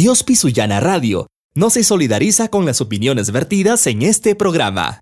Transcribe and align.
Dios 0.00 0.22
Pisuyana 0.22 0.80
Radio 0.80 1.26
no 1.54 1.68
se 1.68 1.84
solidariza 1.84 2.48
con 2.48 2.64
las 2.64 2.80
opiniones 2.80 3.32
vertidas 3.32 3.86
en 3.86 4.00
este 4.00 4.34
programa. 4.34 5.00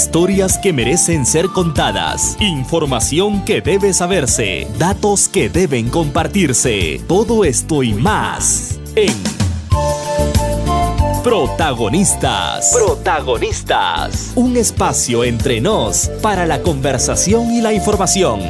Historias 0.00 0.56
que 0.56 0.72
merecen 0.72 1.26
ser 1.26 1.48
contadas. 1.48 2.38
Información 2.40 3.44
que 3.44 3.60
debe 3.60 3.92
saberse. 3.92 4.66
Datos 4.78 5.28
que 5.28 5.50
deben 5.50 5.90
compartirse. 5.90 7.02
Todo 7.06 7.44
esto 7.44 7.82
y 7.82 7.92
más 7.92 8.80
en 8.96 9.12
Protagonistas. 11.22 12.72
Protagonistas. 12.72 14.32
Un 14.36 14.56
espacio 14.56 15.22
entre 15.22 15.60
nos 15.60 16.08
para 16.22 16.46
la 16.46 16.62
conversación 16.62 17.52
y 17.52 17.60
la 17.60 17.74
información. 17.74 18.40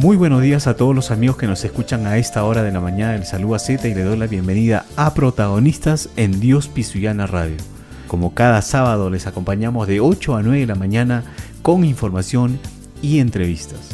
Muy 0.00 0.16
buenos 0.16 0.40
días 0.40 0.66
a 0.66 0.76
todos 0.76 0.94
los 0.94 1.10
amigos 1.10 1.36
que 1.36 1.46
nos 1.46 1.62
escuchan 1.62 2.06
a 2.06 2.16
esta 2.16 2.42
hora 2.44 2.62
de 2.62 2.72
la 2.72 2.80
mañana. 2.80 3.16
El 3.16 3.26
saludo 3.26 3.56
a 3.56 3.58
Z 3.58 3.86
y 3.86 3.92
le 3.92 4.02
doy 4.02 4.16
la 4.16 4.26
bienvenida 4.26 4.86
a 4.96 5.12
Protagonistas 5.12 6.08
en 6.16 6.40
Dios 6.40 6.68
Pisuyana 6.68 7.26
Radio. 7.26 7.58
Como 8.08 8.32
cada 8.32 8.62
sábado 8.62 9.10
les 9.10 9.26
acompañamos 9.26 9.86
de 9.86 10.00
8 10.00 10.36
a 10.36 10.42
9 10.42 10.60
de 10.60 10.66
la 10.66 10.74
mañana 10.74 11.24
con 11.60 11.84
información 11.84 12.58
y 13.02 13.18
entrevistas. 13.18 13.90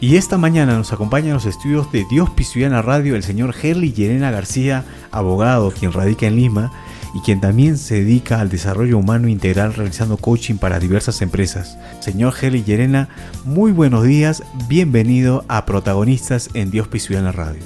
Y 0.00 0.16
esta 0.16 0.38
mañana 0.38 0.76
nos 0.76 0.92
acompaña 0.92 1.28
en 1.28 1.34
los 1.34 1.46
estudios 1.46 1.92
de 1.92 2.04
Dios 2.10 2.30
Pisuyana 2.30 2.82
Radio 2.82 3.14
el 3.14 3.22
señor 3.22 3.54
Herli 3.62 3.92
Yerena 3.92 4.32
García, 4.32 4.82
abogado 5.12 5.70
quien 5.70 5.92
radica 5.92 6.26
en 6.26 6.34
Lima 6.34 6.72
y 7.14 7.20
quien 7.20 7.40
también 7.40 7.78
se 7.78 7.94
dedica 7.94 8.40
al 8.40 8.50
desarrollo 8.50 8.98
humano 8.98 9.28
integral 9.28 9.72
realizando 9.72 10.16
coaching 10.16 10.56
para 10.56 10.80
diversas 10.80 11.22
empresas. 11.22 11.78
Señor 12.00 12.34
Heli 12.40 12.64
Yerena, 12.64 13.08
muy 13.44 13.70
buenos 13.70 14.02
días, 14.02 14.42
bienvenido 14.68 15.44
a 15.46 15.64
Protagonistas 15.64 16.50
en 16.54 16.72
Dios 16.72 16.88
Pisuyana 16.88 17.30
Radio. 17.30 17.62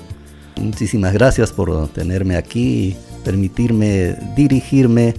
Muchísimas 0.60 1.14
gracias 1.14 1.50
por 1.52 1.88
tenerme 1.88 2.36
aquí 2.36 2.60
y 2.60 2.96
permitirme 3.24 4.16
dirigirme 4.36 5.14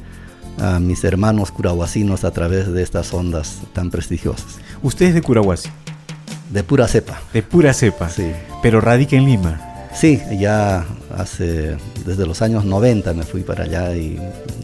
a 0.59 0.79
mis 0.79 1.03
hermanos 1.03 1.51
curahuasinos 1.51 2.23
a 2.23 2.31
través 2.31 2.71
de 2.71 2.83
estas 2.83 3.13
ondas 3.13 3.61
tan 3.73 3.89
prestigiosas. 3.89 4.59
¿Usted 4.83 5.07
es 5.07 5.13
de 5.15 5.21
Curahuasi? 5.21 5.69
De 6.51 6.63
pura 6.63 6.87
cepa. 6.87 7.21
De 7.33 7.41
pura 7.41 7.73
cepa. 7.73 8.09
Sí. 8.09 8.31
Pero 8.61 8.81
radica 8.81 9.15
en 9.15 9.25
Lima. 9.25 9.68
Sí, 9.93 10.21
ya 10.39 10.85
hace, 11.17 11.75
desde 12.05 12.25
los 12.25 12.41
años 12.41 12.65
90 12.65 13.13
me 13.13 13.23
fui 13.23 13.41
para 13.41 13.63
allá 13.63 13.95
y 13.95 14.19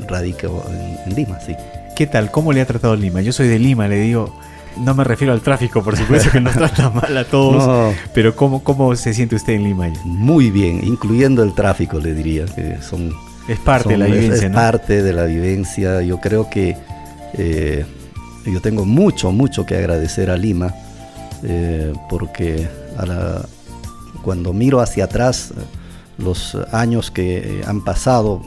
radico 0.07 0.63
en, 1.05 1.15
Lima, 1.15 1.39
sí. 1.39 1.55
¿Qué 1.95 2.07
tal? 2.07 2.31
¿Cómo 2.31 2.53
le 2.53 2.61
ha 2.61 2.65
tratado 2.65 2.95
Lima? 2.95 3.21
Yo 3.21 3.33
soy 3.33 3.47
de 3.47 3.57
Lima, 3.57 3.87
le 3.87 3.99
digo, 3.99 4.37
no 4.77 4.93
me 4.93 5.03
refiero 5.03 5.33
al 5.33 5.41
tráfico, 5.41 5.83
por 5.83 5.97
supuesto 5.97 6.31
que 6.31 6.41
nos 6.41 6.53
trata 6.53 6.89
mal 6.93 7.17
a 7.17 7.23
todos, 7.25 7.95
pero 8.13 8.35
¿cómo, 8.35 8.63
¿cómo 8.63 8.95
se 8.95 9.13
siente 9.13 9.35
usted 9.35 9.53
en 9.53 9.63
Lima? 9.63 9.87
Muy 10.03 10.51
bien, 10.51 10.81
incluyendo 10.83 11.43
el 11.43 11.53
tráfico, 11.53 11.99
le 11.99 12.13
diría, 12.13 12.45
que 12.45 12.77
son... 12.81 13.11
Es 13.47 13.59
parte 13.59 13.89
de 13.89 13.97
la 13.97 14.05
vivencia, 14.05 14.47
es, 14.47 14.53
parte 14.53 15.03
de 15.03 15.13
la 15.13 15.25
vivencia. 15.25 16.01
Yo 16.01 16.19
creo 16.19 16.49
que 16.49 16.75
eh, 17.33 17.85
yo 18.45 18.59
tengo 18.59 18.85
mucho, 18.85 19.31
mucho 19.31 19.65
que 19.65 19.77
agradecer 19.77 20.31
a 20.31 20.37
Lima, 20.37 20.73
eh, 21.43 21.93
porque 22.09 22.67
a 22.97 23.05
la, 23.05 23.45
cuando 24.25 24.53
miro 24.53 24.81
hacia 24.81 25.03
atrás 25.03 25.53
los 26.17 26.55
años 26.71 27.11
que 27.11 27.61
han 27.67 27.83
pasado, 27.83 28.41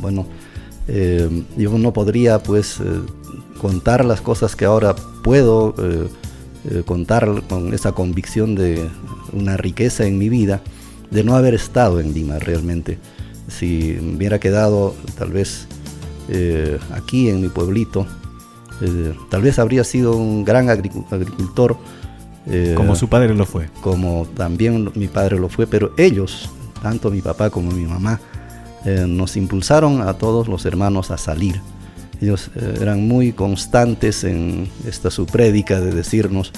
bueno, 0.00 0.26
eh, 0.88 1.44
yo 1.58 1.76
no 1.76 1.92
podría 1.92 2.42
pues 2.42 2.80
eh, 2.80 2.84
contar 3.60 4.06
las 4.06 4.22
cosas 4.22 4.56
que 4.56 4.64
ahora 4.64 4.96
puedo 5.22 5.74
eh, 5.78 6.82
contar 6.86 7.42
con 7.46 7.74
esa 7.74 7.92
convicción 7.92 8.54
de 8.54 8.88
una 9.34 9.58
riqueza 9.58 10.06
en 10.06 10.16
mi 10.16 10.30
vida 10.30 10.62
de 11.10 11.22
no 11.24 11.36
haber 11.36 11.52
estado 11.52 12.00
en 12.00 12.14
Lima 12.14 12.38
realmente. 12.38 12.98
Si 13.48 13.98
me 14.00 14.16
hubiera 14.16 14.40
quedado 14.40 14.94
tal 15.18 15.30
vez 15.30 15.66
aquí 16.92 17.28
en 17.30 17.40
mi 17.40 17.48
pueblito, 17.48 18.06
tal 19.30 19.40
vez 19.42 19.58
habría 19.58 19.82
sido 19.82 20.16
un 20.16 20.44
gran 20.44 20.68
agricultor, 20.68 21.78
como 22.76 22.96
su 22.96 23.08
padre 23.08 23.34
lo 23.34 23.46
fue. 23.46 23.68
Como 23.80 24.26
también 24.36 24.90
mi 24.94 25.08
padre 25.08 25.38
lo 25.38 25.48
fue, 25.48 25.66
pero 25.66 25.92
ellos, 25.96 26.50
tanto 26.82 27.10
mi 27.10 27.20
papá 27.20 27.50
como 27.50 27.70
mi 27.70 27.84
mamá, 27.84 28.20
eh, 28.84 29.04
nos 29.06 29.36
impulsaron 29.36 30.02
a 30.02 30.14
todos 30.14 30.48
los 30.48 30.64
hermanos 30.64 31.10
a 31.10 31.18
salir. 31.18 31.60
Ellos 32.20 32.50
eh, 32.56 32.78
eran 32.80 33.06
muy 33.06 33.32
constantes 33.32 34.24
en 34.24 34.68
esta 34.86 35.10
su 35.10 35.26
prédica 35.26 35.80
de 35.80 35.92
decirnos 35.92 36.52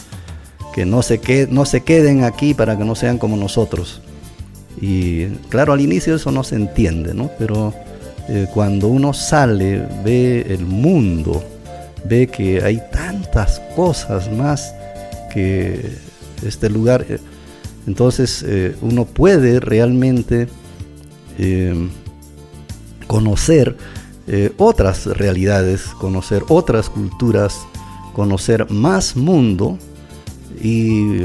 que 0.73 0.87
no 0.87 1.03
se, 1.03 1.19
que, 1.19 1.49
no 1.51 1.65
se 1.65 1.83
queden 1.83 2.25
aquí 2.25 2.55
para 2.55 2.77
que 2.79 2.85
no 2.85 2.95
sean 2.95 3.19
como 3.19 3.37
nosotros. 3.37 4.01
Y 4.81 5.27
claro, 5.49 5.73
al 5.73 5.81
inicio 5.81 6.15
eso 6.15 6.31
no 6.31 6.45
se 6.45 6.57
entiende, 6.57 7.15
¿no? 7.15 7.31
Pero 7.39 7.75
eh, 8.29 8.47
cuando 8.55 8.89
uno 8.89 9.13
sale, 9.13 9.87
ve 10.05 10.47
el 10.49 10.65
mundo, 10.65 11.43
ve 12.05 12.29
que 12.29 12.63
hay 12.63 12.81
tantas 12.93 13.61
cosas 13.75 14.31
más 14.33 14.73
que 15.31 16.11
este 16.43 16.69
lugar. 16.69 17.07
Eh, 17.09 17.19
entonces 17.87 18.45
eh, 18.47 18.77
uno 18.83 19.05
puede 19.05 19.61
realmente 19.61 20.49
eh, 21.39 21.89
conocer 23.07 23.77
otras 24.59 25.07
realidades, 25.07 25.87
conocer 25.99 26.45
otras 26.51 26.89
culturas, 26.89 27.67
conocer 28.13 28.71
más 28.71 29.17
mundo 29.17 29.77
y 30.63 31.23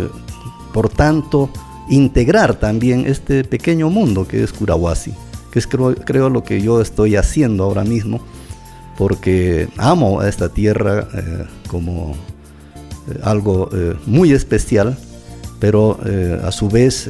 por 0.73 0.89
tanto 0.89 1.51
integrar 1.87 2.55
también 2.55 3.05
este 3.05 3.43
pequeño 3.43 3.91
mundo 3.91 4.27
que 4.27 4.41
es 4.41 4.51
Curahuasi, 4.51 5.13
que 5.51 5.59
es 5.59 5.67
creo, 5.67 5.93
creo 5.93 6.31
lo 6.31 6.43
que 6.43 6.61
yo 6.61 6.81
estoy 6.81 7.15
haciendo 7.15 7.65
ahora 7.65 7.83
mismo, 7.83 8.21
porque 8.97 9.67
amo 9.77 10.19
a 10.19 10.27
esta 10.27 10.49
tierra 10.49 11.07
como 11.67 12.15
algo 13.23 13.69
eh, 13.73 13.95
muy 14.05 14.31
especial, 14.31 14.97
pero 15.59 15.99
eh, 16.05 16.39
a 16.43 16.51
su 16.51 16.69
vez 16.69 17.09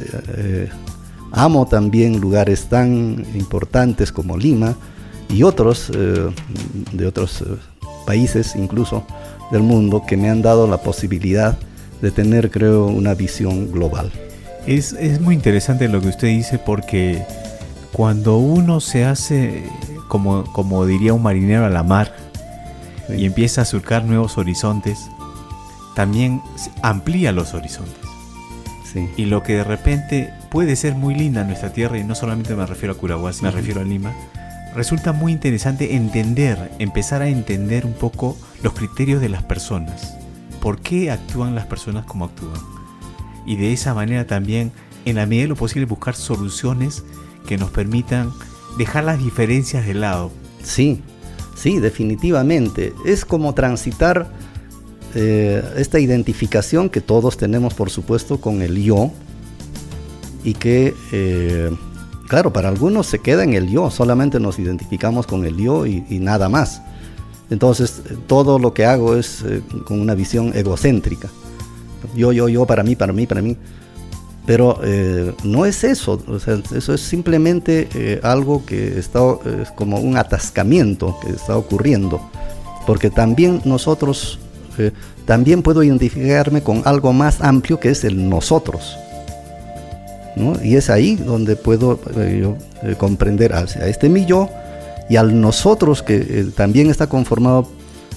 amo 1.32 1.66
también 1.66 2.20
lugares 2.20 2.68
tan 2.68 3.24
importantes 3.34 4.12
como 4.12 4.36
Lima 4.36 4.76
y 5.28 5.42
otros 5.42 5.90
de 5.90 7.06
otros 7.06 7.44
países 8.06 8.54
incluso 8.54 9.04
del 9.50 9.62
mundo 9.62 10.04
que 10.06 10.16
me 10.16 10.30
han 10.30 10.42
dado 10.42 10.66
la 10.66 10.78
posibilidad 10.78 11.58
de 12.00 12.10
tener 12.10 12.50
creo 12.50 12.86
una 12.86 13.14
visión 13.14 13.72
global. 13.72 14.10
Es, 14.66 14.92
es 14.92 15.20
muy 15.20 15.34
interesante 15.34 15.88
lo 15.88 16.00
que 16.00 16.08
usted 16.08 16.28
dice 16.28 16.58
porque 16.58 17.24
cuando 17.92 18.36
uno 18.38 18.80
se 18.80 19.04
hace, 19.04 19.64
como, 20.08 20.44
como 20.52 20.84
diría 20.86 21.14
un 21.14 21.22
marinero 21.22 21.64
a 21.64 21.70
la 21.70 21.82
mar, 21.82 22.12
y 23.08 23.24
empieza 23.24 23.62
a 23.62 23.64
surcar 23.64 24.04
nuevos 24.04 24.36
horizontes, 24.38 25.10
también 25.96 26.42
amplía 26.82 27.32
los 27.32 27.54
horizontes. 27.54 28.04
Y 29.16 29.24
lo 29.26 29.42
que 29.42 29.54
de 29.54 29.64
repente 29.64 30.32
puede 30.50 30.76
ser 30.76 30.94
muy 30.94 31.14
linda 31.14 31.42
nuestra 31.42 31.72
tierra, 31.72 31.98
y 31.98 32.04
no 32.04 32.14
solamente 32.14 32.54
me 32.54 32.64
refiero 32.66 32.94
a 32.94 32.96
Curahuasi, 32.96 33.42
me 33.42 33.50
refiero 33.50 33.80
a 33.80 33.84
Lima, 33.84 34.14
resulta 34.74 35.12
muy 35.12 35.32
interesante 35.32 35.96
entender, 35.96 36.70
empezar 36.78 37.22
a 37.22 37.28
entender 37.28 37.84
un 37.84 37.94
poco 37.94 38.36
los 38.62 38.74
criterios 38.74 39.20
de 39.20 39.30
las 39.30 39.42
personas. 39.42 40.14
¿Por 40.60 40.80
qué 40.80 41.10
actúan 41.10 41.54
las 41.54 41.66
personas 41.66 42.04
como 42.06 42.26
actúan? 42.26 42.60
Y 43.44 43.56
de 43.56 43.72
esa 43.72 43.94
manera 43.94 44.26
también, 44.26 44.72
en 45.04 45.16
la 45.16 45.26
medida 45.26 45.44
de 45.44 45.48
lo 45.48 45.56
posible, 45.56 45.86
buscar 45.86 46.14
soluciones 46.14 47.04
que 47.46 47.58
nos 47.58 47.70
permitan 47.70 48.32
dejar 48.78 49.04
las 49.04 49.18
diferencias 49.18 49.86
de 49.86 49.94
lado. 49.94 50.30
Sí, 50.62 51.02
sí, 51.54 51.78
definitivamente. 51.80 52.92
Es 53.04 53.24
como 53.24 53.54
transitar 53.54 54.30
eh, 55.16 55.64
esta 55.76 55.98
identificación 55.98 56.90
que 56.90 57.00
todos 57.00 57.36
tenemos, 57.36 57.74
por 57.74 57.90
supuesto, 57.90 58.40
con 58.40 58.62
el 58.62 58.82
yo, 58.82 59.10
y 60.44 60.54
que, 60.54 60.94
eh, 61.10 61.70
claro, 62.28 62.52
para 62.52 62.68
algunos 62.68 63.06
se 63.06 63.18
queda 63.18 63.42
en 63.42 63.54
el 63.54 63.68
yo, 63.68 63.90
solamente 63.90 64.38
nos 64.38 64.58
identificamos 64.60 65.26
con 65.26 65.44
el 65.44 65.56
yo 65.56 65.86
y, 65.86 66.04
nada 66.20 66.48
más. 66.48 66.82
Entonces, 67.50 68.02
todo 68.28 68.58
lo 68.58 68.72
que 68.72 68.84
hago 68.84 69.16
es 69.16 69.42
eh, 69.42 69.62
con 69.84 70.00
una 70.00 70.14
visión 70.14 70.52
egocéntrica. 70.54 71.28
Yo, 72.14 72.30
yo, 72.32 72.48
yo, 72.48 72.64
para 72.66 72.84
mí, 72.84 72.94
para 72.94 73.12
mí, 73.12 73.26
para 73.26 73.42
mí. 73.42 73.56
Pero 74.46 74.78
eh, 74.84 75.34
no 75.42 75.66
es 75.66 75.82
eso, 75.82 76.22
eso 76.72 76.94
es 76.94 77.00
simplemente 77.00 77.88
eh, 77.94 78.20
algo 78.22 78.64
que 78.64 78.96
está 78.96 79.18
es 79.60 79.72
como 79.72 79.98
un 79.98 80.16
atascamiento 80.16 81.18
que 81.20 81.32
está 81.32 81.56
ocurriendo, 81.56 82.20
porque 82.86 83.10
también 83.10 83.60
nosotros, 83.64 84.38
también 85.24 85.62
puedo 85.62 85.82
identificarme 85.82 86.62
con 86.62 86.82
algo 86.84 87.12
más 87.12 87.40
amplio 87.40 87.80
que 87.80 87.90
es 87.90 88.04
el 88.04 88.28
nosotros. 88.28 88.96
Y 90.62 90.76
es 90.76 90.90
ahí 90.90 91.16
donde 91.16 91.56
puedo 91.56 91.98
yo, 92.14 92.56
comprender 92.98 93.54
a, 93.54 93.62
este 93.62 94.08
mi 94.08 94.26
yo, 94.26 94.50
y 95.08 95.16
al 95.16 95.40
nosotros 95.40 96.02
que 96.02 96.16
eh, 96.16 96.46
también 96.54 96.90
está 96.90 97.08
conformado 97.08 97.68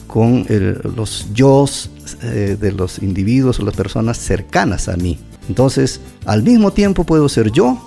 con 0.07 0.45
los 0.95 1.27
yo 1.33 1.65
eh, 2.23 2.57
de 2.59 2.71
los 2.71 2.99
individuos 2.99 3.59
o 3.59 3.63
las 3.63 3.75
personas 3.75 4.17
cercanas 4.17 4.89
a 4.89 4.97
mí. 4.97 5.19
Entonces, 5.47 6.01
al 6.25 6.43
mismo 6.43 6.71
tiempo 6.71 7.03
puedo 7.03 7.29
ser 7.29 7.51
yo 7.51 7.77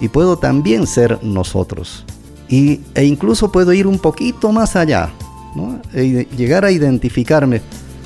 y 0.00 0.08
puedo 0.08 0.36
también 0.36 0.86
ser 0.86 1.22
nosotros. 1.22 2.04
Y, 2.48 2.80
e 2.94 3.04
incluso 3.04 3.50
puedo 3.50 3.72
ir 3.72 3.86
un 3.86 3.98
poquito 3.98 4.52
más 4.52 4.76
allá, 4.76 5.10
e 5.94 6.26
llegar 6.36 6.64
a 6.64 6.70
identificarme 6.70 7.62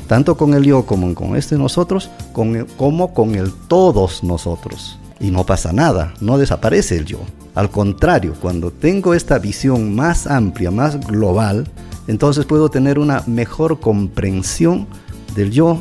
tanto 0.08 0.36
con 0.36 0.54
el 0.54 0.64
yo 0.64 0.84
como 0.86 1.14
con 1.14 1.36
este 1.36 1.56
nosotros, 1.56 2.10
con 2.32 2.66
como 2.76 3.14
con 3.14 3.34
el 3.36 3.52
todos 3.68 4.24
nosotros. 4.24 4.98
Y 5.20 5.30
no 5.30 5.44
pasa 5.44 5.72
nada, 5.72 6.14
no 6.20 6.38
desaparece 6.38 6.96
el 6.96 7.04
yo. 7.04 7.20
Al 7.54 7.70
contrario, 7.70 8.34
cuando 8.40 8.70
tengo 8.70 9.14
esta 9.14 9.38
visión 9.38 9.94
más 9.94 10.26
amplia, 10.26 10.70
más 10.70 10.98
global, 11.06 11.68
entonces 12.06 12.46
puedo 12.46 12.70
tener 12.70 12.98
una 12.98 13.22
mejor 13.26 13.80
comprensión 13.80 14.86
del 15.34 15.50
yo 15.50 15.78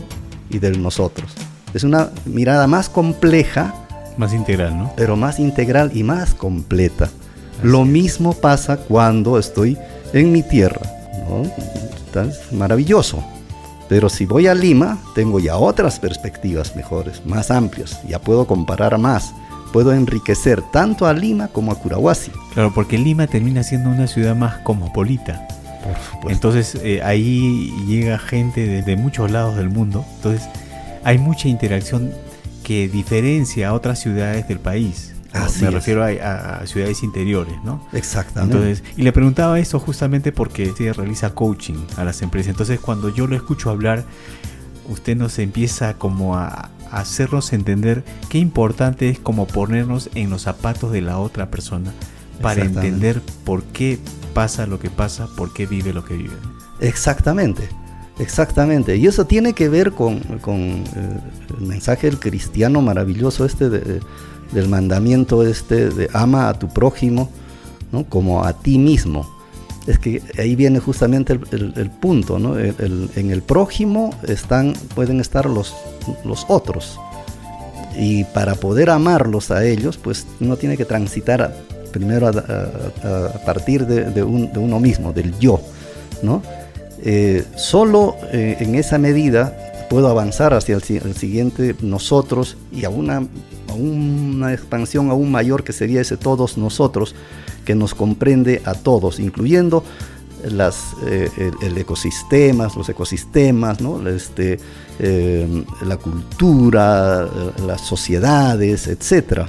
y 0.49 0.59
del 0.59 0.81
nosotros. 0.81 1.31
Es 1.73 1.83
una 1.83 2.09
mirada 2.25 2.67
más 2.67 2.89
compleja. 2.89 3.73
Más 4.17 4.33
integral, 4.33 4.77
¿no? 4.77 4.91
Pero 4.97 5.15
más 5.15 5.39
integral 5.39 5.91
y 5.93 6.03
más 6.03 6.33
completa. 6.33 7.09
Lo 7.61 7.85
mismo 7.85 8.33
pasa 8.33 8.77
cuando 8.77 9.37
estoy 9.37 9.77
en 10.13 10.31
mi 10.31 10.41
tierra. 10.41 10.81
Es 12.15 12.51
maravilloso. 12.51 13.23
Pero 13.89 14.09
si 14.09 14.25
voy 14.25 14.47
a 14.47 14.53
Lima, 14.53 14.97
tengo 15.15 15.39
ya 15.39 15.57
otras 15.57 15.99
perspectivas 15.99 16.75
mejores, 16.75 17.25
más 17.25 17.51
amplias. 17.51 18.01
Ya 18.07 18.19
puedo 18.19 18.45
comparar 18.45 18.97
más 18.97 19.33
puedo 19.71 19.93
enriquecer 19.93 20.61
tanto 20.61 21.05
a 21.05 21.13
Lima 21.13 21.49
como 21.49 21.71
a 21.71 21.75
Curahuasi. 21.75 22.31
Claro, 22.53 22.73
porque 22.73 22.97
Lima 22.97 23.27
termina 23.27 23.63
siendo 23.63 23.89
una 23.89 24.07
ciudad 24.07 24.35
más 24.35 24.57
cosmopolita. 24.59 25.47
Entonces 26.27 26.75
eh, 26.83 27.01
ahí 27.03 27.71
llega 27.87 28.17
gente 28.17 28.65
desde 28.65 28.95
muchos 28.95 29.31
lados 29.31 29.55
del 29.55 29.69
mundo. 29.69 30.05
Entonces 30.15 30.47
hay 31.03 31.17
mucha 31.17 31.47
interacción 31.47 32.11
que 32.63 32.87
diferencia 32.87 33.69
a 33.69 33.73
otras 33.73 33.99
ciudades 33.99 34.47
del 34.47 34.59
país. 34.59 35.13
Me 35.61 35.69
refiero 35.69 36.03
a, 36.03 36.65
ciudades 36.65 37.03
interiores, 37.03 37.55
¿no? 37.63 37.85
Exactamente. 37.93 38.57
Entonces, 38.57 38.83
y 38.95 39.01
le 39.01 39.11
preguntaba 39.11 39.59
esto 39.59 39.79
justamente 39.79 40.31
porque 40.31 40.73
se 40.75 40.93
realiza 40.93 41.33
coaching 41.33 41.85
a 41.95 42.03
las 42.03 42.21
empresas. 42.21 42.51
Entonces, 42.51 42.79
cuando 42.79 43.09
yo 43.09 43.27
lo 43.27 43.35
escucho 43.35 43.69
hablar, 43.69 44.05
usted 44.89 45.15
nos 45.15 45.37
empieza 45.39 45.95
como 45.95 46.37
a, 46.37 46.71
hacernos 46.91 47.51
entender 47.51 48.03
qué 48.29 48.37
importante 48.37 49.09
es 49.09 49.19
como 49.19 49.45
ponernos 49.45 50.09
en 50.15 50.29
los 50.29 50.43
zapatos 50.43 50.91
de 50.91 51.01
la 51.01 51.19
otra 51.19 51.51
persona 51.51 51.91
para 52.41 52.63
entender 52.63 53.21
por 53.43 53.63
qué 53.63 53.99
pasa 54.33 54.67
lo 54.67 54.79
que 54.79 54.89
pasa, 54.89 55.27
por 55.35 55.53
qué 55.53 55.65
vive 55.65 55.91
lo 55.91 56.05
que 56.05 56.15
vive. 56.15 56.35
Exactamente, 56.79 57.67
exactamente. 58.19 58.95
Y 58.95 59.07
eso 59.07 59.25
tiene 59.25 59.53
que 59.53 59.67
ver 59.67 59.91
con, 59.91 60.17
eh, 60.17 61.19
el 61.59 61.65
mensaje 61.65 62.07
del 62.07 62.19
cristiano 62.19 62.81
maravilloso 62.81 63.43
este 63.43 63.99
del 64.51 64.67
mandamiento 64.67 65.43
este 65.43 65.89
de 65.89 66.09
ama 66.13 66.49
a 66.49 66.57
tu 66.57 66.67
prójimo 66.69 67.29
¿no? 67.91 68.05
como 68.05 68.43
a 68.43 68.53
ti 68.53 68.77
mismo 68.77 69.37
es 69.87 69.99
que 69.99 70.21
ahí 70.37 70.55
viene 70.55 70.79
justamente 70.79 71.31
el, 71.31 71.89
punto, 71.89 72.39
¿no? 72.39 72.59
en 72.59 73.31
el 73.31 73.41
prójimo 73.41 74.13
están, 74.27 74.73
pueden 74.93 75.21
estar 75.21 75.45
los, 75.45 75.73
los 76.25 76.45
otros. 76.49 76.99
Y 77.97 78.25
para 78.25 78.55
poder 78.55 78.89
amarlos 78.89 79.49
a 79.49 79.65
ellos, 79.65 79.97
pues 79.97 80.27
uno 80.41 80.57
tiene 80.57 80.75
que 80.75 80.83
transitar 80.83 81.55
primero 81.93 82.27
a, 82.27 82.33
partir 83.45 83.87
de, 83.87 84.23
uno 84.23 84.79
mismo, 84.79 85.13
del 85.13 85.37
yo, 85.39 85.61
¿no? 86.21 86.43
Eh, 87.03 87.45
solo 87.55 88.15
eh, 88.33 88.57
en 88.59 88.75
esa 88.75 88.97
medida 88.97 89.66
puedo 89.89 90.07
avanzar 90.07 90.53
hacia 90.53 90.75
el, 90.75 91.15
siguiente 91.15 91.75
nosotros 91.81 92.57
y 92.71 92.85
a 92.85 92.89
una, 92.89 93.17
a 93.69 93.73
una 93.73 94.53
expansión 94.53 95.09
aún 95.09 95.31
mayor 95.31 95.63
que 95.63 95.73
sería 95.73 96.01
ese 96.01 96.17
todos 96.17 96.57
nosotros, 96.57 97.15
que 97.65 97.75
nos 97.75 97.93
comprende 97.93 98.61
a 98.65 98.73
todos, 98.73 99.19
incluyendo 99.19 99.83
las, 100.43 100.93
eh, 101.05 101.29
el, 101.61 101.77
ecosistema, 101.77 102.69
los 102.75 102.87
ecosistemas, 102.89 103.79
este, 104.07 104.59
eh, 104.99 105.65
la 105.85 105.97
cultura, 105.97 107.27
las 107.65 107.81
sociedades, 107.81 108.87
etc. 108.87 109.47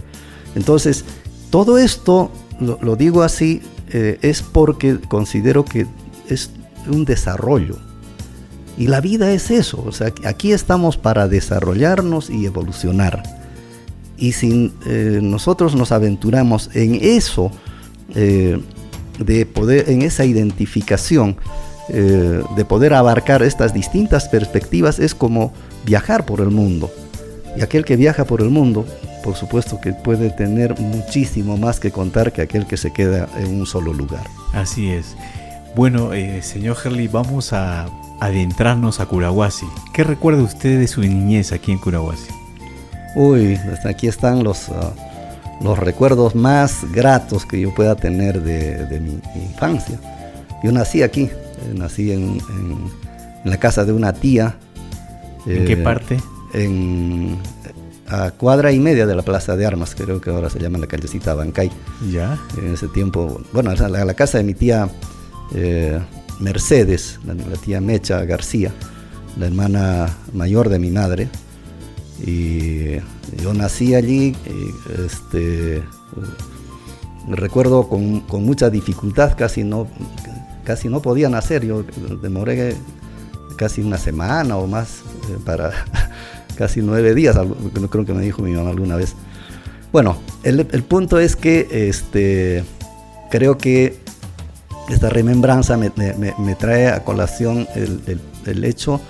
Entonces, 0.54 1.04
todo 1.50 1.78
esto, 1.78 2.30
lo, 2.60 2.96
digo 2.96 3.22
así, 3.22 3.62
eh, 3.90 4.18
es 4.22 4.42
porque 4.42 4.98
considero 5.00 5.64
que 5.64 5.86
es 6.28 6.50
un 6.88 7.04
desarrollo. 7.04 7.87
Y 8.78 8.86
la 8.86 9.00
vida 9.00 9.32
es 9.32 9.50
eso, 9.50 9.82
o 9.84 9.92
sea, 9.92 10.12
aquí 10.24 10.52
estamos 10.52 10.96
para 10.96 11.26
desarrollarnos 11.26 12.30
y 12.30 12.46
evolucionar. 12.46 13.22
Y 14.16 14.32
si 14.32 14.72
nosotros 15.20 15.74
nos 15.74 15.92
aventuramos 15.92 16.70
en 16.74 16.98
eso, 17.02 17.50
eh, 18.14 18.58
de 19.18 19.46
poder, 19.46 19.90
en 19.90 20.02
esa 20.02 20.24
identificación, 20.24 21.36
eh, 21.88 22.42
de 22.56 22.64
poder 22.64 22.94
abarcar 22.94 23.42
estas 23.42 23.74
distintas 23.74 24.28
perspectivas, 24.28 24.98
es 24.98 25.14
como 25.14 25.52
viajar 25.84 26.24
por 26.24 26.40
el 26.40 26.50
mundo. 26.50 26.90
Y 27.56 27.62
aquel 27.62 27.84
que 27.84 27.96
viaja 27.96 28.24
por 28.24 28.40
el 28.40 28.50
mundo, 28.50 28.86
por 29.24 29.34
supuesto 29.34 29.80
que 29.80 29.92
puede 29.92 30.30
tener 30.30 30.78
muchísimo 30.78 31.56
más 31.56 31.80
que 31.80 31.90
contar 31.90 32.32
que 32.32 32.42
aquel 32.42 32.66
que 32.66 32.76
se 32.76 32.92
queda 32.92 33.28
en 33.38 33.58
un 33.58 33.66
solo 33.66 33.92
lugar. 33.92 34.24
Así 34.52 34.88
es. 34.88 35.16
Bueno, 35.74 36.12
eh, 36.12 36.40
señor 36.42 36.76
Herley, 36.82 37.08
vamos 37.08 37.52
a 37.52 37.86
adentrarnos 38.20 39.00
a 39.00 39.06
Curahuasi. 39.06 39.66
¿Qué 39.92 40.04
recuerda 40.04 40.42
usted 40.42 40.78
de 40.78 40.88
su 40.88 41.00
niñez 41.00 41.52
aquí 41.52 41.72
en 41.72 41.78
Curahuasi? 41.78 42.30
Uy, 43.14 43.58
aquí 43.84 44.06
están 44.06 44.44
los, 44.44 44.68
ah, 44.68 44.92
los 45.62 45.78
recuerdos 45.78 46.34
más 46.34 46.84
gratos 46.92 47.46
que 47.46 47.60
yo 47.60 47.74
pueda 47.74 47.94
tener 47.94 48.42
de, 48.42 49.00
mi, 49.00 49.20
infancia. 49.42 49.98
Yo 50.62 50.72
nací 50.72 51.02
aquí, 51.02 51.22
eh, 51.22 51.74
nací 51.74 52.12
en, 52.12 52.38
la 53.44 53.56
casa 53.56 53.84
de 53.84 53.92
una 53.92 54.12
tía. 54.12 54.56
¿En 55.46 55.64
qué 55.64 55.72
eh, 55.72 55.76
parte? 55.76 56.18
En 56.52 57.38
a 58.10 58.30
cuadra 58.30 58.72
y 58.72 58.78
media 58.78 59.06
de 59.06 59.14
la 59.14 59.22
Plaza 59.22 59.56
de 59.56 59.66
Armas, 59.66 59.94
creo 59.94 60.20
que 60.20 60.30
ahora 60.30 60.48
se 60.48 60.58
llama 60.58 60.78
la 60.78 60.86
callecita 60.86 61.34
Bancay. 61.34 61.70
Ya. 62.10 62.38
En 62.56 62.74
ese 62.74 62.88
tiempo, 62.88 63.40
bueno, 63.52 63.72
la, 63.74 64.04
la 64.04 64.14
casa 64.14 64.38
de 64.38 64.44
mi 64.44 64.54
tía 64.54 64.88
eh, 65.54 65.98
Mercedes, 66.40 67.18
la, 67.26 67.34
tía 67.56 67.80
Mecha 67.80 68.24
García, 68.24 68.72
la 69.36 69.46
hermana 69.46 70.08
mayor 70.32 70.68
de 70.68 70.78
mi 70.78 70.90
madre. 70.90 71.28
Y 72.24 72.96
yo 73.42 73.54
nací 73.54 73.94
allí, 73.94 74.34
este, 75.04 75.82
recuerdo 77.28 77.88
con, 77.88 78.24
mucha 78.44 78.70
dificultad, 78.70 79.36
casi 79.36 79.64
no, 79.64 79.86
casi 80.64 80.88
no 80.88 81.00
podía 81.00 81.28
nacer, 81.28 81.64
yo 81.64 81.84
demoré 82.22 82.76
casi 83.56 83.82
una 83.82 83.98
semana 83.98 84.56
o 84.56 84.66
más 84.66 85.02
eh, 85.30 85.38
para 85.44 85.72
casi 86.56 86.80
nueve 86.80 87.14
días, 87.14 87.36
creo 87.90 88.04
que 88.04 88.14
me 88.14 88.22
dijo 88.22 88.42
mi 88.42 88.52
mamá 88.52 88.70
alguna 88.70 88.96
vez. 88.96 89.14
Bueno, 89.92 90.18
el, 90.42 90.64
punto 90.84 91.18
es 91.18 91.34
que 91.34 91.66
este, 91.70 92.62
creo 93.30 93.56
que 93.56 93.98
esta 94.94 95.08
remembranza 95.08 95.76
me, 95.76 96.54
trae 96.58 96.88
a 96.88 97.04
colación 97.04 97.66
el, 97.74 98.64
hecho 98.64 99.00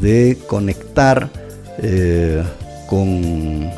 de 0.00 0.38
conectar 0.46 1.30
eh, 1.78 2.42
con 2.88 3.08
eh, 3.08 3.70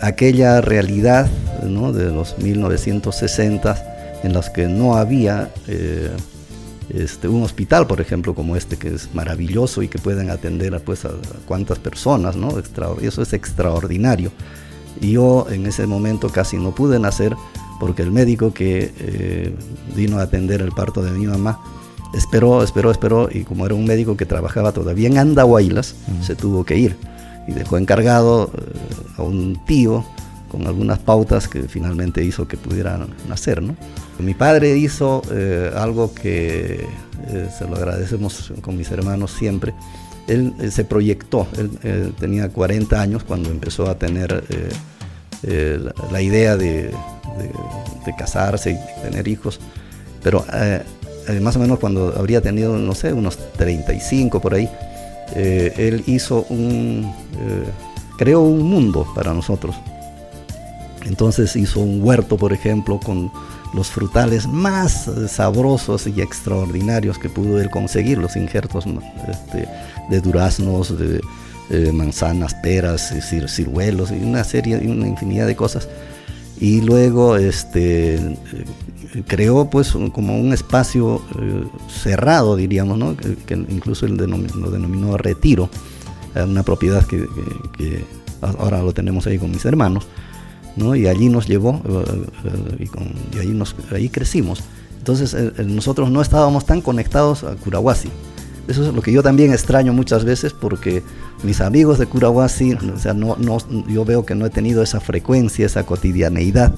aquella 0.00 0.60
realidad 0.60 1.28
de 1.62 2.10
los 2.10 2.38
1960 2.38 4.20
en 4.22 4.32
las 4.32 4.50
que 4.50 4.66
no 4.66 4.96
había 4.96 5.50
eh, 5.66 6.10
este, 6.90 7.28
un 7.28 7.42
hospital, 7.42 7.86
por 7.86 8.00
ejemplo, 8.00 8.34
como 8.34 8.56
este, 8.56 8.76
que 8.76 8.94
es 8.94 9.14
maravilloso 9.14 9.82
y 9.82 9.88
que 9.88 9.98
pueden 9.98 10.30
atender 10.30 10.74
a, 10.74 10.78
pues, 10.78 11.04
a, 11.04 11.10
cuantas 11.46 11.78
personas, 11.78 12.36
¿no? 12.36 12.50
eso 13.02 13.22
es 13.22 13.32
extraordinario. 13.32 14.32
Y 15.00 15.12
yo 15.12 15.46
en 15.50 15.66
ese 15.66 15.86
momento 15.86 16.30
casi 16.30 16.56
no 16.56 16.74
pude 16.74 16.98
nacer 16.98 17.36
porque 17.78 18.02
el 18.02 18.10
médico 18.10 18.52
que 18.52 18.92
eh, 18.98 19.54
vino 19.94 20.18
a 20.18 20.22
atender 20.22 20.60
el 20.60 20.72
parto 20.72 21.02
de 21.02 21.12
mi 21.12 21.26
mamá 21.26 21.60
esperó, 22.14 22.62
esperó, 22.62 22.90
esperó, 22.90 23.28
y 23.30 23.44
como 23.44 23.66
era 23.66 23.74
un 23.74 23.84
médico 23.84 24.16
que 24.16 24.26
trabajaba 24.26 24.72
todavía 24.72 25.08
en 25.08 25.18
Andahuaylas, 25.18 25.94
se 26.22 26.34
tuvo 26.34 26.64
que 26.64 26.76
ir. 26.76 26.96
Y 27.46 27.52
dejó 27.52 27.78
encargado 27.78 28.50
eh, 28.54 29.14
a 29.16 29.22
un 29.22 29.60
tío 29.66 30.04
con 30.50 30.66
algunas 30.66 30.98
pautas 30.98 31.46
que 31.46 31.62
finalmente 31.62 32.24
hizo 32.24 32.48
que 32.48 32.56
pudiera 32.56 33.06
nacer. 33.28 33.62
¿no? 33.62 33.76
Mi 34.18 34.34
padre 34.34 34.76
hizo 34.76 35.22
eh, 35.30 35.70
algo 35.76 36.14
que 36.14 36.86
se 37.58 37.66
lo 37.68 37.76
agradecemos 37.76 38.52
con 38.62 38.76
mis 38.76 38.90
hermanos 38.90 39.32
siempre. 39.32 39.74
Él 40.26 40.54
se 40.70 40.84
proyectó, 40.84 41.46
él 41.56 42.12
tenía 42.18 42.50
40 42.50 43.00
años 43.00 43.24
cuando 43.24 43.50
empezó 43.50 43.88
a 43.88 43.98
tener 43.98 44.44
la, 45.42 46.22
idea 46.22 46.56
de, 46.56 46.84
de, 46.84 48.14
casarse 48.16 48.72
y 48.72 49.02
tener 49.02 49.28
hijos, 49.28 49.60
pero 50.22 50.44
eh, 51.28 51.40
más 51.40 51.56
o 51.56 51.58
menos 51.58 51.78
cuando 51.78 52.14
habría 52.16 52.40
tenido, 52.40 52.76
no 52.78 52.94
sé, 52.94 53.12
unos 53.12 53.36
35 53.54 54.40
por 54.40 54.54
ahí, 54.54 54.68
eh, 55.34 55.74
él 55.76 56.02
hizo 56.06 56.46
un, 56.48 57.12
eh, 57.34 57.64
creó 58.16 58.40
un 58.40 58.62
mundo 58.62 59.06
para 59.14 59.34
nosotros. 59.34 59.76
Entonces 61.04 61.54
hizo 61.56 61.80
un 61.80 62.02
huerto, 62.02 62.36
por 62.36 62.52
ejemplo, 62.52 62.98
con 62.98 63.30
los 63.74 63.88
frutales 63.88 64.46
más 64.46 65.10
sabrosos 65.28 66.06
y 66.06 66.20
extraordinarios 66.22 67.18
que 67.18 67.28
pudo 67.28 67.60
él 67.60 67.68
conseguir, 67.70 68.16
los 68.16 68.34
injertos 68.36 68.86
este, 69.28 69.68
de 70.08 70.20
duraznos, 70.20 70.98
de 70.98 71.20
manzanas, 71.92 72.54
peras, 72.54 73.12
ciruelos 73.48 74.10
y 74.10 74.14
una 74.14 74.44
serie, 74.44 74.78
una 74.78 75.06
infinidad 75.06 75.46
de 75.46 75.56
cosas. 75.56 75.88
Y 76.60 76.80
luego 76.80 77.36
este, 77.36 78.36
creó 79.26 79.70
pues 79.70 79.92
como 80.12 80.38
un 80.38 80.52
espacio 80.52 81.22
eh, 81.40 81.64
cerrado, 81.88 82.56
diríamos, 82.56 82.98
¿no? 82.98 83.16
que, 83.16 83.54
incluso 83.54 84.06
él 84.06 84.16
lo 84.16 84.70
denominó 84.70 85.16
retiro, 85.16 85.68
una 86.34 86.62
propiedad 86.62 87.04
que, 87.04 87.26
ahora 88.40 88.82
lo 88.82 88.92
tenemos 88.92 89.26
ahí 89.26 89.38
con 89.38 89.50
mis 89.50 89.64
hermanos, 89.64 90.06
¿no? 90.76 90.94
y 90.94 91.08
allí 91.08 91.28
nos 91.28 91.48
llevó 91.48 91.82
eh, 91.84 92.04
eh, 92.80 92.88
y, 93.34 93.38
allí, 93.38 93.50
nos, 93.50 93.74
ahí 93.90 94.08
crecimos. 94.08 94.62
Entonces 94.98 95.34
nosotros 95.64 96.10
no 96.10 96.20
estábamos 96.20 96.66
tan 96.66 96.82
conectados 96.82 97.42
a 97.42 97.54
Curahuasi. 97.56 98.10
Eso 98.68 98.86
es 98.86 98.94
lo 98.94 99.00
que 99.02 99.12
yo 99.12 99.22
también 99.22 99.52
extraño 99.52 99.92
muchas 99.92 100.24
veces 100.24 100.52
porque 100.52 101.02
mis 101.42 101.60
amigos 101.60 101.98
de 101.98 102.06
Curahuasi, 102.06 102.74
o 102.74 102.98
sea, 102.98 103.14
no, 103.14 103.36
no, 103.38 103.58
yo 103.88 104.04
veo 104.04 104.26
que 104.26 104.34
no 104.34 104.46
he 104.46 104.50
tenido 104.50 104.82
esa 104.82 105.00
frecuencia, 105.00 105.66
esa 105.66 105.86
cotidianeidad 105.86 106.74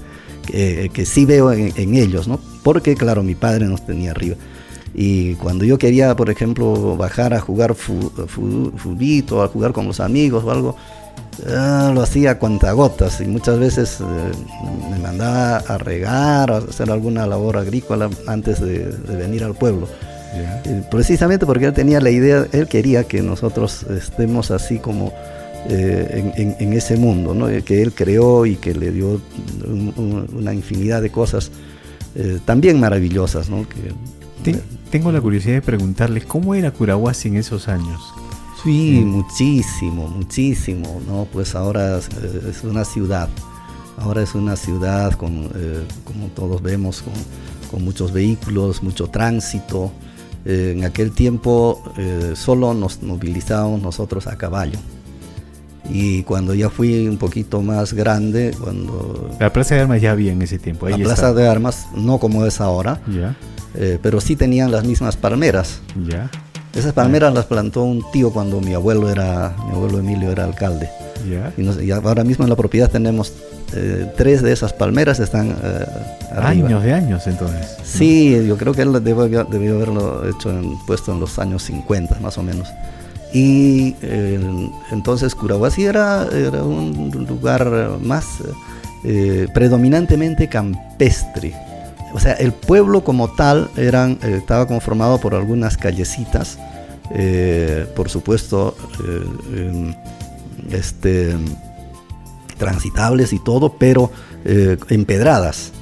que, 0.47 1.04
sí 1.06 1.25
veo 1.25 1.52
en, 1.52 1.94
ellos, 1.94 2.28
¿no? 2.28 2.40
Porque, 2.62 2.94
claro, 2.94 3.23
mi 3.23 3.35
padre 3.35 3.66
nos 3.66 3.85
tenía 3.85 4.11
arriba. 4.11 4.37
Y 4.94 5.35
cuando 5.35 5.64
yo 5.64 5.78
quería, 5.78 6.16
por 6.16 6.30
ejemplo, 6.30 6.97
bajar 6.97 7.32
a 7.35 7.40
jugar 7.40 7.75
fubito, 7.75 9.42
a 9.42 9.49
jugar 9.49 9.73
con 9.73 9.87
los 9.87 10.00
amigos 10.00 10.44
o 10.44 10.50
algo, 10.50 10.76
ah, 11.49 11.92
lo 11.94 12.02
hacía 12.02 12.32
a 12.32 12.38
cuentagotas 12.38 13.20
y 13.20 13.26
muchas 13.26 13.59
veces 13.59 14.00
eh, 14.00 14.04
me 14.90 14.99
mandaba 14.99 15.59
a 15.59 15.78
regar, 15.78 16.50
a 16.50 16.56
hacer 16.59 16.90
alguna 16.90 17.26
labor 17.26 17.56
agrícola 17.56 18.11
antes 18.26 18.61
de, 18.61 18.92
venir 19.16 19.44
al 19.44 19.54
pueblo. 19.54 19.88
Precisamente 20.91 21.47
porque 21.47 21.67
él 21.67 21.73
tenía 21.73 22.01
la 22.01 22.11
idea, 22.11 22.47
él 22.53 22.69
quería 22.69 23.05
que 23.05 23.23
nosotros 23.23 23.85
estemos 23.85 24.51
así 24.51 24.79
como 24.79 25.13
eh, 25.69 26.57
en, 26.59 26.73
ese 26.73 26.97
mundo 26.97 27.35
¿no? 27.35 27.47
que 27.63 27.83
él 27.83 27.93
creó 27.93 28.47
y 28.47 28.57
que 28.57 28.75
le 28.75 28.91
dio 28.91 29.21
una 29.67 30.55
infinidad 30.55 31.03
de 31.03 31.11
cosas 31.11 31.51
eh, 32.15 32.39
también 32.45 32.81
maravillosas. 32.81 33.51
¿no? 33.51 33.67
Que, 33.69 33.93
tengo 34.91 35.13
la 35.13 35.21
curiosidad 35.21 35.55
de 35.55 35.63
preguntarles 35.63 36.25
cómo 36.25 36.55
era 36.55 36.71
Curahuasi 36.71 37.29
en 37.29 37.37
esos 37.37 37.69
años. 37.69 38.01
Sí, 38.63 39.03
muchísimo, 39.05 40.09
muchísimo, 40.09 41.01
¿no? 41.07 41.27
Pues 41.33 41.55
ahora 41.55 41.99
es, 41.99 42.65
una 42.65 42.85
ciudad, 42.85 43.29
ahora 43.99 44.23
es 44.23 44.35
una 44.35 44.57
ciudad 44.57 45.13
con, 45.13 45.51
eh, 45.55 45.85
como 46.05 46.27
todos 46.29 46.61
vemos, 46.61 47.03
con, 47.03 47.15
con, 47.71 47.85
muchos 47.85 48.13
vehículos, 48.13 48.83
mucho 48.83 49.07
tránsito. 49.09 49.93
En 50.44 50.85
aquel 50.85 51.12
tiempo 51.12 51.82
solo 52.35 52.75
nos 52.75 53.02
movilizábamos 53.02 53.82
nosotros 53.82 54.26
a 54.26 54.37
caballo. 54.37 54.78
Y 55.88 56.23
cuando 56.23 56.54
ya 56.54 56.70
fui 56.70 57.09
un 57.09 57.16
poquito 57.16 57.62
más 57.62 57.92
grande, 57.94 58.54
cuando... 58.61 59.30
La 59.40 59.52
Plaza 59.52 59.75
de 59.75 59.82
Armas 59.82 60.00
ya 60.00 60.12
había 60.12 60.32
en 60.32 60.42
ese 60.42 60.59
tiempo. 60.59 60.88
la 60.88 60.97
Plaza 60.97 61.32
de 61.32 61.49
Armas, 61.49 61.88
no 61.97 62.18
como 62.18 62.47
es 62.47 62.61
ahora. 62.61 63.00
Eh, 63.75 63.99
pero 64.02 64.20
sí 64.20 64.37
tenían 64.37 64.70
las 64.70 64.85
mismas 64.85 65.16
palmeras. 65.16 65.80
Ya. 66.09 66.30
Esas 66.75 66.92
palmeras 66.92 67.35
las 67.35 67.47
plantó 67.47 67.82
un 67.82 68.04
tío 68.12 68.32
cuando 68.32 68.61
mi 68.61 68.75
abuelo 68.75 69.11
era, 69.11 69.56
mi 69.66 69.73
abuelo 69.73 69.99
Emilio 69.99 70.30
era 70.30 70.44
alcalde. 70.44 70.88
Y, 71.27 71.91
ahora 71.91 72.25
mismo 72.25 72.45
en 72.45 72.50
la 72.50 72.57
propiedad 72.57 72.91
tenemos 72.91 73.33
eh, 73.75 74.12
tres 74.17 74.43
de 74.43 74.53
esas 74.53 74.73
palmeras 74.73 75.21
están 75.21 75.50
eh, 75.62 75.85
Años 76.37 76.83
de 76.83 76.93
años 76.93 77.27
entonces. 77.27 77.77
Sí, 77.85 78.45
yo 78.47 78.57
creo 78.57 78.73
que 78.73 78.83
él 78.83 78.93
debió, 78.93 79.45
debió 79.45 79.77
haberlo 79.77 80.29
hecho 80.29 80.50
en, 80.50 80.79
puesto 80.87 81.12
en 81.12 81.21
los 81.21 81.39
años 81.39 81.65
50 81.65 82.21
más 82.21 82.39
o 82.39 82.43
menos. 82.43 82.69
Y 83.33 83.95
eh, 84.03 84.41
entonces 84.91 85.35
Curahuasi 85.35 85.85
era, 85.85 86.27
era, 86.33 86.62
un 86.65 87.27
lugar 87.29 87.99
más 88.03 88.27
eh, 89.05 89.47
predominantemente 89.55 90.49
campestre. 90.49 91.55
O 92.12 92.19
sea, 92.19 92.33
el 92.35 92.53
pueblo 92.53 93.05
como 93.05 93.29
tal 93.29 93.71
eran, 93.77 94.19
eh, 94.23 94.37
estaba 94.39 94.67
conformado 94.67 95.19
por 95.19 95.35
algunas 95.35 95.77
callecitas, 95.77 96.59
por 97.97 98.09
supuesto, 98.09 98.77
este, 100.71 101.37
transitables 102.59 103.33
y 103.33 103.39
todo, 103.39 103.75
pero 103.79 104.11
empedradas. 104.45 105.73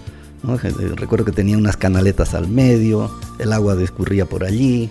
Recuerdo 0.97 1.25
que 1.25 1.33
tenía 1.33 1.57
unas 1.57 1.77
canaletas 1.77 2.35
al 2.35 2.49
medio, 2.49 3.11
el 3.39 3.53
agua 3.53 3.77
discurría 3.77 4.27
por 4.27 4.45
allí, 4.45 4.91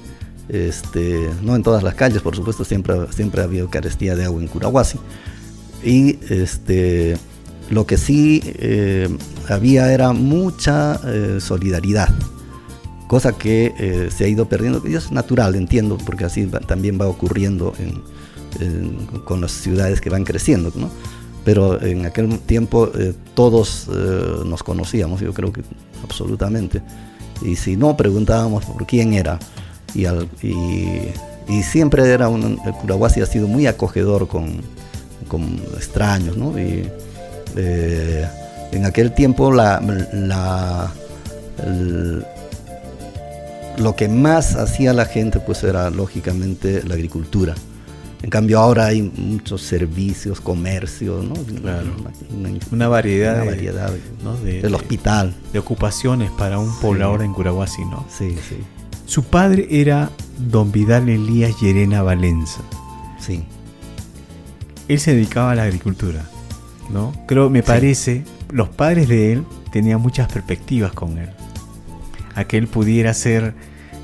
este, 0.49 1.29
no 1.41 1.55
en 1.55 1.63
todas 1.63 1.83
las 1.83 1.95
calles, 1.95 2.21
por 2.21 2.35
supuesto, 2.35 2.63
siempre, 2.63 2.95
siempre 3.11 3.41
ha 3.41 3.69
carestía 3.69 4.15
de 4.15 4.25
agua 4.25 4.41
en 4.41 4.47
Curahuasi. 4.47 4.99
Y 5.83 6.19
este, 6.29 7.17
lo 7.69 7.85
que 7.85 7.97
sí 7.97 8.41
eh, 8.43 9.09
había 9.49 9.93
era 9.93 10.13
mucha 10.13 10.99
eh, 11.05 11.37
solidaridad, 11.39 12.09
cosa 13.07 13.37
que 13.37 13.73
eh, 13.77 14.09
se 14.15 14.25
ha 14.25 14.27
ido 14.27 14.47
perdiendo, 14.47 14.81
y 14.87 14.95
es 14.95 15.11
natural, 15.11 15.55
entiendo, 15.55 15.97
porque 15.97 16.25
así 16.25 16.45
también 16.67 16.99
va 16.99 17.07
ocurriendo 17.07 17.73
con 19.25 19.41
las 19.41 19.51
ciudades 19.51 20.01
que 20.01 20.09
van 20.09 20.23
creciendo. 20.23 20.71
Pero 21.43 21.81
en 21.81 22.05
aquel 22.05 22.39
tiempo 22.39 22.91
todos 23.33 23.87
nos 24.45 24.63
conocíamos, 24.63 25.21
yo 25.21 25.33
creo 25.33 25.51
que 25.51 25.61
absolutamente. 26.03 26.81
Y 27.41 27.55
si 27.55 27.77
no, 27.77 27.95
preguntábamos 27.95 28.65
por 28.65 28.85
quién 28.85 29.13
era 29.13 29.39
y, 29.93 31.63
siempre 31.63 32.11
era 32.11 32.29
un, 32.29 32.59
el 32.65 32.73
Curahuasi 32.73 33.21
ha 33.21 33.25
sido 33.25 33.47
muy 33.47 33.67
acogedor 33.67 34.27
con, 34.27 34.61
extraños, 35.75 36.37
¿no? 36.37 36.57
Y, 36.59 36.89
eh, 37.55 38.27
en 38.71 38.85
aquel 38.85 39.13
tiempo 39.13 39.51
lo 43.77 43.95
que 43.95 44.09
más 44.09 44.55
hacía 44.55 44.91
la 44.93 45.05
gente 45.05 45.39
pues 45.39 45.63
era 45.63 45.89
lógicamente 45.89 46.83
la 46.83 46.95
agricultura. 46.95 47.55
En 48.23 48.31
cambio 48.31 48.59
ahora 48.59 48.87
hay 48.87 49.03
muchos 49.03 49.61
servicios, 49.61 50.41
comercios, 50.41 51.23
¿no? 51.23 51.35
Una, 52.71 52.87
variedad, 52.87 53.45
variedad 53.45 53.93
de, 54.43 54.61
del 54.61 54.73
hospital. 54.73 55.35
De 55.53 55.59
ocupaciones 55.59 56.31
para 56.31 56.57
un 56.57 56.73
poblador 56.79 57.21
en 57.21 57.33
Curahuasi, 57.33 57.85
¿no? 57.85 58.05
Sí, 58.09 58.35
sí. 58.49 58.57
Su 59.05 59.23
padre 59.23 59.67
era 59.69 60.09
don 60.37 60.71
Vidal 60.71 61.07
Elías 61.09 61.61
Llerena 61.61 62.01
Valenza. 62.01 62.61
Sí. 63.19 63.43
Él 64.87 64.99
se 64.99 65.13
dedicaba 65.13 65.51
a 65.51 65.55
la 65.55 65.63
agricultura, 65.63 66.27
¿no? 66.89 67.13
Creo, 67.27 67.49
me 67.49 67.61
parece, 67.61 68.23
los 68.51 68.69
padres 68.69 69.07
de 69.07 69.33
él 69.33 69.45
tenían 69.71 70.01
muchas 70.01 70.31
perspectivas 70.31 70.91
con 70.91 71.19
él. 71.19 71.29
A 72.33 72.45
que 72.45 72.57
él 72.57 72.67
pudiera 72.67 73.13
ser, 73.13 73.53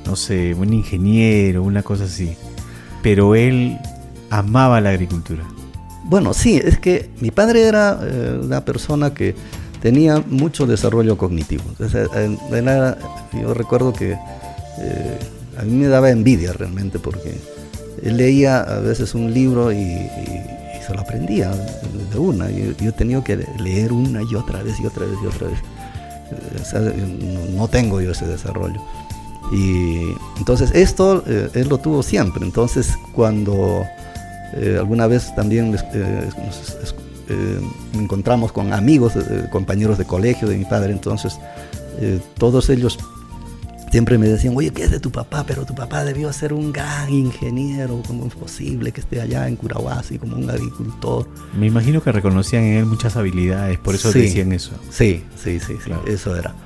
no 0.06 0.14
sé, 0.14 0.54
un 0.54 0.72
ingeniero, 0.72 1.62
una 1.64 1.82
cosa 1.82 2.04
así. 2.04 2.36
Pero 3.02 3.34
él 3.34 3.78
amaba 4.38 4.80
la 4.80 4.90
agricultura. 4.90 5.44
Bueno, 6.04 6.34
sí, 6.34 6.60
es 6.62 6.78
que 6.78 7.10
mi 7.20 7.30
padre 7.30 7.62
era 7.62 7.98
eh, 8.02 8.40
una 8.42 8.64
persona 8.64 9.14
que 9.14 9.34
tenía 9.80 10.22
mucho 10.28 10.66
desarrollo 10.66 11.16
cognitivo. 11.16 11.64
yo 13.32 13.54
recuerdo 13.54 13.92
que 13.92 14.12
eh, 14.12 15.18
a 15.58 15.62
mí 15.62 15.72
me 15.72 15.88
daba 15.88 16.10
envidia 16.10 16.52
realmente 16.52 16.98
porque 16.98 17.38
él 18.02 18.16
leía 18.16 18.60
a 18.60 18.80
veces 18.80 19.14
un 19.14 19.32
libro 19.32 19.72
y, 19.72 20.10
se 20.86 20.92
lo 20.92 21.00
aprendía 21.00 21.50
de 22.12 22.18
una. 22.18 22.50
Yo, 22.50 22.72
yo, 22.76 22.90
he 22.90 22.92
tenido 22.92 23.24
que 23.24 23.46
leer 23.58 23.90
una 23.90 24.20
y 24.22 24.34
otra 24.34 24.62
vez 24.62 24.78
y 24.80 24.84
otra 24.84 25.06
vez 25.06 25.16
y 25.22 25.26
otra 25.26 25.48
vez. 25.48 25.58
Eh, 26.74 27.50
no, 27.54 27.68
tengo 27.68 28.00
yo 28.00 28.10
ese 28.10 28.26
desarrollo. 28.26 28.82
Y 29.52 30.14
entonces 30.38 30.70
esto 30.74 31.22
eh, 31.26 31.50
él 31.54 31.68
lo 31.68 31.78
tuvo 31.78 32.02
siempre. 32.02 32.44
Entonces 32.44 32.98
cuando 33.14 33.84
eh, 34.56 34.76
alguna 34.78 35.06
vez 35.06 35.34
también 35.34 35.74
eh, 35.94 36.30
nos 37.28 38.02
encontramos 38.02 38.52
con 38.52 38.72
amigos, 38.72 39.14
compañeros 39.50 39.98
de 39.98 40.04
colegio 40.04 40.48
de 40.48 40.56
mi 40.56 40.64
padre, 40.64 40.92
entonces 40.92 41.38
todos 42.38 42.68
ellos 42.70 42.98
siempre 43.94 44.18
me 44.18 44.28
decían, 44.28 44.56
oye, 44.56 44.70
¿qué 44.70 44.82
es 44.82 44.90
de 44.90 44.98
tu 44.98 45.12
papá? 45.12 45.44
Pero 45.46 45.64
tu 45.64 45.72
papá 45.72 46.04
debió 46.04 46.32
ser 46.32 46.52
un 46.52 46.72
gran 46.72 47.08
ingeniero, 47.10 48.02
¿cómo 48.04 48.26
es 48.26 48.34
posible 48.34 48.90
que 48.90 49.00
esté 49.00 49.20
allá 49.20 49.46
en 49.46 49.54
Curahuasi 49.54 50.18
como 50.18 50.34
un 50.34 50.50
agricultor? 50.50 51.28
Me 51.56 51.66
imagino 51.68 52.02
que 52.02 52.10
reconocían 52.10 52.64
en 52.64 52.78
él 52.78 52.86
muchas 52.86 53.16
habilidades, 53.16 53.78
por 53.78 53.94
eso 53.94 54.10
decían 54.10 54.50
eso. 54.50 54.72
Sí, 54.90 55.22
sí, 55.40 55.60
sí, 55.60 55.74
sí 55.84 55.92
eso 56.08 56.34
era. 56.34 56.56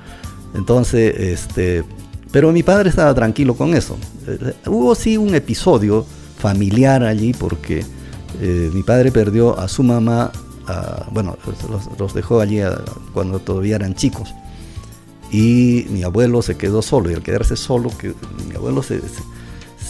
Entonces, 0.55 1.13
este, 1.19 1.83
pero 2.31 2.51
mi 2.51 2.63
padre 2.63 2.89
estaba 2.89 3.13
tranquilo 3.13 3.55
con 3.55 3.75
eso. 3.75 3.95
Eh, 4.25 4.55
hubo 4.65 4.95
sí 4.95 5.15
un 5.15 5.35
episodio 5.35 6.07
familiar 6.39 7.03
allí 7.03 7.33
porque 7.33 7.85
eh, 8.41 8.71
mi 8.73 8.81
padre 8.81 9.11
perdió 9.11 9.59
a 9.59 9.67
su 9.67 9.83
mamá, 9.83 10.31
bueno, 11.11 11.35
los, 11.97 12.13
dejó 12.13 12.41
allí 12.41 12.59
cuando 13.13 13.39
todavía 13.39 13.75
eran 13.75 13.95
chicos. 13.95 14.33
Y 15.31 15.85
mi 15.89 16.03
abuelo 16.03 16.41
se 16.41 16.57
quedó 16.57 16.81
solo 16.81 17.11
y 17.11 17.13
al 17.13 17.21
quedarse 17.21 17.55
solo 17.55 17.91
que 17.95 18.13
mi 18.47 18.55
abuelo 18.55 18.81
se, 18.81 19.01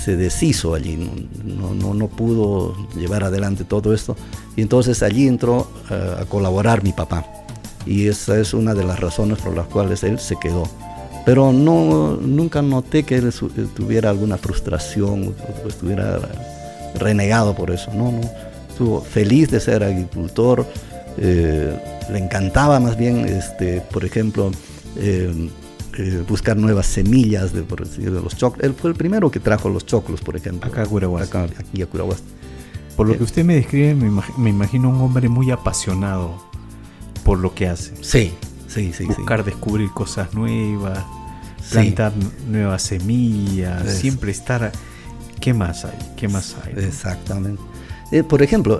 se, 0.04 0.18
deshizo 0.18 0.74
allí 0.74 0.98
no, 1.44 1.74
no, 1.74 1.94
no, 1.94 2.08
pudo 2.08 2.76
llevar 2.96 3.24
adelante 3.24 3.64
todo 3.64 3.94
esto. 3.94 4.18
Y 4.56 4.62
entonces 4.62 5.04
allí 5.04 5.28
entró 5.28 5.70
eh, 5.90 6.16
a 6.22 6.26
colaborar 6.26 6.84
mi 6.84 6.92
papá. 6.92 7.26
Y 7.86 8.08
esa 8.08 8.38
es 8.40 8.54
una 8.54 8.74
de 8.74 8.84
las 8.84 9.00
razones 9.00 9.40
por 9.40 9.56
las 9.56 9.68
cuales 9.68 10.04
él 10.04 10.20
se 10.20 10.36
quedó 10.38 10.64
pero 11.26 11.54
no 11.54 12.18
nunca 12.22 12.62
noté 12.62 13.04
que 13.04 13.16
él 13.16 13.34
tuviera 13.76 14.10
alguna 14.10 14.38
frustración 14.38 15.34
o 15.64 15.68
estuviera 15.68 16.20
renegado 16.96 17.56
por 17.56 17.72
eso 17.72 17.92
no 17.94 18.12
no 18.12 18.22
estuvo 18.70 19.02
feliz 19.02 19.50
de 19.52 19.60
ser 19.60 19.84
agricultor 19.84 20.66
eh, 21.18 21.76
le 22.12 22.20
encantaba 22.20 22.80
más 22.80 22.98
bien 22.98 23.26
este 23.26 23.82
por 23.82 24.06
ejemplo 24.06 24.52
eh, 24.98 25.50
eh, 25.98 26.24
buscar 26.28 26.56
nuevas 26.56 26.86
semillas 26.86 27.52
de, 27.52 27.64
por 27.64 27.86
decir, 27.86 28.10
de 28.10 28.22
los 28.22 28.38
choclos. 28.38 28.64
Él 28.64 28.74
fue 28.74 28.92
el 28.92 28.96
primero 28.96 29.30
que 29.30 29.42
trajo 29.42 29.68
los 29.68 29.86
choclos, 29.86 30.22
por 30.22 30.38
ejemplo. 30.38 30.72
Acá 30.72 30.84
a 30.84 30.86
Curahuas. 30.86 31.30
aquí 31.34 31.82
a 31.82 31.88
Curahuas. 31.88 32.24
Por 32.96 33.10
lo 33.10 33.18
que 33.18 33.24
usted 33.24 33.44
me 33.44 33.56
describe, 33.56 33.96
me, 33.96 34.50
imagino 34.50 34.90
un 34.90 35.02
hombre 35.02 35.28
muy 35.28 35.52
apasionado 35.52 36.42
por 37.26 37.40
lo 37.40 37.54
que 37.54 37.68
hace. 37.68 37.94
Sí, 38.02 38.34
sí, 38.70 38.94
sí. 38.94 39.06
Buscar 39.06 39.44
descubrir 39.44 39.90
cosas 39.92 40.34
nuevas, 40.34 41.04
plantar 41.72 42.14
nuevas 42.48 42.82
semillas, 42.84 43.92
siempre 43.92 44.32
estar... 44.32 44.72
¿Qué 45.40 45.54
más 45.54 45.86
hay? 45.86 45.98
¿Qué 46.18 46.28
más 46.28 46.56
hay? 46.64 46.84
Exactamente. 46.84 47.62
Eh, 48.12 48.24
por 48.24 48.42
ejemplo, 48.42 48.80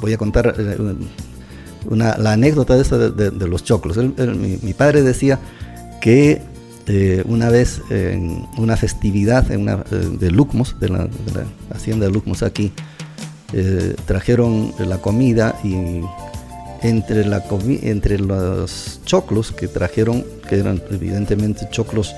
voy 0.00 0.12
a 0.12 0.18
contar 0.18 0.54
la 1.90 2.32
anécdota 2.32 2.76
de, 2.76 3.30
de, 3.30 3.48
los 3.48 3.64
choclos. 3.64 3.96
mi, 3.96 4.72
padre 4.72 5.02
decía 5.02 5.38
que 6.00 6.42
eh, 6.86 7.22
una 7.26 7.48
vez 7.48 7.80
en 7.90 8.46
una 8.56 8.76
festividad 8.76 9.50
en 9.52 9.62
una, 9.62 9.84
eh, 9.90 10.08
de 10.18 10.30
Lucmos, 10.30 10.76
de 10.80 10.88
la, 10.88 11.08
hacienda 11.72 12.06
de 12.06 12.12
Lucmos 12.12 12.42
aquí, 12.42 12.72
eh, 13.52 13.94
trajeron 14.04 14.72
la 14.78 14.98
comida 14.98 15.58
y 15.62 16.00
entre, 16.82 17.24
la 17.24 17.42
entre 17.82 18.18
los 18.18 19.00
choclos 19.04 19.52
que 19.52 19.68
trajeron, 19.68 20.24
que 20.48 20.58
eran 20.58 20.82
evidentemente 20.90 21.68
choclos 21.70 22.14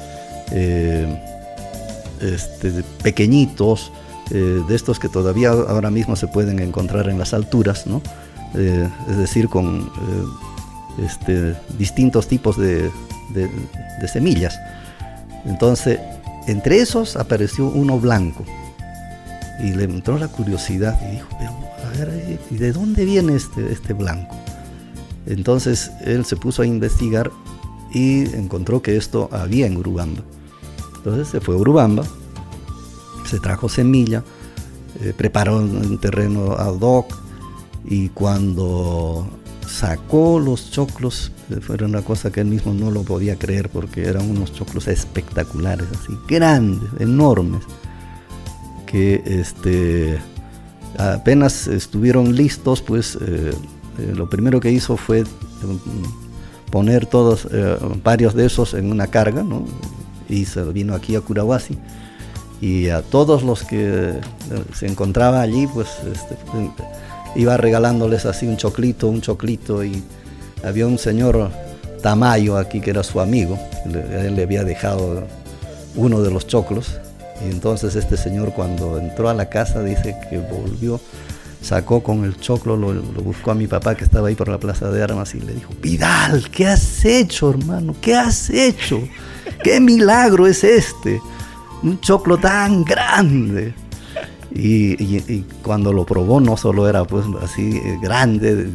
este, 2.21 2.83
pequeñitos, 3.03 3.93
de 4.31 4.75
estos 4.75 4.99
que 4.99 5.11
todavía 5.11 5.51
ahora 5.51 5.91
mismo 5.91 6.17
se 6.17 6.27
pueden 6.27 6.59
encontrar 6.59 7.11
en 7.11 7.19
las 7.19 7.35
alturas, 7.35 7.87
¿no? 7.87 8.01
Eh, 8.55 8.89
es 9.11 9.17
decir, 9.17 9.49
con 9.49 9.81
eh, 9.81 11.05
este, 11.05 11.55
distintos 11.77 12.29
tipos 12.29 12.57
de, 12.57 12.91
semillas. 14.07 14.59
Entonces, 15.45 15.99
entre 16.47 16.79
esos 16.79 17.17
apareció 17.17 17.67
uno 17.67 17.99
blanco 17.99 18.45
y 19.61 19.73
le 19.73 19.85
entró 19.85 20.19
la 20.19 20.29
curiosidad 20.29 21.01
y 21.09 21.13
dijo, 21.13 21.29
pero 21.39 21.51
a 21.85 21.91
ver, 21.99 22.39
¿y 22.51 22.57
de 22.57 22.73
dónde 22.73 23.05
viene 23.05 23.35
este, 23.35 23.73
este 23.73 23.93
blanco? 23.93 24.37
Entonces 25.27 25.91
él 26.05 26.25
se 26.25 26.37
puso 26.37 26.63
a 26.63 26.67
investigar 26.67 27.31
y 27.93 28.25
encontró 28.35 28.83
que 28.83 28.97
esto 28.97 29.29
había 29.33 29.67
en 29.67 29.77
Urubamba. 29.77 30.23
Entonces 30.97 31.29
se 31.29 31.41
fue 31.41 31.55
a 31.55 31.59
Urubamba, 31.59 32.05
se 33.27 33.39
trajo 33.41 33.69
semilla, 33.69 34.23
eh, 35.01 35.13
preparó 35.17 35.59
un 35.59 35.99
terreno 35.99 36.53
ad 36.53 36.81
hoc, 36.81 37.25
y 37.85 38.09
cuando 38.09 39.27
sacó 39.69 40.39
los 40.39 40.71
choclos, 40.71 41.33
eh, 41.51 41.61
fue 41.61 41.77
una 41.85 42.03
cosa 42.03 42.31
que 42.31 42.41
él 42.41 42.47
mismo 42.47 42.73
no 42.73 42.91
lo 42.91 43.03
podía 43.03 43.37
creer 43.37 43.69
porque 43.69 44.05
eran 44.05 44.31
unos 44.31 44.53
choclos 44.53 44.89
espectaculares, 44.89 45.87
así 45.93 46.17
grandes, 46.29 46.89
enormes, 46.99 47.63
que 48.87 49.23
este, 49.27 50.19
apenas 50.99 51.67
estuvieron 51.67 52.35
listos, 52.35 52.81
pues 52.81 53.19
eh, 53.21 53.53
eh, 53.99 54.13
lo 54.15 54.29
primero 54.29 54.61
que 54.61 54.71
hizo 54.71 54.97
fue 54.97 55.25
poner 56.71 57.07
todos, 57.07 57.49
varios 58.03 58.35
de 58.35 58.47
esos 58.47 58.75
en 58.75 58.91
una 58.91 59.07
carga, 59.07 59.45
y 60.29 60.45
se 60.45 60.63
vino 60.65 60.95
aquí 60.95 61.15
a 61.15 61.21
Curahuasi. 61.21 61.79
Y 62.61 62.89
a 62.89 63.03
todos 63.03 63.43
los 63.43 63.63
que 63.63 64.15
se 64.75 64.87
encontraba 64.87 65.41
allí, 65.41 65.67
pues 65.67 65.89
este, 66.11 66.37
iba 67.37 67.57
regalándoles 67.57 68.27
así 68.27 68.47
un 68.47 68.57
choclito, 68.57 69.09
un 69.09 69.21
choclito. 69.21 69.85
Y 69.85 70.03
había 70.65 70.87
un 70.87 70.99
señor 70.99 71.51
Tamayo 72.03 72.57
aquí 72.59 72.81
que 72.81 72.91
era 72.91 73.03
su 73.03 73.21
amigo, 73.21 73.59
él 73.87 74.35
le 74.37 74.43
había 74.43 74.65
dejado 74.65 75.25
uno 75.97 76.21
de 76.23 76.31
los 76.31 76.47
choclos. 76.47 76.99
Y 77.47 77.51
entonces 77.51 77.97
este 77.97 78.17
señor 78.17 78.53
cuando 78.53 78.99
entró 78.99 79.29
a 79.29 79.35
la 79.35 79.49
casa 79.49 79.83
dice 79.83 80.17
que 80.29 80.39
volvió, 80.39 81.01
sacó 81.65 82.03
con 82.03 82.25
el 82.25 82.37
choclo, 82.39 82.77
lo, 82.77 82.93
buscó 83.23 83.51
a 83.51 83.55
mi 83.55 83.67
papá 83.67 83.95
que 83.95 84.05
estaba 84.05 84.29
ahí 84.29 84.35
por 84.35 84.49
la 84.49 84.59
plaza 84.59 84.91
de 84.91 85.03
armas 85.03 85.35
y 85.35 85.41
le 85.41 85.55
dijo, 85.55 85.73
Vidal, 85.81 86.51
¿qué 86.51 86.67
has 86.67 87.05
hecho 87.05 87.51
hermano? 87.51 87.97
¿Qué 88.01 88.15
has 88.15 88.51
hecho? 88.51 89.01
¿Qué 89.63 89.81
milagro 89.81 90.47
es 90.47 90.63
este? 90.63 91.21
Un 91.83 91.99
choclo 92.01 92.37
tan 92.37 92.85
grande. 92.85 93.75
Y, 94.57 95.43
cuando 95.63 95.93
lo 95.93 96.07
probó 96.07 96.39
no 96.39 96.57
solo 96.57 96.89
era 96.89 97.05
pues 97.05 97.25
así 97.43 97.77
eh, 97.77 97.99
grande, 98.01 98.69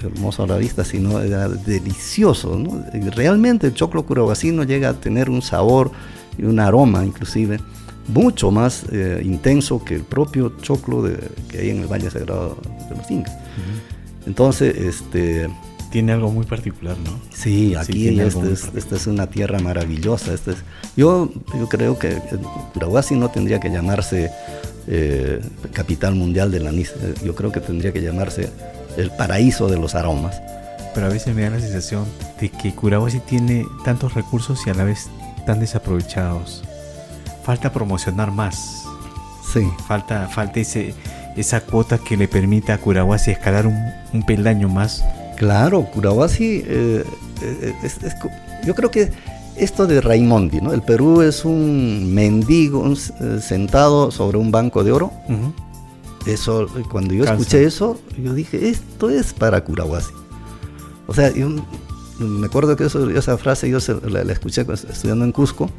hermoso 0.00 0.44
a 0.44 0.46
la 0.46 0.56
vista, 0.56 0.84
sino 0.84 1.20
era 1.20 1.48
delicioso. 1.48 2.60
realmente 3.16 3.66
el 3.68 3.74
choclo 3.74 4.04
curahuasino 4.06 4.62
llega 4.62 4.90
a 4.90 4.94
tener 4.94 5.30
un 5.30 5.42
sabor 5.42 5.90
y 6.38 6.44
un 6.44 6.60
aroma 6.60 7.04
inclusive 7.04 7.58
mucho 8.08 8.50
más 8.50 8.84
eh, 8.92 9.22
intenso 9.24 9.84
que 9.84 9.94
el 9.94 10.02
propio 10.02 10.54
choclo 10.60 11.02
de, 11.02 11.18
que 11.48 11.58
hay 11.58 11.70
en 11.70 11.80
el 11.80 11.86
Valle 11.86 12.10
Sagrado 12.10 12.58
de 12.88 12.96
los 12.96 13.10
Incas. 13.10 13.36
Entonces, 14.26 14.76
este, 14.76 15.48
tiene 15.90 16.12
algo 16.12 16.30
muy 16.30 16.44
particular, 16.44 16.96
¿no? 16.98 17.20
Sí, 17.32 17.74
aquí 17.76 18.18
este 18.18 18.52
esta 18.76 18.96
es, 18.96 19.06
una 19.06 19.28
tierra 19.28 19.58
maravillosa. 19.60 20.34
Este 20.34 20.50
es, 20.50 20.56
yo, 20.96 21.30
yo 21.56 21.68
creo 21.68 21.98
que 21.98 22.20
Curahuasi 22.72 23.14
no 23.14 23.30
tendría 23.30 23.60
que 23.60 23.70
llamarse 23.70 24.30
eh, 24.88 25.40
capital 25.72 26.14
mundial 26.14 26.50
del 26.50 26.66
anís. 26.66 26.92
Eh, 27.00 27.14
yo 27.24 27.34
creo 27.34 27.52
que 27.52 27.60
tendría 27.60 27.92
que 27.92 28.02
llamarse 28.02 28.50
el 28.96 29.10
paraíso 29.10 29.68
de 29.68 29.78
los 29.78 29.94
aromas. 29.94 30.42
Pero 30.94 31.06
a 31.06 31.10
veces 31.10 31.34
me 31.34 31.42
da 31.42 31.50
la 31.50 31.60
sensación 31.60 32.04
de 32.40 32.48
que 32.48 32.74
Curahuasi 32.74 33.20
tiene 33.20 33.64
tantos 33.84 34.14
recursos 34.14 34.66
y 34.66 34.70
a 34.70 34.74
la 34.74 34.82
vez 34.84 35.08
tan 35.46 35.60
desaprovechados. 35.60 36.64
Falta 37.44 37.72
promocionar 37.72 38.30
más. 38.30 38.84
Sí. 39.52 39.62
Falta, 39.86 40.28
falta 40.28 40.60
ese, 40.60 40.94
esa 41.36 41.60
cuota 41.60 41.98
que 41.98 42.16
le 42.16 42.28
permita 42.28 42.74
a 42.74 42.78
Curahuasi 42.78 43.32
escalar 43.32 43.66
un, 43.66 44.22
peldaño 44.24 44.68
más. 44.68 45.04
Claro, 45.36 45.84
Curahuasi, 45.92 46.62
eh, 46.66 47.04
yo 48.64 48.74
creo 48.74 48.90
que 48.90 49.10
esto 49.56 49.86
de 49.86 50.00
Raimondi, 50.00 50.60
¿no? 50.60 50.72
El 50.72 50.82
Perú 50.82 51.22
es 51.22 51.44
un 51.44 52.12
mendigo 52.14 52.92
eh, 52.92 53.40
sentado 53.40 54.10
sobre 54.10 54.38
un 54.38 54.50
banco 54.50 54.82
de 54.84 54.92
oro. 54.92 55.12
Eso, 56.26 56.66
cuando 56.90 57.12
yo 57.12 57.24
escuché 57.24 57.64
eso, 57.64 58.00
yo 58.16 58.32
dije, 58.32 58.68
esto 58.68 59.10
es 59.10 59.34
para 59.34 59.62
Curahuasi. 59.62 60.12
O 61.06 61.14
sea, 61.14 61.30
yo 61.32 61.50
me 62.18 62.46
acuerdo 62.46 62.76
que 62.76 62.84
esa 62.84 63.36
frase 63.36 63.68
yo 63.68 63.78
la, 64.08 64.20
escuché 64.32 64.62
estudiando 64.62 65.24
en 65.24 65.32
Cusco 65.32 65.70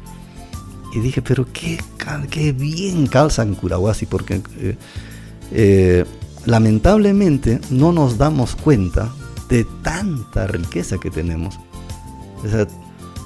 y 0.96 1.00
dije, 1.00 1.20
pero 1.20 1.46
qué, 1.52 1.78
qué 2.30 2.52
bien 2.52 3.06
calza 3.06 3.42
en 3.42 3.54
Curahuasi, 3.54 4.06
porque 4.06 4.40
eh, 4.58 4.76
eh, 5.52 6.04
lamentablemente 6.46 7.60
no 7.68 7.92
nos 7.92 8.16
damos 8.16 8.56
cuenta 8.56 9.12
de 9.50 9.66
tanta 9.82 10.46
riqueza 10.46 10.96
que 10.96 11.10
tenemos. 11.10 11.60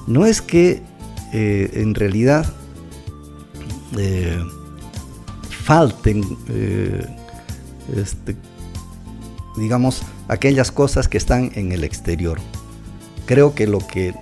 No 0.05 0.25
es 0.25 0.41
que 0.41 0.83
eh, 1.31 1.71
en 1.75 1.95
realidad 1.95 2.45
falten, 5.63 6.25
este, 7.95 8.35
digamos, 9.55 10.01
aquellas 10.27 10.73
cosas 10.73 11.07
que 11.07 11.17
están 11.17 11.53
en 11.55 11.71
el 11.71 11.85
exterior. 11.85 12.37
Creo 13.27 13.55
que, 13.55 13.65
lo 13.65 13.79
que 13.79 14.13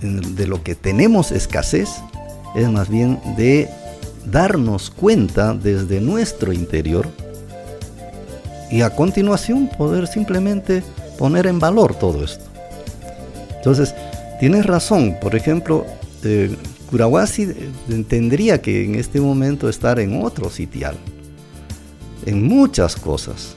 de 0.00 0.46
lo 0.46 0.62
que 0.62 0.74
tenemos 0.74 1.32
escasez 1.32 1.90
es 2.54 2.70
más 2.70 2.88
bien 2.88 3.20
de 3.36 3.68
darnos 4.24 4.90
cuenta 4.90 5.54
desde 5.54 6.00
nuestro 6.00 6.52
interior 6.52 7.08
y 8.70 8.82
a 8.82 8.90
continuación 8.90 9.68
poder 9.78 10.06
simplemente 10.06 10.82
poner 11.18 11.46
en 11.46 11.58
valor 11.58 11.94
todo 11.94 12.24
esto. 12.24 12.44
Entonces, 13.56 13.94
tienes 14.40 14.66
razón, 14.66 15.16
por 15.20 15.34
ejemplo, 15.34 15.86
eh, 16.22 16.54
Curahuasi 16.90 17.48
tendría 18.08 18.62
que 18.62 18.84
en 18.84 18.94
este 18.94 19.20
momento 19.20 19.68
estar 19.68 20.00
en 20.00 20.22
otro 20.22 20.48
sitial, 20.48 20.96
en 22.24 22.46
muchas 22.46 22.96
cosas, 22.96 23.56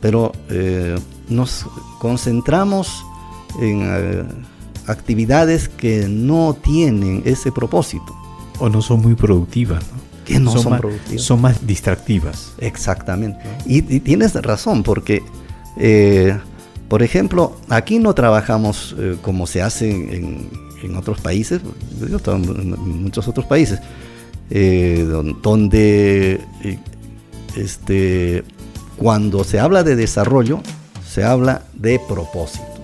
pero 0.00 0.32
eh, 0.50 0.98
nos 1.28 1.66
concentramos 1.98 3.02
en 3.60 3.82
eh, 3.84 4.24
actividades 4.86 5.68
que 5.68 6.08
no 6.08 6.54
tienen 6.54 7.22
ese 7.24 7.52
propósito. 7.52 8.14
O 8.58 8.68
no 8.68 8.82
son 8.82 9.02
muy 9.02 9.14
productivas, 9.14 9.82
¿no? 9.92 10.06
Que 10.24 10.40
no 10.40 10.52
son, 10.52 10.70
más, 10.70 10.80
productivas. 10.80 11.22
Son 11.22 11.40
más 11.40 11.66
distractivas. 11.66 12.52
Exactamente. 12.58 13.38
Y, 13.64 13.78
y, 13.94 14.00
tienes 14.00 14.34
razón, 14.34 14.82
porque, 14.82 15.22
eh, 15.76 16.36
por 16.88 17.02
ejemplo, 17.02 17.56
aquí 17.68 17.98
no 17.98 18.14
trabajamos 18.14 18.96
eh, 18.98 19.16
como 19.22 19.46
se 19.46 19.62
hace 19.62 19.90
en, 19.90 20.48
en, 20.82 20.96
otros 20.96 21.20
países, 21.20 21.60
yo 22.08 22.16
estaba 22.16 22.38
en 22.38 23.02
muchos 23.02 23.28
otros 23.28 23.46
países, 23.46 23.80
eh, 24.50 25.06
donde 25.42 26.40
este, 27.56 28.44
cuando 28.96 29.44
se 29.44 29.58
habla 29.58 29.82
de 29.82 29.96
desarrollo, 29.96 30.60
se 31.06 31.24
habla 31.24 31.62
de 31.74 32.00
propósito. 32.08 32.75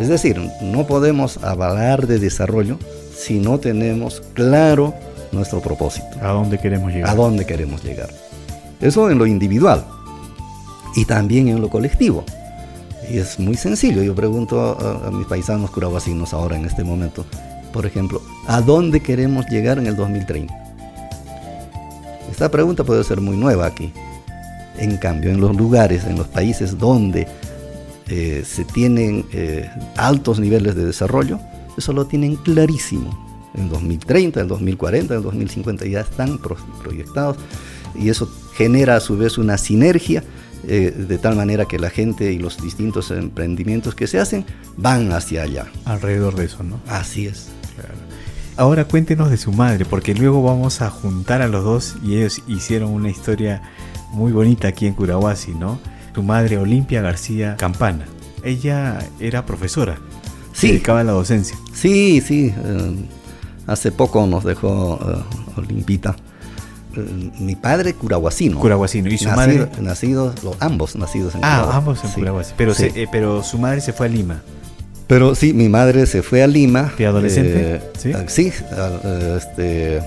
Es 0.00 0.08
decir, 0.08 0.40
no 0.62 0.86
podemos 0.86 1.36
hablar 1.44 2.06
de 2.06 2.18
desarrollo 2.18 2.78
si 3.14 3.38
no 3.38 3.58
tenemos 3.58 4.22
claro 4.32 4.94
nuestro 5.30 5.60
propósito. 5.60 6.06
¿A 6.22 6.28
dónde 6.28 6.58
queremos 6.58 6.90
llegar? 6.90 7.10
A 7.10 7.14
dónde 7.14 7.44
queremos 7.44 7.84
llegar. 7.84 8.08
Eso 8.80 9.10
en 9.10 9.18
lo 9.18 9.26
individual 9.26 9.84
y 10.96 11.04
también 11.04 11.48
en 11.48 11.60
lo 11.60 11.68
colectivo. 11.68 12.24
Y 13.10 13.18
es 13.18 13.38
muy 13.38 13.56
sencillo. 13.56 14.02
Yo 14.02 14.14
pregunto 14.14 14.58
a, 14.58 15.08
a 15.08 15.10
mis 15.10 15.26
paisanos 15.26 15.70
curahuasinos 15.70 16.32
ahora 16.32 16.56
en 16.56 16.64
este 16.64 16.82
momento, 16.82 17.26
por 17.70 17.84
ejemplo, 17.84 18.22
¿a 18.46 18.62
dónde 18.62 19.00
queremos 19.00 19.44
llegar 19.50 19.76
en 19.78 19.86
el 19.86 19.96
2030? 19.96 20.54
Esta 22.30 22.50
pregunta 22.50 22.84
puede 22.84 23.04
ser 23.04 23.20
muy 23.20 23.36
nueva 23.36 23.66
aquí. 23.66 23.92
En 24.78 24.96
cambio, 24.96 25.30
en 25.30 25.42
los 25.42 25.54
lugares, 25.54 26.04
en 26.04 26.16
los 26.16 26.28
países 26.28 26.78
donde 26.78 27.28
eh, 28.10 28.42
se 28.44 28.64
tienen 28.64 29.24
eh, 29.32 29.70
altos 29.96 30.40
niveles 30.40 30.74
de 30.74 30.84
desarrollo, 30.84 31.38
eso 31.78 31.92
lo 31.92 32.06
tienen 32.06 32.34
clarísimo. 32.34 33.28
En 33.54 33.68
2030, 33.68 34.40
en 34.40 34.48
2040, 34.48 35.14
en 35.14 35.22
2050 35.22 35.86
ya 35.86 36.00
están 36.00 36.38
pro 36.38 36.56
proyectados 36.82 37.36
y 37.94 38.08
eso 38.08 38.28
genera 38.54 38.96
a 38.96 39.00
su 39.00 39.16
vez 39.16 39.38
una 39.38 39.58
sinergia 39.58 40.24
eh, 40.66 40.90
de 40.90 41.18
tal 41.18 41.36
manera 41.36 41.66
que 41.66 41.78
la 41.78 41.88
gente 41.88 42.32
y 42.32 42.38
los 42.38 42.60
distintos 42.60 43.12
emprendimientos 43.12 43.94
que 43.94 44.08
se 44.08 44.18
hacen 44.18 44.44
van 44.76 45.12
hacia 45.12 45.42
allá. 45.42 45.66
Alrededor 45.84 46.34
de 46.34 46.46
eso, 46.46 46.64
¿no? 46.64 46.80
Así 46.88 47.26
es. 47.26 47.48
Claro. 47.76 47.94
Ahora 48.56 48.86
cuéntenos 48.86 49.30
de 49.30 49.36
su 49.36 49.52
madre, 49.52 49.84
porque 49.84 50.14
luego 50.14 50.42
vamos 50.42 50.82
a 50.82 50.90
juntar 50.90 51.42
a 51.42 51.48
los 51.48 51.62
dos 51.62 51.96
y 52.04 52.16
ellos 52.16 52.42
hicieron 52.48 52.90
una 52.90 53.08
historia 53.08 53.62
muy 54.10 54.32
bonita 54.32 54.66
aquí 54.66 54.86
en 54.86 54.94
Curahuasi, 54.94 55.52
¿no? 55.52 55.78
Su 56.14 56.22
madre 56.22 56.58
Olimpia 56.58 57.00
García 57.02 57.56
Campana. 57.56 58.04
Ella 58.42 58.98
era 59.20 59.44
profesora. 59.46 59.98
Sí. 60.52 60.66
Se 60.66 60.66
dedicaba 60.68 61.00
a 61.00 61.04
la 61.04 61.12
docencia. 61.12 61.56
Sí, 61.72 62.20
sí. 62.26 62.52
Eh, 62.56 62.94
hace 63.66 63.92
poco 63.92 64.26
nos 64.26 64.44
dejó 64.44 64.96
uh, 64.96 65.60
Olimpita. 65.60 66.16
Uh, 66.96 67.42
mi 67.42 67.54
padre 67.54 67.94
curahuasino. 67.94 68.58
Curahuasino. 68.58 69.08
¿Y 69.10 69.18
su 69.18 69.26
nacido, 69.28 69.66
madre? 69.68 69.82
Nacidos, 69.82 70.42
los, 70.42 70.56
ambos 70.60 70.96
nacidos 70.96 71.34
en 71.36 71.40
Ah, 71.44 71.70
ambos 71.74 72.02
en 72.04 72.10
sí. 72.10 72.22
Pero, 72.56 72.74
Sí. 72.74 72.90
se, 72.90 73.02
eh, 73.02 73.08
pero 73.12 73.42
su 73.44 73.58
madre 73.58 73.80
se 73.80 73.92
fue 73.92 74.06
a 74.06 74.08
Lima. 74.08 74.42
Pero 75.06 75.34
sí, 75.34 75.52
mi 75.52 75.68
madre 75.68 76.06
se 76.06 76.22
fue 76.22 76.42
a 76.42 76.46
Lima. 76.46 76.92
¿De 76.98 77.06
adolescente? 77.06 77.74
eh, 77.76 77.80
¿Sí? 77.98 78.12
ah, 78.14 78.24
sí, 78.26 78.52
este, 79.36 80.00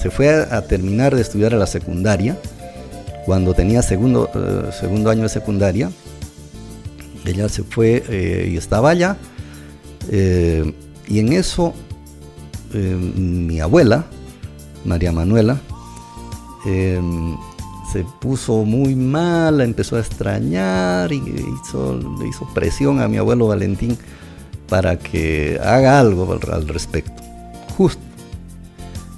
se 0.00 0.10
fue 0.10 0.28
a, 0.34 0.56
a 0.56 0.62
terminar 0.62 1.14
de 1.14 1.22
estudiar 1.22 1.54
a 1.54 1.56
la 1.58 1.66
secundaria. 1.66 2.36
Cuando 3.24 3.54
tenía 3.54 3.80
segundo, 3.80 4.30
eh, 4.34 4.70
segundo 4.78 5.08
año 5.08 5.22
de 5.22 5.28
secundaria, 5.30 5.90
ella 7.24 7.48
se 7.48 7.62
fue 7.62 8.04
eh, 8.08 8.50
y 8.52 8.56
estaba 8.56 8.90
allá. 8.90 9.16
eh, 10.10 10.74
y 11.06 11.18
en 11.18 11.34
eso, 11.34 11.74
mi 12.72 13.60
abuela, 13.60 14.06
María 14.86 15.12
Manuela, 15.12 15.60
se 16.64 18.06
puso 18.22 18.64
muy 18.64 18.96
mal, 18.96 19.60
empezó 19.60 19.96
a 19.96 20.00
extrañar 20.00 21.12
y 21.12 21.18
hizo, 21.18 22.00
hizo 22.26 22.48
presión 22.54 23.02
a 23.02 23.08
mi 23.08 23.18
abuelo 23.18 23.48
Valentín 23.48 23.98
para 24.66 24.98
que 24.98 25.60
haga 25.62 26.00
algo 26.00 26.38
al, 26.50 26.66
respecto. 26.66 27.22
Justo 27.76 28.02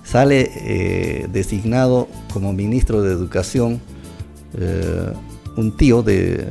sale 0.02 1.28
designado 1.32 2.08
como 2.32 2.52
ministro 2.52 3.00
de 3.00 3.12
Educación 3.12 3.80
eh, 4.54 5.12
un 5.56 5.76
tío 5.76 6.02
de, 6.02 6.46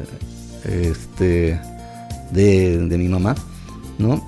este, 0.66 1.60
de, 2.32 2.98
mi 2.98 3.08
mamá, 3.08 3.36
¿no? 3.98 4.24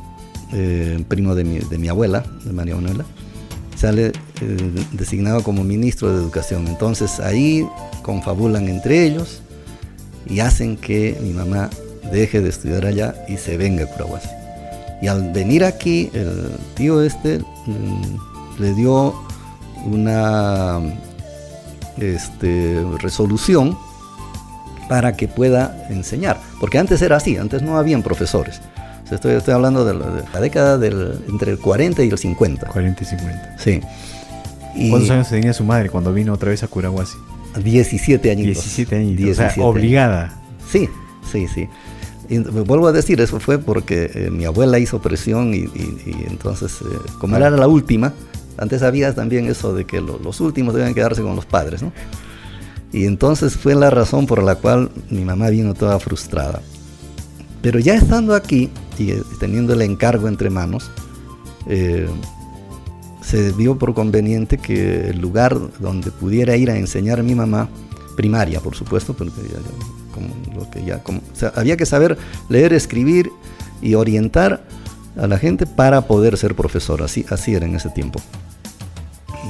Eh, 0.53 1.03
primo 1.08 1.36
de 1.36 1.43
mi, 1.43 1.60
de 1.60 1.77
mi 1.77 1.89
abuela, 1.89 2.23
de 2.45 2.53
María 2.53 2.75
Manuela 2.75 3.06
sale 3.77 4.08
eh, 4.41 4.86
designado 4.91 5.43
como 5.43 5.63
ministro 5.63 6.12
de 6.12 6.21
Educación. 6.21 6.67
Entonces 6.67 7.19
ahí 7.19 7.65
confabulan 8.01 8.67
entre 8.67 9.06
ellos 9.06 9.41
y 10.25 10.39
hacen 10.39 10.75
que 10.75 11.17
mi 11.21 11.32
mamá 11.32 11.69
deje 12.12 12.41
de 12.41 12.49
estudiar 12.49 12.86
allá 12.86 13.15
y 13.27 13.38
se 13.38 13.58
venga 13.58 13.86
a 13.86 13.88
Curahuasi. 13.88 14.30
Y 15.01 15.08
al 15.08 15.32
venir 15.32 15.63
aquí, 15.63 16.10
el 16.13 16.49
tío 16.73 17.03
este 17.03 17.39
mm, 17.39 18.60
le 18.60 18.73
dio 18.73 19.13
una 19.86 20.82
este, 22.00 22.84
resolución 23.00 23.78
para 24.88 25.16
que 25.16 25.28
pueda 25.28 25.86
enseñar. 25.90 26.40
Porque 26.60 26.78
antes 26.78 27.02
era 27.02 27.18
así, 27.18 27.38
antes 27.38 27.62
no 27.62 27.78
habían 27.78 28.04
profesores. 28.04 28.62
O 29.04 29.08
sea, 29.08 29.16
estoy, 29.16 29.34
estoy, 29.34 29.54
hablando 29.54 29.86
de 29.86 29.94
la, 29.94 30.10
de 30.10 30.24
la 30.34 30.40
década 30.40 30.78
del, 30.78 31.20
entre 31.30 31.52
el 31.52 31.60
40 31.60 32.04
y 32.04 32.10
el 32.10 32.18
50. 32.18 32.68
40 32.68 33.04
y 33.04 33.06
50. 33.06 33.56
Sí. 33.58 33.82
Y 34.76 34.90
¿Cuántos 34.90 35.10
años 35.10 35.30
tenía 35.30 35.54
su 35.54 35.64
madre 35.64 35.90
cuando 35.90 36.14
vino 36.14 36.34
otra 36.34 36.50
vez 36.50 36.64
a 36.64 36.68
Curahuasi? 36.68 37.18
17 37.64 38.32
años. 38.32 38.46
17 38.46 38.96
años. 38.96 39.18
17 39.18 39.32
o 39.32 39.54
sea, 39.54 39.64
obligada. 39.64 40.34
Sí, 40.70 40.90
sí, 41.32 41.48
sí. 41.48 41.68
Y 42.30 42.40
vuelvo 42.40 42.88
a 42.88 42.92
decir, 42.92 43.22
eso 43.22 43.40
fue 43.40 43.58
porque 43.58 44.12
eh, 44.14 44.30
mi 44.30 44.46
abuela 44.46 44.80
hizo 44.80 45.02
presión 45.02 45.54
y, 45.54 45.60
y, 45.60 46.04
y 46.06 46.26
entonces, 46.28 46.74
eh, 46.82 46.86
como 47.20 47.38
era 47.38 47.50
la 47.50 47.68
última, 47.68 48.14
antes 48.58 48.82
había 48.84 49.13
también 49.13 49.48
eso 49.48 49.74
de 49.74 49.86
que 49.86 50.02
lo, 50.02 50.20
los 50.20 50.41
últimos 50.41 50.74
deben 50.74 50.93
quedarse 50.93 51.22
con 51.22 51.36
los 51.36 51.46
padres, 51.46 51.82
¿no? 51.82 51.91
Y 52.91 53.06
entonces 53.06 53.56
fue 53.56 53.76
la 53.76 53.89
razón 53.89 54.26
por 54.26 54.41
la 54.41 54.56
cual 54.56 54.89
mi 55.10 55.24
mamá 55.24 55.50
vino 55.50 55.74
toda 55.74 56.00
frustrada. 56.00 56.62
Pero 57.62 57.80
ya 57.80 57.96
estando 57.96 58.34
aquí 58.34 58.70
y 58.98 59.12
eh, 59.12 59.24
teniendo 59.39 59.74
el 59.74 59.82
encargo 59.82 60.28
entre 60.28 60.50
manos, 60.50 60.89
eh, 61.67 62.08
se 63.22 63.52
vio 63.52 63.78
por 63.78 63.93
conveniente 63.93 64.58
que 64.58 65.10
el 65.10 65.20
lugar 65.20 65.58
donde 65.80 66.12
pudiera 66.12 66.56
ir 66.56 66.72
a 66.72 66.78
enseñar 66.78 67.20
a 67.20 67.24
mi 67.24 67.36
mamá, 67.36 67.67
primaria 68.15 68.62
por 68.62 68.74
supuesto, 68.74 69.13
porque 69.13 69.41
ya, 69.50 69.60
como 70.13 70.30
lo 70.56 70.70
que 70.72 70.84
ya, 70.86 71.04
como, 71.04 71.20
o 71.20 71.36
sea, 71.36 71.52
había 71.56 71.76
que 71.76 71.86
saber 71.86 72.17
leer, 72.48 72.72
escribir 72.72 73.30
y 73.82 73.96
orientar 73.96 74.63
a 75.17 75.28
la 75.28 75.38
gente 75.38 75.65
para 75.65 76.08
poder 76.08 76.38
ser 76.38 76.56
profesor, 76.56 77.04
así, 77.04 77.26
así 77.30 77.54
era 77.54 77.65
en 77.65 77.76
ese 77.76 77.89
tiempo. 77.89 78.22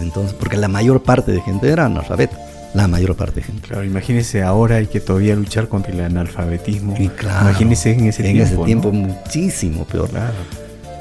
Entonces, 0.02 0.34
porque 0.34 0.58
la 0.58 0.68
mayor 0.68 1.04
parte 1.04 1.32
de 1.32 1.42
gente 1.42 1.70
era 1.70 1.86
analfabeta 1.86 2.38
la 2.74 2.88
mayor 2.88 3.16
parte 3.16 3.36
de 3.36 3.44
gente. 3.44 3.68
Claro, 3.68 3.84
imagínese 3.84 4.44
ahora 4.44 4.76
hay 4.76 4.88
que 4.88 5.00
todavía 5.00 5.36
luchar 5.36 5.68
contra 5.68 5.92
el 5.92 6.02
analfabetismo. 6.02 6.96
Y 6.98 7.10
claro, 7.10 7.50
imagínese 7.50 7.94
en 7.94 8.06
ese 8.06 8.28
en 8.28 8.36
tiempo. 8.36 8.54
ese 8.54 8.66
tiempo 8.66 8.92
muchísimo 8.92 9.86
peor. 9.86 10.10
Claro. 10.10 10.34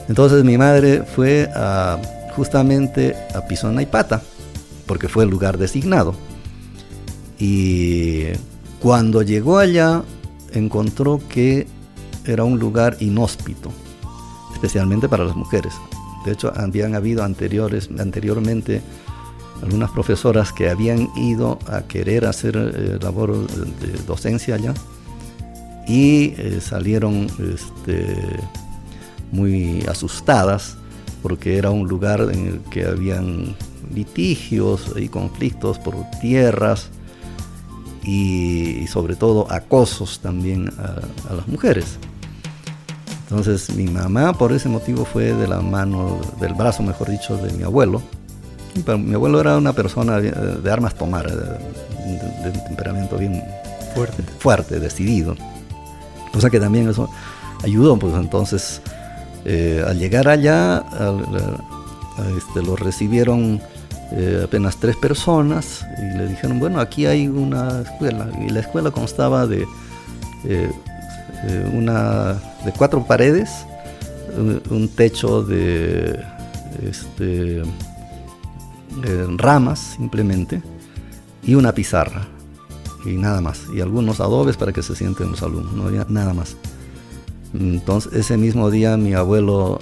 Entonces 0.08 0.44
mi 0.44 0.56
madre 0.56 1.02
fue 1.02 1.50
a, 1.54 1.98
justamente 2.34 3.16
a 3.34 3.46
Pisonaipata, 3.46 4.22
porque 4.86 5.08
fue 5.08 5.24
el 5.24 5.30
lugar 5.30 5.58
designado. 5.58 6.14
Y 7.38 8.28
cuando 8.80 9.22
llegó 9.22 9.58
allá, 9.58 10.02
encontró 10.52 11.20
que 11.28 11.66
era 12.24 12.44
un 12.44 12.58
lugar 12.58 12.96
inhóspito, 13.00 13.70
especialmente 14.54 15.08
para 15.08 15.24
las 15.24 15.36
mujeres. 15.36 15.74
De 16.26 16.32
hecho 16.32 16.52
habían 16.54 16.94
habido 16.94 17.24
anteriores, 17.24 17.88
anteriormente 17.98 18.82
algunas 19.62 19.90
profesoras 19.90 20.52
que 20.52 20.68
habían 20.68 21.08
ido 21.16 21.58
a 21.66 21.82
querer 21.82 22.26
hacer 22.26 22.56
eh, 22.56 22.98
labor 23.00 23.46
de 23.46 23.92
docencia 24.06 24.56
allá 24.56 24.74
y 25.86 26.34
eh, 26.36 26.58
salieron 26.60 27.26
este, 27.38 28.06
muy 29.32 29.82
asustadas 29.88 30.76
porque 31.22 31.56
era 31.56 31.70
un 31.70 31.88
lugar 31.88 32.20
en 32.32 32.46
el 32.46 32.60
que 32.70 32.84
habían 32.84 33.56
litigios 33.94 34.92
y 34.96 35.08
conflictos 35.08 35.78
por 35.78 35.94
tierras 36.20 36.90
y, 38.04 38.86
sobre 38.86 39.16
todo 39.16 39.50
acosos 39.50 40.20
también 40.20 40.68
a, 40.78 41.34
las 41.34 41.48
mujeres. 41.48 41.98
Entonces 43.28 43.74
mi 43.74 43.84
mamá 43.84 44.32
por 44.32 44.52
ese 44.52 44.68
motivo 44.68 45.04
fue 45.04 45.32
de 45.32 45.48
la 45.48 45.60
mano, 45.60 46.20
del 46.40 46.54
brazo 46.54 46.82
mejor 46.82 47.10
dicho, 47.10 47.36
de 47.36 47.52
mi 47.52 47.64
abuelo. 47.64 48.00
mi 48.98 49.14
abuelo 49.14 49.40
era 49.40 49.56
una 49.56 49.72
persona 49.72 50.20
de, 50.20 50.70
armas 50.70 50.94
tomar, 50.94 51.30
de, 51.30 52.50
temperamento 52.68 53.18
bien 53.18 53.42
fuerte. 53.94 54.22
fuerte, 54.38 54.78
decidido. 54.78 55.34
Cosa 56.32 56.50
que 56.50 56.60
también 56.60 56.88
eso 56.88 57.08
ayudó, 57.64 57.98
pues 57.98 58.14
entonces 58.14 58.80
eh, 59.44 59.84
al 59.86 59.98
llegar 59.98 60.28
allá 60.28 60.84
este, 62.36 62.62
lo 62.62 62.76
recibieron 62.76 63.60
eh, 64.12 64.42
apenas 64.44 64.76
tres 64.76 64.96
personas 64.96 65.84
y 65.98 66.16
le 66.16 66.28
dijeron, 66.28 66.60
bueno, 66.60 66.80
aquí 66.80 67.06
hay 67.06 67.26
una 67.26 67.82
escuela. 67.82 68.28
Y 68.40 68.50
la 68.50 68.60
escuela 68.60 68.90
constaba 68.90 69.46
de, 69.46 69.62
eh, 69.62 69.66
eh, 70.44 70.70
una, 71.72 72.34
de 72.64 72.72
cuatro 72.76 73.04
paredes, 73.04 73.50
un, 74.70 74.88
techo 74.88 75.42
de, 75.42 76.20
este, 76.82 77.62
ramas 79.36 79.94
simplemente 79.96 80.62
y 81.42 81.54
una 81.54 81.72
pizarra 81.72 82.26
y 83.04 83.16
nada 83.16 83.40
más. 83.40 83.62
Y 83.74 83.80
algunos 83.80 84.20
adobes 84.20 84.56
para 84.56 84.72
que 84.72 84.82
se 84.82 84.94
sienten 84.94 85.30
los 85.30 85.42
alumnos, 85.42 85.72
no 85.72 85.86
había 85.86 86.06
nada 86.08 86.34
más. 86.34 86.56
Entonces 87.54 88.12
ese 88.12 88.36
mismo 88.36 88.70
día 88.70 88.96
mi 88.96 89.14
abuelo 89.14 89.78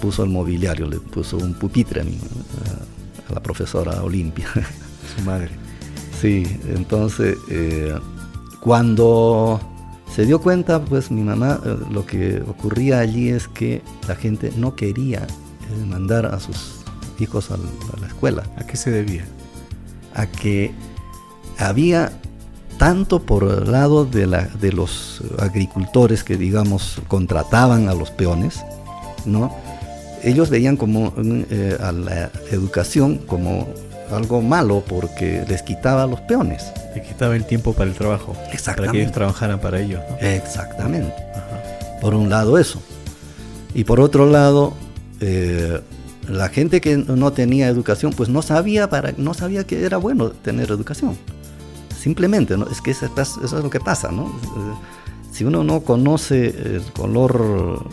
puso 0.00 0.22
el 0.22 0.30
mobiliario, 0.30 0.86
le 0.86 0.98
puso 0.98 1.38
un 1.38 1.54
pupitre 1.54 2.02
a 2.02 2.04
mí 2.04 2.18
la 3.32 3.42
profesora 3.42 4.02
Olimpia. 4.02 4.48
Su 5.16 5.22
madre. 5.22 5.50
Sí, 6.20 6.44
entonces 6.68 7.36
eh, 7.50 7.94
cuando 8.60 9.60
se 10.16 10.24
dio 10.24 10.40
cuenta, 10.40 10.82
pues 10.82 11.10
mi 11.10 11.20
mamá, 11.20 11.60
eh, 11.62 11.76
lo 11.90 12.06
que 12.06 12.40
ocurría 12.40 13.00
allí 13.00 13.28
es 13.28 13.48
que 13.48 13.82
la 14.08 14.16
gente 14.16 14.50
no 14.56 14.74
quería 14.74 15.18
eh, 15.18 15.84
mandar 15.86 16.24
a 16.24 16.40
sus 16.40 16.76
hijos 17.18 17.50
a, 17.50 17.58
la 18.00 18.06
escuela. 18.06 18.44
¿A 18.56 18.66
qué 18.66 18.78
se 18.78 18.90
debía? 18.90 19.26
A 20.14 20.24
que 20.26 20.72
había 21.58 22.12
tanto 22.78 23.20
por 23.20 23.44
el 23.44 23.70
lado 23.70 24.06
de, 24.06 24.26
la, 24.26 24.44
de 24.44 24.72
los 24.72 25.22
agricultores 25.38 26.24
que 26.24 26.38
digamos 26.38 27.02
contrataban 27.08 27.90
a 27.90 27.94
los 27.94 28.10
peones, 28.10 28.64
¿no? 29.26 29.54
ellos 30.22 30.48
veían 30.48 30.76
como 30.76 31.12
eh, 31.18 31.76
a 31.78 31.92
la 31.92 32.30
educación 32.50 33.18
como 33.18 33.68
algo 34.10 34.42
malo 34.42 34.82
porque 34.86 35.44
les 35.48 35.62
quitaba 35.62 36.06
los 36.06 36.20
peones. 36.22 36.72
Les 36.94 37.06
quitaba 37.06 37.36
el 37.36 37.44
tiempo 37.44 37.72
para 37.72 37.90
el 37.90 37.96
trabajo. 37.96 38.36
Exactamente. 38.52 38.76
Para 38.76 38.92
que 38.92 39.00
ellos 39.00 39.12
trabajaran 39.12 39.60
para 39.60 39.80
ellos. 39.80 40.00
Exactamente. 40.20 41.14
Por 42.00 42.14
un 42.14 42.28
lado 42.28 42.58
eso. 42.58 42.80
Y 43.74 43.84
por 43.84 44.00
otro 44.00 44.26
lado, 44.26 44.74
eh, 45.20 45.80
la 46.28 46.48
gente 46.48 46.80
que 46.80 46.96
no 46.96 47.32
tenía 47.32 47.68
educación, 47.68 48.12
pues 48.12 48.28
no 48.28 48.42
sabía, 48.42 48.88
para, 48.88 49.12
no 49.16 49.34
sabía 49.34 49.64
que 49.64 49.84
era 49.84 49.96
bueno 49.96 50.30
tener 50.30 50.70
educación. 50.70 51.16
Simplemente, 51.98 52.56
¿no? 52.56 52.68
es 52.70 52.80
que 52.80 52.92
eso, 52.92 53.10
es 53.16 53.52
lo 53.52 53.70
que 53.70 53.80
pasa. 53.80 54.10
¿no? 54.10 54.32
Si 55.32 55.44
uno 55.44 55.64
no 55.64 55.80
conoce 55.80 56.46
el 56.46 56.82
color, 56.92 57.84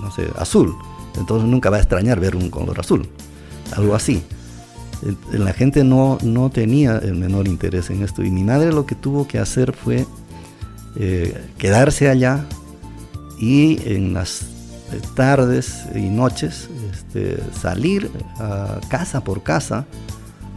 no 0.00 0.10
sé, 0.14 0.28
azul, 0.38 0.74
entonces 1.16 1.48
nunca 1.48 1.70
va 1.70 1.78
a 1.78 1.80
extrañar 1.80 2.20
ver 2.20 2.36
un 2.36 2.50
color 2.50 2.78
azul, 2.78 3.08
algo 3.74 3.94
así. 3.94 4.22
La 5.32 5.52
gente 5.52 5.84
no, 5.84 6.18
no 6.22 6.50
tenía 6.50 6.98
el 6.98 7.14
menor 7.14 7.48
interés 7.48 7.90
en 7.90 8.02
esto 8.02 8.22
y 8.22 8.30
mi 8.30 8.44
madre 8.44 8.72
lo 8.72 8.86
que 8.86 8.94
tuvo 8.94 9.26
que 9.26 9.38
hacer 9.38 9.72
fue 9.72 10.06
eh, 10.96 11.36
quedarse 11.58 12.08
allá 12.08 12.46
y 13.40 13.80
en 13.84 14.14
las 14.14 14.46
tardes 15.14 15.86
y 15.94 16.02
noches 16.02 16.68
este, 16.92 17.38
salir 17.58 18.10
a 18.38 18.78
casa 18.88 19.24
por 19.24 19.42
casa 19.42 19.86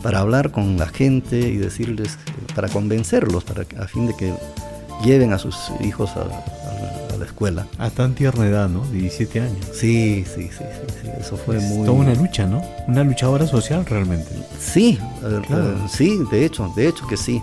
para 0.04 0.20
hablar 0.20 0.52
con 0.52 0.78
la 0.78 0.88
gente 0.88 1.40
y 1.40 1.58
decirles, 1.58 2.20
para 2.54 2.70
convencerlos, 2.70 3.44
para, 3.44 3.66
a 3.84 3.88
fin 3.88 4.06
de 4.06 4.16
que 4.16 4.34
lleven 5.04 5.34
a 5.34 5.40
sus 5.40 5.72
hijos 5.82 6.12
a, 6.16 6.26
la 7.18 7.26
escuela. 7.26 7.68
A 7.78 7.90
tan 7.90 8.14
tierna 8.14 8.48
edad, 8.48 8.70
¿no? 8.70 8.86
17 8.86 9.40
años. 9.40 9.66
Sí, 9.74 10.26
sí, 10.26 10.50
sí, 10.52 10.64
sí, 11.02 11.10
eso 11.20 11.38
fue 11.38 11.60
muy... 11.60 11.86
Toda 11.86 12.00
una 12.00 12.16
lucha, 12.16 12.46
¿no? 12.46 12.62
Una 12.88 13.04
luchadora 13.04 13.48
social 13.48 13.86
realmente. 13.86 14.30
Sí, 14.60 15.00
eh, 15.24 15.42
eh, 15.50 15.76
sí, 15.90 16.20
de 16.32 16.46
hecho, 16.46 16.72
de 16.76 16.88
hecho 16.88 17.08
que 17.08 17.18
sí. 17.18 17.42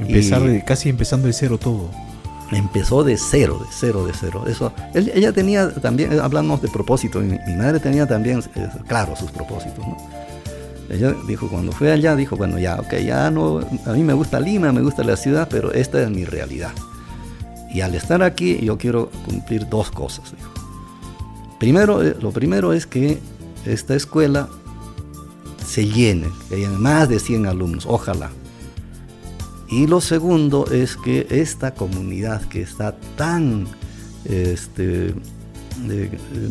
Empezar 0.00 0.42
casi 0.64 0.88
empezando 0.88 1.26
de 1.26 1.32
cero 1.32 1.58
todo. 1.58 1.90
Empezó 2.50 3.04
de 3.04 3.16
cero, 3.16 3.58
de 3.60 3.68
cero, 3.70 4.06
de 4.06 4.12
cero. 4.12 4.44
Eso, 4.46 4.72
ella 4.94 5.32
tenía 5.32 5.72
también, 5.74 6.12
eh, 6.12 6.20
hablamos 6.20 6.60
de 6.62 6.68
propósito, 6.68 7.20
mi, 7.20 7.38
mi 7.46 7.56
madre 7.56 7.80
tenía 7.80 8.06
también, 8.06 8.42
claro, 8.86 9.16
sus 9.16 9.30
propósitos, 9.30 9.86
¿no? 9.86 9.96
Ella 10.90 11.14
dijo, 11.26 11.48
cuando 11.48 11.72
fue 11.72 11.90
allá, 11.90 12.14
dijo, 12.14 12.36
bueno, 12.36 12.58
ya, 12.58 12.76
ok, 12.76 12.94
ya 13.04 13.30
no, 13.30 13.60
a 13.86 13.92
mí 13.92 14.02
me 14.02 14.12
gusta 14.12 14.38
Lima, 14.38 14.70
me 14.72 14.82
gusta 14.82 15.02
la 15.02 15.16
ciudad, 15.16 15.48
pero 15.50 15.72
esta 15.72 16.02
es 16.02 16.10
mi 16.10 16.24
realidad. 16.24 16.72
Y 17.74 17.80
al 17.80 17.94
estar 17.96 18.22
aquí 18.22 18.60
yo 18.62 18.78
quiero 18.78 19.10
cumplir 19.26 19.68
dos 19.68 19.90
cosas. 19.90 20.32
Primero, 21.58 22.02
eh, 22.02 22.16
lo 22.20 22.30
primero 22.30 22.72
es 22.72 22.86
que 22.86 23.18
esta 23.66 23.96
escuela 23.96 24.48
se 25.66 25.86
llene, 25.88 26.28
que 26.48 26.54
haya 26.54 26.70
más 26.70 27.08
de 27.08 27.18
100 27.18 27.46
alumnos, 27.46 27.84
ojalá. 27.86 28.30
Y 29.68 29.88
lo 29.88 30.00
segundo 30.00 30.66
es 30.70 30.96
que 30.96 31.26
esta 31.30 31.74
comunidad 31.74 32.42
que 32.42 32.62
está 32.62 32.96
tan 33.16 33.66
este, 34.24 35.14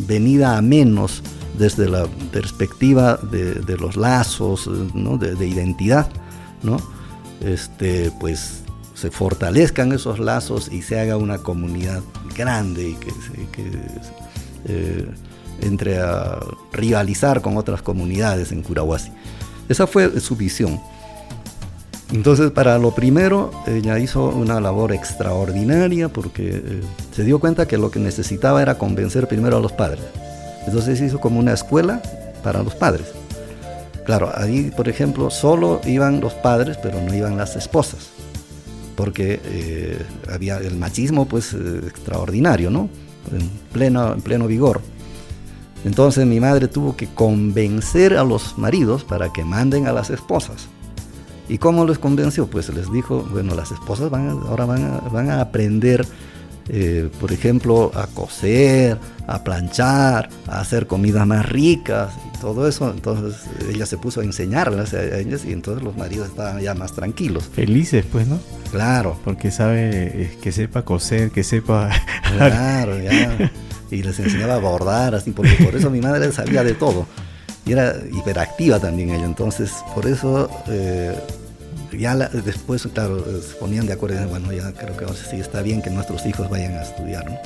venida 0.08 0.58
a 0.58 0.62
menos 0.62 1.24
desde 1.58 1.88
la 1.88 2.06
perspectiva 2.34 3.18
de, 3.18 3.78
los 3.80 3.96
lazos, 3.96 4.70
de, 4.94 5.48
identidad, 5.48 6.10
¿no? 6.64 6.78
este, 7.40 8.12
pues 8.20 8.63
se 8.94 9.12
fortalezcan 9.12 9.92
esos 9.92 10.20
lazos 10.20 10.72
y 10.72 10.82
se 10.82 11.00
haga 11.00 11.18
una 11.18 11.40
comunidad 11.40 12.02
grande 12.36 12.90
y 12.90 12.96
que, 12.96 13.12
eh, 14.66 15.08
entre 15.62 16.00
a 16.00 16.40
rivalizar 16.72 17.42
con 17.42 17.58
otras 17.58 17.82
comunidades 17.82 18.52
en 18.52 18.62
Curahuasi. 18.62 19.12
Esa 19.70 19.88
fue 19.88 20.20
su 20.20 20.36
visión. 20.36 20.80
Entonces, 22.12 22.52
para 22.52 22.78
lo 22.78 22.94
primero, 22.94 23.52
ella 23.66 23.98
hizo 23.98 24.28
una 24.30 24.60
labor 24.60 24.92
extraordinaria 24.92 26.10
porque 26.10 26.50
eh, 26.50 26.82
se 27.16 27.24
dio 27.24 27.40
cuenta 27.40 27.68
que 27.68 27.78
lo 27.78 27.90
que 27.90 28.00
necesitaba 28.00 28.62
era 28.62 28.78
convencer 28.78 29.28
primero 29.28 29.58
a 29.58 29.60
los 29.60 29.72
padres. 29.72 30.04
Entonces 30.68 31.02
hizo 31.02 31.20
como 31.20 31.40
una 31.40 31.54
escuela 31.54 32.02
para 32.44 32.62
los 32.62 32.76
padres. 32.76 33.08
Claro, 34.06 34.32
ahí, 34.36 34.72
por 34.76 34.90
ejemplo, 34.90 35.32
solo 35.32 35.82
iban 35.86 36.20
los 36.20 36.34
padres, 36.34 36.78
pero 36.82 37.02
no 37.02 37.14
iban 37.14 37.38
las 37.38 37.56
esposas 37.56 38.10
porque 38.96 39.40
eh, 39.44 40.06
había 40.32 40.58
el 40.58 40.78
machismo 40.78 41.28
pues 41.28 41.54
eh, 41.54 41.82
extraordinario, 41.88 42.70
¿no? 42.70 42.90
En 43.32 43.50
pleno, 43.72 44.14
en 44.14 44.22
pleno 44.22 44.48
vigor. 44.48 44.82
Entonces 45.86 46.26
mi 46.26 46.40
madre 46.40 46.68
tuvo 46.68 46.96
que 46.96 47.08
convencer 47.08 48.16
a 48.16 48.24
los 48.24 48.58
maridos 48.58 49.04
para 49.04 49.32
que 49.34 49.44
manden 49.44 49.88
a 49.88 49.94
las 49.94 50.10
esposas. 50.10 50.68
¿Y 51.50 51.58
cómo 51.58 51.86
les 51.86 52.00
convenció? 52.00 52.48
Pues 52.48 52.70
les 52.70 52.92
dijo, 52.92 53.28
bueno, 53.32 53.54
las 53.54 53.72
esposas 53.72 54.10
van 54.10 54.30
ahora 54.30 54.66
van 54.66 55.02
van 55.12 55.30
a 55.30 55.42
aprender 55.42 56.06
eh, 56.70 57.10
por 57.20 57.32
ejemplo, 57.32 57.92
a 57.94 58.08
coser, 58.08 58.98
a 59.28 59.44
planchar, 59.44 60.30
a 60.48 60.62
hacer 60.62 60.88
comidas 60.88 61.28
más 61.28 61.48
ricas 61.48 62.14
y 62.34 62.38
todo 62.40 62.68
eso. 62.68 62.92
Entonces 62.92 63.42
ella 63.70 63.86
se 63.86 63.98
puso 63.98 64.22
a 64.22 64.24
enseñarlas 64.24 64.94
a 64.94 65.20
ellas 65.20 65.44
y 65.46 65.52
entonces 65.52 65.84
los 65.84 65.98
maridos 65.98 66.30
estaban 66.30 66.62
ya 66.62 66.74
más 66.74 66.94
tranquilos. 66.94 67.50
Felices, 67.54 68.06
pues, 68.10 68.28
¿no? 68.28 68.40
Claro. 68.72 69.20
Porque 69.24 69.52
sabe 69.52 70.24
eh, 70.24 70.38
que 70.42 70.52
sepa 70.52 70.84
coser, 70.84 71.32
que 71.32 71.44
sepa... 71.44 71.90
Claro, 72.36 73.00
ya. 73.00 73.52
Y 73.92 74.02
les 74.02 74.20
enseñaba 74.20 74.56
a 74.56 74.58
bordar, 74.58 75.14
así, 75.14 75.32
porque 75.32 75.54
por 75.64 75.76
eso 75.76 75.92
mi 75.92 76.02
madre 76.02 76.32
sabía 76.32 76.64
de 76.64 76.74
todo. 76.74 77.06
Y 77.64 77.74
era 77.74 77.96
hiperactiva 78.12 78.80
también 78.80 79.12
ella. 79.12 79.26
Entonces, 79.26 79.72
por 79.94 80.08
eso... 80.08 80.50
Eh, 80.68 81.16
ya 81.98 82.16
después, 82.16 82.88
claro, 82.94 83.24
se 83.42 83.56
ponían 83.56 83.86
de 83.86 83.94
acuerdo 83.94 84.22
y 84.22 84.28
bueno, 84.28 84.52
ya 84.52 84.72
creo 84.74 84.96
que 84.96 85.06
sí 85.14 85.38
está 85.38 85.62
bien 85.62 85.82
que 85.82 85.90
nuestros 85.90 86.26
hijos 86.26 86.50
vayan 86.50 86.76
a 86.76 86.84
estudiar, 86.84 87.30
¿no? 87.30 87.38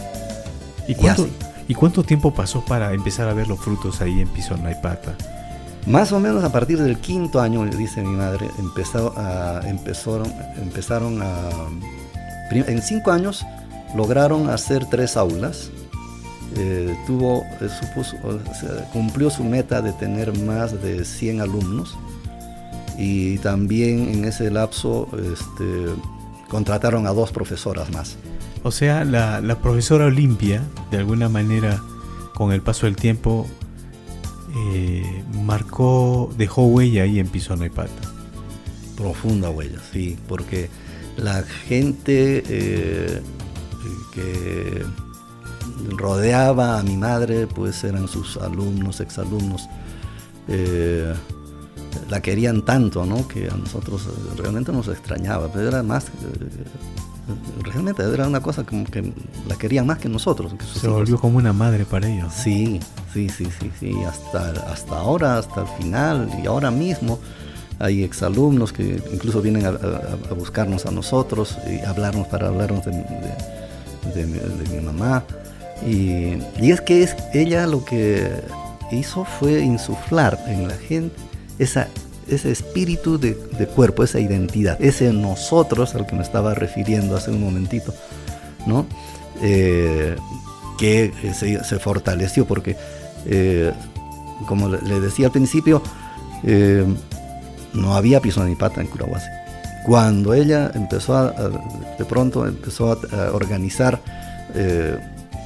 ¿Y 0.88 0.96
cuánto, 0.96 1.28
¿Y 1.68 1.74
cuánto 1.74 2.04
tiempo 2.04 2.34
pasó 2.34 2.64
para 2.64 2.94
empezar 2.94 3.28
a 3.28 3.34
ver 3.34 3.48
los 3.48 3.60
frutos 3.60 4.00
ahí 4.02 4.22
en 4.22 4.30
Pisonaipata? 4.30 5.16
Más 5.86 6.12
o 6.12 6.20
menos 6.20 6.44
a 6.44 6.52
partir 6.52 6.82
del 6.82 6.98
quinto 6.98 7.42
año, 7.42 7.66
dice 7.66 8.02
mi 8.02 8.16
madre, 8.16 8.50
empezó 8.58 9.14
a, 9.18 9.62
empezaron, 9.66 10.32
empezaron 10.62 11.22
a... 11.22 11.50
En 12.52 12.82
cinco 12.82 13.12
años 13.12 13.46
lograron 13.96 14.50
hacer 14.50 14.86
tres 14.86 15.18
aulas. 15.18 15.70
Eh, 16.56 16.96
tuvo, 17.06 17.44
eh, 17.62 17.70
supuso, 17.82 18.16
cumplió 18.94 19.30
su 19.30 19.44
meta 19.44 19.82
de 19.82 19.92
tener 19.94 20.38
más 20.40 20.82
de 20.82 21.04
100 21.04 21.42
alumnos 21.42 21.98
y 22.98 23.38
también 23.40 24.10
en 24.10 24.26
ese 24.26 24.50
lapso 24.52 25.08
este, 25.14 25.94
contrataron 26.50 27.08
a 27.08 27.12
dos 27.12 27.32
profesoras 27.32 27.92
más. 27.92 28.18
O 28.64 28.72
sea, 28.72 29.06
la, 29.06 29.40
la 29.42 29.60
profesora 29.60 30.06
Olimpia, 30.06 30.64
de 30.92 30.98
alguna 30.98 31.30
manera, 31.30 31.82
con 32.34 32.52
el 32.52 32.62
paso 32.62 32.86
del 32.86 32.96
tiempo, 32.96 33.48
eh, 34.56 35.24
marcó, 35.34 36.32
dejó 36.38 36.64
huella 36.68 37.04
ahí 37.04 37.20
en 37.20 37.28
Pisona 37.28 37.66
y 37.66 37.70
Pata. 37.70 37.92
Profunda 38.96 39.50
huella, 39.50 39.80
sí, 39.92 40.18
porque 40.28 40.70
la 41.18 41.44
gente 41.44 42.44
eh, 42.48 43.22
que 44.14 44.84
rodeaba 45.96 46.80
a 46.80 46.84
mi 46.84 46.98
madre, 46.98 47.48
pues 47.48 47.84
eran 47.84 48.08
sus 48.08 48.38
alumnos, 48.38 49.00
exalumnos, 49.00 49.70
eh, 50.48 51.14
la 52.10 52.22
querían 52.22 52.64
tanto, 52.64 53.06
¿no? 53.06 53.28
Que 53.28 53.50
a 53.50 53.56
nosotros 53.56 54.08
realmente 54.38 54.72
nos 54.72 54.88
extrañaba, 54.88 55.52
pero 55.52 55.68
era 55.68 55.84
más 55.84 56.12
realmente 57.64 58.04
era 58.04 58.28
una 58.28 58.42
cosa 58.42 58.64
como 58.64 58.86
que 58.86 59.12
la 59.48 59.56
querían 59.58 59.86
más 59.86 59.98
que 60.00 60.10
nosotros. 60.10 60.54
Se 60.80 60.88
volvió 60.88 61.20
como 61.20 61.38
una 61.38 61.54
madre 61.54 61.86
para 61.86 62.08
ellos. 62.08 62.34
Sí, 62.34 62.80
sí, 63.14 63.30
sí, 63.30 63.48
sí, 63.60 63.72
sí, 63.80 63.96
hasta, 64.04 64.52
hasta 64.72 64.98
ahora, 64.98 65.38
hasta 65.38 65.62
el 65.62 65.68
final 65.80 66.30
y 66.42 66.48
ahora 66.48 66.72
mismo 66.72 67.20
hay 67.80 68.04
exalumnos 68.04 68.74
que 68.74 69.02
incluso 69.12 69.42
vienen 69.42 69.66
a, 69.66 69.72
buscarnos 70.34 70.86
a 70.86 70.92
nosotros 70.92 71.58
y 71.68 71.86
hablarnos 71.86 72.28
para 72.28 72.48
hablarnos 72.48 72.86
de, 72.86 74.26
mi 74.26 74.80
mamá. 74.80 75.24
Y, 75.86 76.38
y, 76.60 76.72
es 76.72 76.82
que 76.82 77.04
es, 77.04 77.16
ella 77.34 77.68
lo 77.68 77.86
que 77.86 78.32
hizo 78.92 79.26
fue 79.26 79.60
insuflar 79.60 80.40
en 80.48 80.68
la 80.68 80.76
gente 80.76 81.27
esa 81.60 81.88
ese 82.30 82.52
espíritu 82.52 83.18
de, 83.18 83.36
cuerpo, 83.76 84.04
esa 84.04 84.20
identidad, 84.20 84.78
ese 84.82 85.12
nosotros 85.14 85.96
al 85.96 86.06
que 86.06 86.16
me 86.16 86.22
estaba 86.22 86.54
refiriendo 86.54 87.16
hace 87.16 87.32
un 87.32 87.42
momentito, 87.42 87.94
¿no? 88.66 88.86
Eh, 89.42 90.16
que 90.78 91.12
se, 91.34 91.80
fortaleció 91.80 92.46
porque, 92.46 92.76
eh, 93.26 93.72
como 94.48 94.70
le 94.70 95.00
decía 95.00 95.28
al 95.28 95.32
principio, 95.32 95.82
eh, 96.44 96.86
no 97.74 97.96
había 97.96 98.22
pisonipata 98.22 98.82
en 98.82 98.88
Curahuasi. 98.88 99.28
Cuando 99.86 100.34
ella 100.34 100.72
empezó 100.76 101.16
a, 101.16 101.32
de 101.98 102.06
pronto 102.06 102.46
empezó 102.46 102.92
a, 102.92 103.32
organizar 103.32 104.02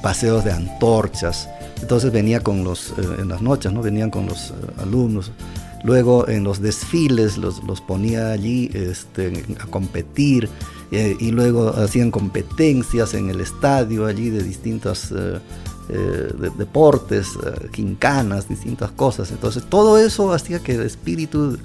paseos 0.02 0.44
de 0.44 0.52
antorchas, 0.52 1.48
entonces 1.80 2.12
venía 2.12 2.40
con 2.40 2.64
los, 2.64 2.92
en 2.98 3.28
las 3.28 3.40
noches, 3.40 3.72
¿no? 3.72 3.82
Venían 3.82 4.10
con 4.10 4.26
los 4.26 4.52
alumnos 4.80 5.32
Luego 5.84 6.28
en 6.28 6.44
los 6.44 6.60
desfiles 6.60 7.36
los, 7.38 7.60
ponía 7.80 8.30
allí 8.30 8.70
este, 8.72 9.44
a 9.60 9.66
competir 9.66 10.48
eh, 10.92 11.16
y 11.18 11.32
luego 11.32 11.70
hacían 11.70 12.10
competencias 12.10 13.14
en 13.14 13.30
el 13.30 13.40
estadio 13.40 14.06
allí 14.06 14.30
de 14.30 14.44
distintos 14.44 15.10
eh, 15.10 15.38
eh, 15.88 16.50
deportes, 16.56 17.30
quincanas, 17.72 18.48
distintas 18.48 18.92
cosas. 18.92 19.32
Entonces 19.32 19.64
todo 19.68 19.98
eso 19.98 20.32
hacía 20.32 20.60
que 20.60 20.76
el 20.76 20.82
espíritu 20.82 21.58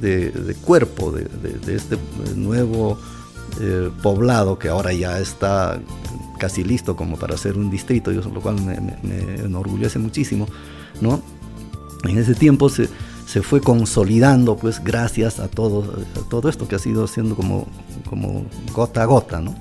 de, 0.00 0.56
cuerpo 0.64 1.10
de, 1.10 1.26
este 1.74 1.98
nuevo 2.36 2.98
poblado 4.02 4.56
que 4.56 4.68
ahora 4.68 4.92
ya 4.92 5.18
está 5.18 5.80
casi 6.38 6.62
listo 6.62 6.94
como 6.94 7.16
para 7.16 7.36
ser 7.36 7.56
un 7.56 7.70
distrito, 7.70 8.12
lo 8.12 8.40
cual 8.40 8.62
me, 8.62 8.78
me 9.02 9.40
enorgullece 9.40 9.98
muchísimo, 9.98 10.46
¿no? 11.00 11.20
En 12.04 12.16
ese 12.18 12.34
tiempo 12.34 12.68
se, 12.68 12.88
se 13.28 13.42
fue 13.42 13.60
consolidando 13.60 14.56
pues 14.56 14.82
gracias 14.82 15.38
a 15.38 15.48
todo, 15.48 15.82
todo 16.30 16.48
esto 16.48 16.66
que 16.66 16.76
ha 16.76 16.78
sido 16.78 17.06
siendo 17.06 17.36
como, 17.36 17.66
como 18.08 18.46
gota 18.72 19.02
a 19.02 19.04
gota, 19.04 19.40
¿no? 19.40 19.54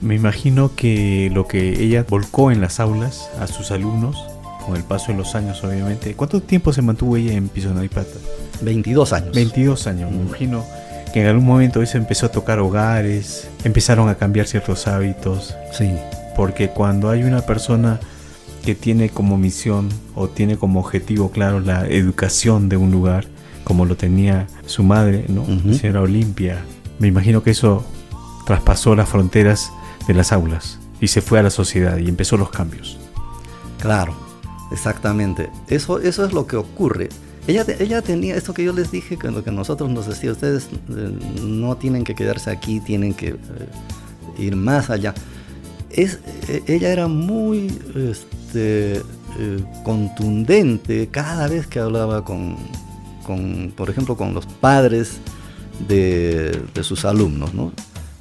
Me 0.00 0.14
imagino 0.14 0.74
que 0.74 1.30
lo 1.32 1.46
que 1.46 1.82
ella 1.82 2.06
volcó 2.08 2.50
en 2.50 2.62
las 2.62 2.80
aulas 2.80 3.28
a 3.38 3.46
sus 3.46 3.70
alumnos, 3.72 4.24
con 4.64 4.74
el 4.74 4.84
paso 4.84 5.12
de 5.12 5.18
los 5.18 5.34
años 5.34 5.62
obviamente, 5.62 6.14
¿cuánto 6.14 6.40
tiempo 6.40 6.72
se 6.72 6.80
mantuvo 6.80 7.18
ella 7.18 7.34
en 7.34 7.50
Pisona 7.50 7.84
y 7.84 7.88
Plata? 7.88 8.18
22 8.62 9.12
años. 9.12 9.34
22 9.34 9.86
años, 9.86 10.10
me 10.10 10.22
imagino 10.22 10.64
que 11.12 11.20
en 11.20 11.26
algún 11.26 11.44
momento 11.44 11.84
se 11.84 11.98
empezó 11.98 12.26
a 12.26 12.28
tocar 12.30 12.58
hogares, 12.58 13.48
empezaron 13.64 14.08
a 14.08 14.14
cambiar 14.14 14.46
ciertos 14.46 14.86
hábitos. 14.86 15.54
Sí. 15.72 15.92
Porque 16.34 16.70
cuando 16.70 17.10
hay 17.10 17.22
una 17.22 17.42
persona 17.42 18.00
que 18.64 18.74
tiene 18.74 19.10
como 19.10 19.36
misión 19.36 19.90
o 20.14 20.28
tiene 20.28 20.56
como 20.56 20.80
objetivo 20.80 21.30
claro 21.30 21.60
la 21.60 21.86
educación 21.86 22.68
de 22.68 22.76
un 22.76 22.90
lugar, 22.90 23.26
como 23.62 23.84
lo 23.84 23.96
tenía 23.96 24.46
su 24.66 24.82
madre, 24.82 25.26
¿no? 25.28 25.44
señora 25.74 26.00
Olimpia. 26.00 26.64
Me 26.98 27.08
imagino 27.08 27.42
que 27.42 27.50
eso 27.50 27.84
traspasó 28.46 28.94
las 28.94 29.08
fronteras 29.08 29.70
de 30.08 30.14
las 30.14 30.32
aulas 30.32 30.78
y 31.00 31.08
se 31.08 31.20
fue 31.20 31.38
a 31.38 31.42
la 31.42 31.50
sociedad 31.50 31.98
y 31.98 32.08
empezó 32.08 32.36
los 32.36 32.50
cambios. 32.50 32.98
Claro, 33.80 34.16
exactamente. 34.72 35.50
Eso, 35.68 35.98
eso 35.98 36.24
es 36.24 36.32
lo 36.32 36.46
que 36.46 36.56
ocurre. 36.56 37.10
Ella, 37.46 37.66
ella 37.78 38.00
tenía 38.00 38.34
esto 38.34 38.54
que 38.54 38.64
yo 38.64 38.72
les 38.72 38.90
dije, 38.90 39.18
que 39.18 39.30
lo 39.30 39.44
que 39.44 39.50
nosotros 39.50 39.90
nos 39.90 40.06
decía, 40.06 40.32
ustedes 40.32 40.68
eh, 40.88 41.18
no 41.42 41.76
tienen 41.76 42.04
que 42.04 42.14
quedarse 42.14 42.50
aquí, 42.50 42.80
tienen 42.80 43.12
que 43.12 43.28
eh, 43.28 43.36
ir 44.38 44.56
más 44.56 44.88
allá. 44.88 45.12
Es, 45.96 46.18
e, 46.48 46.62
ella 46.66 46.90
era 46.90 47.08
muy 47.08 47.68
este, 47.94 48.96
eh, 49.38 49.64
contundente 49.82 51.08
cada 51.10 51.48
vez 51.48 51.66
que 51.66 51.80
hablaba 51.80 52.24
con, 52.24 52.56
por 53.76 53.90
ejemplo, 53.90 54.16
con 54.16 54.34
los 54.34 54.46
padres 54.46 55.18
de, 55.88 56.62
sus 56.82 57.04
alumnos, 57.04 57.54
¿no? 57.54 57.72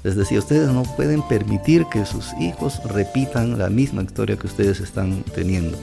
Les 0.04 0.16
decía, 0.16 0.40
ustedes 0.40 0.70
no 0.70 0.84
pueden 0.84 1.22
permitir 1.28 1.86
que 1.86 2.06
sus 2.06 2.34
hijos 2.40 2.82
repitan 2.84 3.58
la 3.58 3.70
misma 3.70 4.02
historia 4.02 4.38
que 4.38 4.48
ustedes 4.48 4.80
están 4.80 5.24
teniendo. 5.36 5.78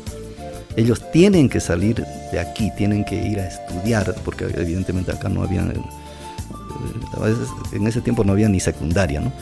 Ellos 0.76 1.10
tienen 1.10 1.48
que 1.48 1.60
salir 1.60 2.04
de 2.32 2.40
aquí, 2.40 2.70
tienen 2.76 3.04
que 3.04 3.14
ir 3.14 3.40
a 3.40 3.48
estudiar, 3.48 4.14
porque 4.24 4.44
evidentemente 4.44 5.12
acá 5.12 5.28
no 5.28 5.42
había, 5.42 5.62
eh, 5.62 7.34
en 7.72 7.86
ese 7.86 8.00
tiempo 8.00 8.24
no 8.24 8.32
había 8.32 8.48
ni 8.48 8.60
secundaria, 8.60 9.20
¿no? 9.20 9.32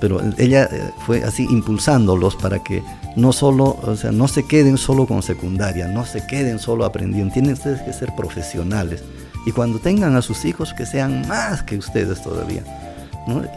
Pero 0.00 0.20
ella 0.38 0.68
eh, 0.70 0.90
fue 1.06 1.22
así 1.22 1.46
impulsándolos 1.50 2.36
para 2.36 2.62
que 2.62 2.82
no 3.16 3.32
solo, 3.32 3.78
o 3.82 3.96
sea, 3.96 4.12
no 4.12 4.28
se 4.28 4.46
queden 4.46 4.78
solo 4.78 5.06
con 5.06 5.22
secundaria, 5.22 5.88
no 5.88 6.04
se 6.04 6.26
queden 6.26 6.58
solo 6.58 6.84
aprendiendo, 6.84 7.32
tienen 7.32 7.52
ustedes 7.52 7.82
que 7.82 7.92
ser 7.92 8.14
profesionales 8.16 9.02
y 9.46 9.52
cuando 9.52 9.78
tengan 9.78 10.16
a 10.16 10.22
sus 10.22 10.44
hijos 10.44 10.74
que 10.74 10.86
sean 10.86 11.26
más 11.28 11.62
que 11.62 11.76
ustedes 11.76 12.22
todavía. 12.22 12.64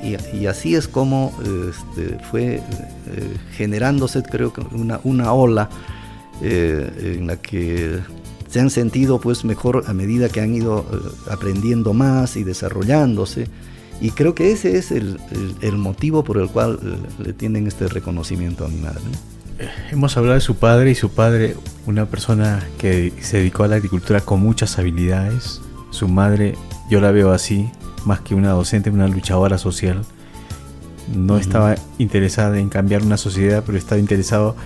Y, 0.04 0.46
así 0.46 0.76
es 0.76 0.88
como 0.88 1.34
este, 1.42 2.18
fue 2.30 2.56
eh, 2.56 2.62
generándose, 3.54 4.22
creo 4.22 4.54
que 4.54 4.62
una, 4.76 5.00
una 5.04 5.34
ola 5.34 5.70
eh, 6.42 7.16
en 7.18 7.28
la 7.28 7.38
que 7.38 8.00
se 8.50 8.60
han 8.60 8.70
sentido 8.70 9.20
pues 9.20 9.46
mejor 9.46 9.86
a 9.88 9.94
medida 9.94 10.30
que 10.30 10.42
han 10.42 10.54
ido 10.54 10.86
aprendiendo 11.32 11.94
más 11.94 12.36
y 12.36 12.44
desarrollándose 12.44 13.48
y 14.04 14.12
creo 14.12 14.36
que 14.36 14.52
ese 14.52 14.78
es 14.78 14.92
el, 14.92 15.18
motivo 15.78 16.26
por 16.26 16.38
el 16.38 16.50
cual 16.50 16.78
le 17.20 17.32
tienen 17.32 17.68
este 17.68 17.88
reconocimiento 17.88 18.66
a 18.66 18.68
mi 18.68 18.82
madre. 18.82 19.00
Hemos 19.92 20.18
hablado 20.18 20.36
de 20.36 20.42
su 20.42 20.56
padre 20.56 20.92
y 20.92 20.96
su 20.96 21.12
padre, 21.12 21.56
una 21.86 22.06
persona 22.08 22.62
que 22.78 23.14
se 23.22 23.38
dedicó 23.38 23.64
a 23.64 23.70
la 23.70 23.78
agricultura 23.78 24.20
con 24.20 24.42
muchas 24.42 24.78
habilidades. 24.78 25.62
Su 25.92 26.10
madre, 26.10 26.56
yo 26.90 27.00
la 27.00 27.12
veo 27.12 27.32
así, 27.32 27.70
más 28.04 28.20
que 28.20 28.36
una 28.36 28.50
docente, 28.50 28.90
una 28.90 29.08
luchadora 29.08 29.58
social. 29.58 30.04
No 31.16 31.38
estaba 31.38 31.76
interesada 31.98 32.60
en 32.60 32.68
cambiar 32.68 33.04
una 33.04 33.16
sociedad, 33.16 33.64
pero 33.66 33.78
estaba 33.78 34.00
interesado 34.00 34.58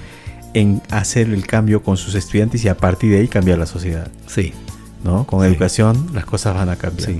en 0.55 0.81
hacer 0.89 1.29
el 1.29 1.45
cambio 1.45 1.83
con 1.83 1.95
sus 1.95 2.15
estudiantes 2.15 2.65
y 2.65 2.69
a 2.69 2.77
partir 2.77 3.11
de 3.11 3.19
ahí 3.19 3.27
cambiar 3.27 3.59
la 3.59 3.67
sociedad. 3.67 4.09
Sí. 4.25 4.51
¿No? 5.03 5.27
Con 5.27 5.45
educación 5.45 6.07
las 6.15 6.25
cosas 6.25 6.55
van 6.55 6.69
a 6.69 6.75
cambiar. 6.75 7.11
Sí. 7.11 7.19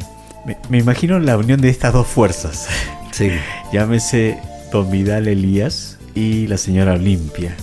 Me, 0.69 0.77
imagino 0.77 1.19
la 1.19 1.37
unión 1.37 1.59
de 1.59 1.69
estas 1.69 1.93
dos 1.93 2.07
fuerzas. 2.07 2.67
Sí. 3.11 3.31
Llámese 3.73 4.39
Don 4.71 4.89
Vidal 4.89 5.27
Elías 5.27 5.97
y 6.15 6.47
la 6.47 6.57
señora 6.57 6.93
Olimpia. 6.93 7.55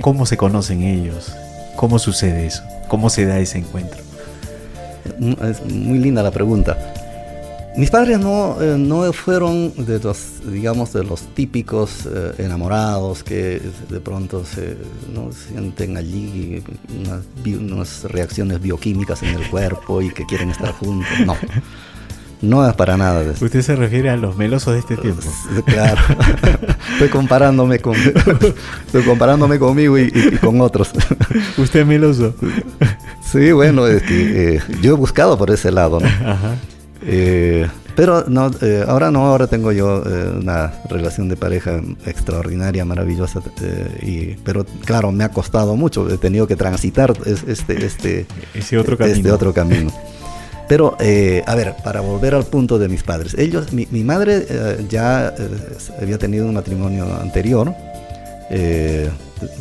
¿Cómo 0.00 0.26
se 0.26 0.36
conocen 0.36 0.82
ellos? 0.82 1.32
¿Cómo 1.76 1.98
sucede 1.98 2.46
eso? 2.46 2.62
¿Cómo 2.88 3.10
se 3.10 3.26
da 3.26 3.38
ese 3.38 3.58
encuentro? 3.58 4.00
Mm, 5.18 5.32
es 5.44 5.64
muy 5.72 5.98
linda 5.98 6.22
la 6.22 6.30
pregunta. 6.30 6.76
Mis 7.76 7.90
padres 7.90 8.18
no, 8.18 8.60
eh, 8.62 8.76
no 8.78 9.12
fueron 9.12 9.72
de 9.84 9.98
los, 9.98 10.50
digamos, 10.50 10.94
de 10.94 11.04
los 11.04 11.22
típicos 11.34 12.06
eh, 12.06 12.32
enamorados 12.38 13.22
que 13.22 13.60
de 13.90 14.00
pronto 14.00 14.44
se 14.46 14.76
¿no? 15.12 15.30
sienten 15.32 15.96
allí 15.96 16.62
unas, 16.98 17.22
unas, 17.44 18.04
reacciones 18.04 18.62
bioquímicas 18.62 19.22
en 19.22 19.34
el 19.34 19.46
cuerpo 19.50 20.00
y 20.00 20.10
que 20.10 20.24
quieren 20.24 20.50
estar 20.50 20.72
juntos. 20.72 21.10
No, 21.26 21.36
no 22.42 22.68
es 22.68 22.74
para 22.74 22.96
nada. 22.96 23.22
¿Usted 23.40 23.62
se 23.62 23.76
refiere 23.76 24.10
a 24.10 24.16
los 24.16 24.36
melosos 24.36 24.74
de 24.74 24.80
este 24.80 24.96
tiempo? 24.96 25.22
Claro. 25.64 26.00
estoy 26.92 27.08
comparándome 27.08 27.78
con 27.78 27.94
estoy 27.94 29.02
comparándome 29.04 29.58
conmigo 29.58 29.98
y, 29.98 30.12
y, 30.14 30.36
con 30.38 30.60
otros. 30.60 30.90
¿Usted 31.58 31.80
es 31.80 31.86
meloso? 31.86 32.34
Sí, 33.22 33.52
bueno, 33.52 33.86
es 33.86 34.02
que 34.02 34.56
eh, 34.56 34.60
yo 34.82 34.92
he 34.92 34.96
buscado 34.96 35.36
por 35.38 35.50
ese 35.50 35.72
lado, 35.72 36.00
¿no? 36.00 36.06
Ajá. 36.06 36.56
Eh, 37.02 37.68
pero 37.94 38.24
no, 38.28 38.50
eh, 38.60 38.84
ahora 38.86 39.10
no, 39.10 39.26
ahora 39.26 39.46
tengo 39.46 39.72
yo 39.72 40.02
eh, 40.04 40.30
una 40.40 40.72
relación 40.90 41.28
de 41.28 41.36
pareja 41.36 41.80
extraordinaria, 42.04 42.84
maravillosa, 42.84 43.40
y, 44.02 44.34
pero 44.44 44.66
claro, 44.84 45.12
me 45.12 45.24
ha 45.24 45.30
costado 45.30 45.76
mucho, 45.76 46.08
he 46.10 46.18
tenido 46.18 46.46
que 46.46 46.56
transitar 46.56 47.14
este, 47.24 47.86
este, 47.86 48.26
Ese 48.54 48.76
otro 48.76 48.98
camino. 48.98 49.16
Este 49.16 49.30
otro 49.30 49.54
camino. 49.54 49.92
Pero, 50.68 50.96
a 50.98 51.54
ver, 51.54 51.76
para 51.84 52.00
volver 52.00 52.34
al 52.34 52.44
punto 52.44 52.78
de 52.78 52.88
mis 52.88 53.02
padres, 53.02 53.34
ellos, 53.38 53.72
mi, 53.72 53.86
mi 53.90 54.02
madre 54.02 54.46
ya 54.88 55.32
había 56.00 56.18
tenido 56.18 56.46
un 56.46 56.54
matrimonio 56.54 57.06
anterior, 57.20 57.72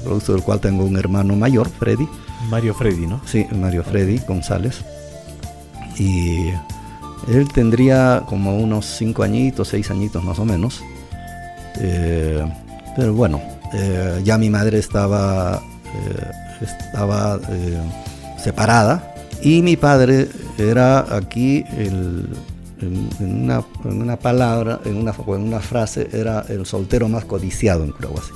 producto 0.03 0.34
del 0.34 0.41
cual 0.41 0.60
tengo 0.60 0.84
un 0.84 0.97
hermano 0.97 1.36
mayor, 1.36 1.70
Freddy. 1.70 2.08
Mario 2.49 2.74
Freddy, 2.74 3.08
¿no? 3.08 3.22
Sí, 3.26 3.45
Mario 3.51 3.84
Freddy 3.84 4.20
González. 4.28 4.84
Y 5.97 6.49
él 7.28 7.47
tendría 7.53 8.24
como 8.28 8.58
unos 8.58 8.86
5 8.86 9.24
añitos, 9.24 9.70
6 9.70 9.91
añitos 9.91 10.24
más 10.24 10.39
o 10.39 10.45
menos. 10.45 10.82
Eh, 11.80 12.45
pero 12.95 13.14
bueno, 13.14 13.41
eh, 13.74 14.22
ya 14.24 14.38
mi 14.38 14.49
madre 14.49 14.80
estaba, 14.80 15.62
eh, 15.86 16.32
estaba 16.62 17.39
separada 18.38 19.14
y 19.45 19.61
mi 19.61 19.77
padre 19.77 20.27
era 20.57 21.15
aquí, 21.15 21.63
el, 21.77 22.27
en, 22.81 23.09
una, 23.19 23.63
en, 23.83 24.01
una, 24.01 24.17
palabra, 24.17 24.81
en 24.85 24.95
una, 24.95 25.13
en 25.27 25.41
una 25.41 25.59
frase, 25.59 26.09
era 26.11 26.43
el 26.49 26.65
soltero 26.65 27.07
más 27.07 27.25
codiciado 27.25 27.83
en 27.83 27.91
Curahuasi. 27.91 28.31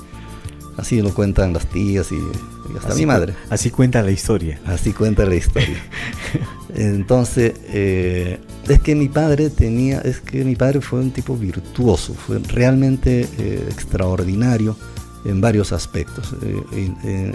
Así 0.76 1.02
lo 1.02 1.12
cuentan 1.12 1.52
las 1.52 1.66
tías 1.66 2.12
y, 2.12 2.14
y 2.14 2.76
hasta 2.76 2.90
así 2.90 3.00
mi 3.00 3.06
madre. 3.06 3.34
Así 3.50 3.70
cuenta 3.70 4.02
la 4.02 4.12
historia. 4.12 4.60
Así 4.64 4.92
cuenta 4.92 5.26
la 5.26 5.34
historia. 5.34 5.82
Entonces, 6.76 7.54
eh, 7.66 8.38
es 8.68 8.80
que 8.80 8.94
mi 8.94 9.08
padre 9.08 9.50
tenía, 9.50 10.00
es 10.02 10.20
que 10.20 10.44
mi 10.44 10.54
padre 10.54 10.80
fue 10.80 11.00
un 11.00 11.10
tipo 11.10 11.36
virtuoso, 11.36 12.14
fue 12.14 12.38
realmente 12.38 13.26
eh, 13.36 13.66
extraordinario 13.68 14.76
en 15.24 15.40
varios 15.40 15.72
aspectos. 15.72 16.36
Eh, 16.40 17.32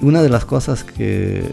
una 0.00 0.20
de 0.20 0.28
las 0.28 0.44
cosas 0.44 0.82
que 0.82 1.44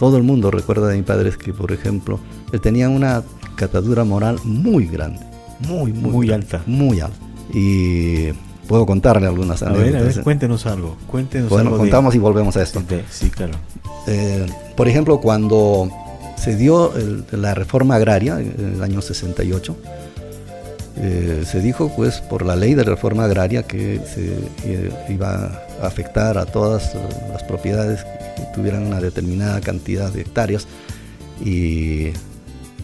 todo 0.00 0.16
el 0.16 0.22
mundo 0.22 0.50
recuerda 0.50 0.88
de 0.88 0.96
mi 0.96 1.02
padre 1.02 1.30
que, 1.32 1.52
por 1.52 1.72
ejemplo, 1.72 2.18
él 2.54 2.60
tenía 2.62 2.88
una 2.88 3.22
catadura 3.54 4.02
moral 4.02 4.38
muy 4.44 4.86
grande, 4.86 5.20
muy, 5.68 5.92
muy, 5.92 6.10
muy 6.10 6.26
grande, 6.26 6.46
alta. 6.46 6.62
Muy 6.66 7.00
alta. 7.00 7.18
Y 7.52 8.32
puedo 8.66 8.86
contarle 8.86 9.26
algunas 9.26 9.62
a 9.62 9.70
ver, 9.72 9.94
a 9.94 10.00
ver, 10.00 10.22
cuéntenos 10.22 10.64
algo. 10.64 10.96
Cuéntenos 11.06 11.50
bueno, 11.50 11.68
algo 11.68 11.80
contamos 11.80 12.14
de, 12.14 12.16
y 12.16 12.20
volvemos 12.20 12.56
a 12.56 12.62
esto. 12.62 12.80
De, 12.80 13.04
sí, 13.10 13.28
claro. 13.28 13.52
Eh, 14.06 14.46
por 14.74 14.88
ejemplo, 14.88 15.20
cuando 15.20 15.90
se 16.34 16.56
dio 16.56 16.96
el, 16.96 17.26
la 17.32 17.54
reforma 17.54 17.96
agraria 17.96 18.40
en 18.40 18.76
el 18.76 18.82
año 18.82 19.02
68, 19.02 19.76
eh, 20.96 21.44
se 21.44 21.60
dijo, 21.60 21.92
pues, 21.94 22.22
por 22.22 22.46
la 22.46 22.56
ley 22.56 22.72
de 22.72 22.84
reforma 22.84 23.26
agraria 23.26 23.64
que 23.64 24.00
se 24.06 24.32
eh, 24.64 24.90
iba 25.10 25.44
a 25.44 25.69
afectar 25.82 26.38
a 26.38 26.46
todas 26.46 26.94
las 27.32 27.42
propiedades 27.44 28.04
que 28.36 28.44
tuvieran 28.54 28.86
una 28.86 29.00
determinada 29.00 29.60
cantidad 29.60 30.12
de 30.12 30.22
hectáreas 30.22 30.66
y 31.44 32.10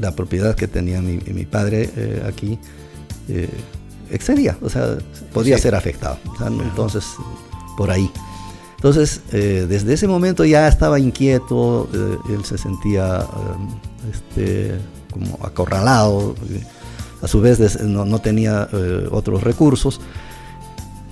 la 0.00 0.12
propiedad 0.12 0.54
que 0.54 0.68
tenía 0.68 1.00
mi, 1.00 1.18
mi 1.32 1.46
padre 1.46 1.90
eh, 1.96 2.22
aquí 2.26 2.58
excedía, 4.10 4.56
o 4.62 4.68
sea, 4.68 4.98
podía 5.32 5.56
sí. 5.56 5.64
ser 5.64 5.74
afectado. 5.74 6.18
Entonces, 6.62 7.04
por 7.76 7.90
ahí. 7.90 8.10
Entonces, 8.76 9.20
eh, 9.32 9.66
desde 9.68 9.94
ese 9.94 10.06
momento 10.06 10.44
ya 10.44 10.68
estaba 10.68 10.98
inquieto, 11.00 11.88
eh, 11.92 12.34
él 12.34 12.44
se 12.44 12.58
sentía 12.58 13.20
eh, 13.20 14.12
este, 14.12 14.78
como 15.12 15.38
acorralado, 15.42 16.34
a 17.22 17.28
su 17.28 17.40
vez 17.40 17.80
no, 17.82 18.04
no 18.04 18.18
tenía 18.18 18.68
otros 19.10 19.42
recursos. 19.42 20.00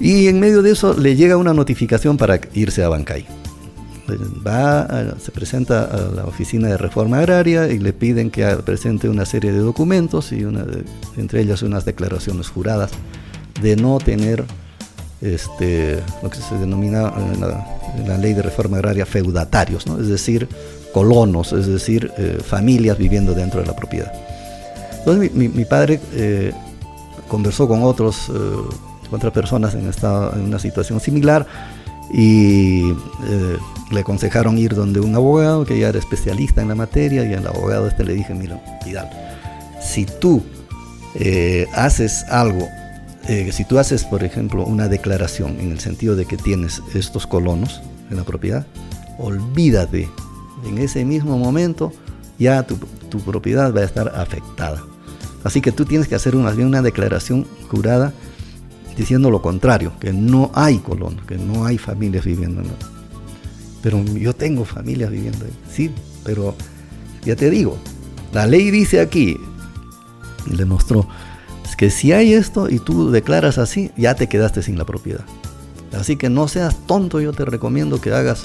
Y 0.01 0.27
en 0.29 0.41
medio 0.41 0.63
de 0.63 0.73
eso 0.73 0.95
le 0.95 1.17
llega 1.17 1.37
una 1.37 1.55
notificación 1.55 2.17
para 2.17 2.41
irse 2.55 2.83
a 2.83 2.89
Bancay. 2.89 3.27
Va, 4.47 5.17
se 5.19 5.31
presenta 5.33 5.85
a 5.85 6.15
la 6.15 6.25
oficina 6.25 6.69
de 6.69 6.77
reforma 6.77 7.21
agraria 7.21 7.69
y 7.69 7.79
le 7.79 7.95
piden 7.95 8.31
que 8.31 8.45
presente 8.65 9.09
una 9.09 9.25
serie 9.25 9.51
de 9.51 9.61
documentos 9.61 10.31
y 10.33 10.45
una 10.45 10.63
de, 10.63 10.85
entre 11.17 11.41
ellas 11.41 11.63
unas 11.63 11.87
declaraciones 11.87 12.49
juradas 12.49 12.91
de 13.63 13.77
no 13.77 13.99
tener 13.99 14.45
este, 15.23 16.03
lo 16.23 16.29
que 16.29 16.37
se 16.37 16.55
denomina 16.57 17.13
en 17.17 17.41
la, 17.41 17.67
en 17.97 18.09
la, 18.09 18.19
ley 18.19 18.35
de 18.35 18.43
reforma 18.43 18.77
agraria 18.77 19.07
feudatarios, 19.07 19.87
¿no? 19.87 19.99
es 19.99 20.09
decir, 20.09 20.49
colonos, 20.93 21.53
es 21.55 21.67
decir, 21.67 22.13
eh, 22.19 22.39
familias 22.45 22.99
viviendo 22.99 23.33
dentro 23.33 23.61
de 23.61 23.67
la 23.67 23.75
propiedad. 23.75 24.13
Entonces 24.99 25.33
mi, 25.33 25.49
mi, 25.49 25.55
mi 25.55 25.65
padre 25.65 25.99
eh, 26.13 26.53
conversó 27.29 27.67
con 27.67 27.83
otros, 27.83 28.29
eh, 28.29 28.33
otras 29.11 29.33
personas 29.33 29.75
en, 29.75 29.89
esta, 29.89 30.33
en 30.35 30.43
una 30.43 30.59
situación 30.59 31.01
similar 31.01 31.47
y 32.13 32.93
le 33.91 34.01
aconsejaron 34.01 34.59
ir 34.59 34.75
donde 34.75 35.01
un 35.01 35.15
abogado 35.15 35.65
que 35.65 35.79
ya 35.79 35.89
era 35.89 35.99
especialista 35.99 36.61
en 36.63 36.69
la 36.69 36.75
materia 36.75 37.25
y 37.25 37.33
al 37.33 37.47
abogado 37.47 37.87
este 37.89 38.05
le 38.05 38.15
dije, 38.15 38.35
mira, 38.35 38.61
Vidal, 38.85 39.09
si 39.81 40.05
tú 40.05 40.43
haces 41.75 42.25
algo 42.29 42.69
eh, 43.29 43.51
si 43.53 43.65
tú 43.65 43.79
haces, 43.79 44.05
por 44.05 44.23
ejemplo, 44.23 44.65
una 44.65 44.89
declaración 44.89 45.59
en 45.59 45.73
el 45.73 45.81
sentido 45.81 46.15
de 46.15 46.27
que 46.27 46.37
tienes 46.37 46.83
estos 46.95 47.27
colonos 47.27 47.81
en 48.11 48.19
la 48.19 48.25
propiedad, 48.25 48.67
olvídate, 49.19 50.11
en 50.67 50.79
ese 50.79 51.05
mismo 51.07 51.39
momento 51.39 51.93
ya 52.39 52.65
tu, 52.65 52.77
tu 53.09 53.21
propiedad 53.21 53.75
va 53.75 53.81
a 53.81 53.85
estar 53.85 54.09
afectada. 54.15 54.83
Así 55.43 55.63
que 55.63 55.73
tú 55.73 55.87
tienes 55.87 56.07
que 56.07 56.15
hacer 56.15 56.35
más 56.37 56.55
bien 56.55 56.69
una 56.69 56.83
declaración 56.83 57.47
jurada 57.71 58.13
diciendo 58.97 59.31
lo 59.31 59.43
contrario, 59.43 59.93
que 60.01 60.13
no 60.13 60.51
hay 60.55 60.79
colonos, 60.79 61.25
que 61.27 61.37
no 61.37 61.65
hay 61.65 61.79
familias 61.79 62.25
viviendo 62.25 62.61
en 62.61 62.69
la... 62.69 62.75
Pero 63.83 64.03
yo 64.05 64.35
tengo 64.35 64.65
familias 64.65 65.11
viviendo 65.11 65.45
ahí, 65.45 65.53
sí, 65.71 65.91
pero 66.25 66.55
ya 67.25 67.37
te 67.37 67.51
digo, 67.51 67.77
la 68.33 68.47
ley 68.47 68.71
dice 68.71 69.01
aquí, 69.01 69.37
y 70.47 70.57
le 70.57 70.65
mostró, 70.65 71.07
es 71.65 71.77
que 71.77 71.91
si 71.91 72.13
hay 72.13 72.33
esto 72.33 72.69
y 72.71 72.79
tú 72.79 73.11
declaras 73.11 73.59
así, 73.59 73.91
ya 73.97 74.15
te 74.15 74.29
quedaste 74.29 74.63
sin 74.63 74.79
la 74.79 74.85
propiedad. 74.85 75.25
Así 75.93 76.17
que 76.17 76.29
no 76.29 76.49
seas 76.49 76.87
tonto, 76.87 77.21
yo 77.21 77.33
te 77.33 77.45
recomiendo 77.45 78.01
que 78.01 78.13
hagas 78.13 78.45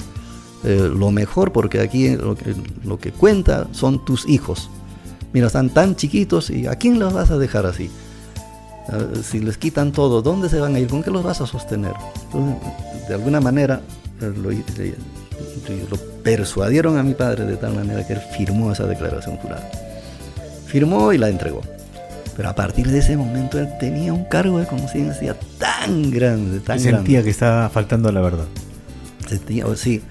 eh, 0.62 0.90
lo 0.94 1.10
mejor 1.10 1.52
porque 1.52 1.80
aquí 1.80 2.10
lo 2.16 2.36
que, 2.36 2.54
lo 2.84 2.98
que 2.98 3.12
cuenta 3.12 3.68
son 3.72 4.04
tus 4.04 4.28
hijos. 4.28 4.70
Mira, 5.32 5.46
están 5.46 5.70
tan 5.70 5.96
chiquitos 5.96 6.50
y 6.50 6.66
¿a 6.66 6.76
quién 6.76 6.98
los 6.98 7.12
vas 7.12 7.30
a 7.30 7.38
dejar 7.38 7.66
así? 7.66 7.90
Uh, 8.88 9.22
si 9.22 9.40
les 9.40 9.56
quitan 9.58 9.92
todo, 9.92 10.22
¿dónde 10.22 10.48
se 10.48 10.58
van 10.58 10.74
a 10.74 10.80
ir? 10.80 10.88
¿Con 10.88 11.02
qué 11.02 11.10
los 11.10 11.22
vas 11.22 11.40
a 11.40 11.46
sostener? 11.46 11.92
Entonces, 12.24 13.08
de 13.08 13.14
alguna 13.14 13.40
manera 13.40 13.80
eh, 14.20 14.32
lo, 14.36 14.50
lo, 14.50 15.96
persuadieron 16.22 16.98
a 16.98 17.02
mi 17.02 17.14
padre 17.14 17.44
de 17.44 17.56
tal 17.56 17.74
manera 17.74 18.06
que 18.06 18.14
él 18.14 18.20
firmó 18.36 18.72
esa 18.72 18.86
declaración 18.86 19.36
jurada. 19.36 19.68
Firmó 20.66 21.12
y 21.12 21.18
la 21.18 21.28
entregó. 21.28 21.62
Pero 22.36 22.48
a 22.48 22.54
partir 22.54 22.88
de 22.88 22.98
ese 22.98 23.16
momento 23.16 23.58
él 23.58 23.68
tenía 23.78 24.12
un 24.12 24.24
cargo 24.24 24.58
de 24.58 24.66
conciencia 24.66 25.36
tan 25.58 26.10
grande, 26.10 26.60
tan 26.60 26.78
sentía 26.78 26.92
grande. 26.94 27.24
que 27.24 27.30
estaba 27.30 27.68
faltando 27.68 28.08
a 28.08 28.12
la 28.12 28.20
verdad. 28.20 28.46
Sentía, 29.28 29.66
oh, 29.66 29.76
sí. 29.76 30.02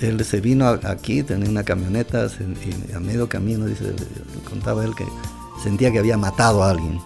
Él 0.00 0.24
se 0.24 0.40
vino 0.40 0.66
aquí, 0.68 1.22
tenía 1.22 1.50
una 1.50 1.62
camioneta 1.62 2.26
y 2.26 2.94
a 2.94 3.00
medio 3.00 3.28
camino, 3.28 3.66
dice, 3.66 3.92
contaba 4.48 4.84
él 4.84 4.94
que 4.94 5.04
sentía 5.62 5.90
que 5.92 5.98
había 5.98 6.16
matado 6.16 6.62
a 6.62 6.70
alguien. 6.70 7.00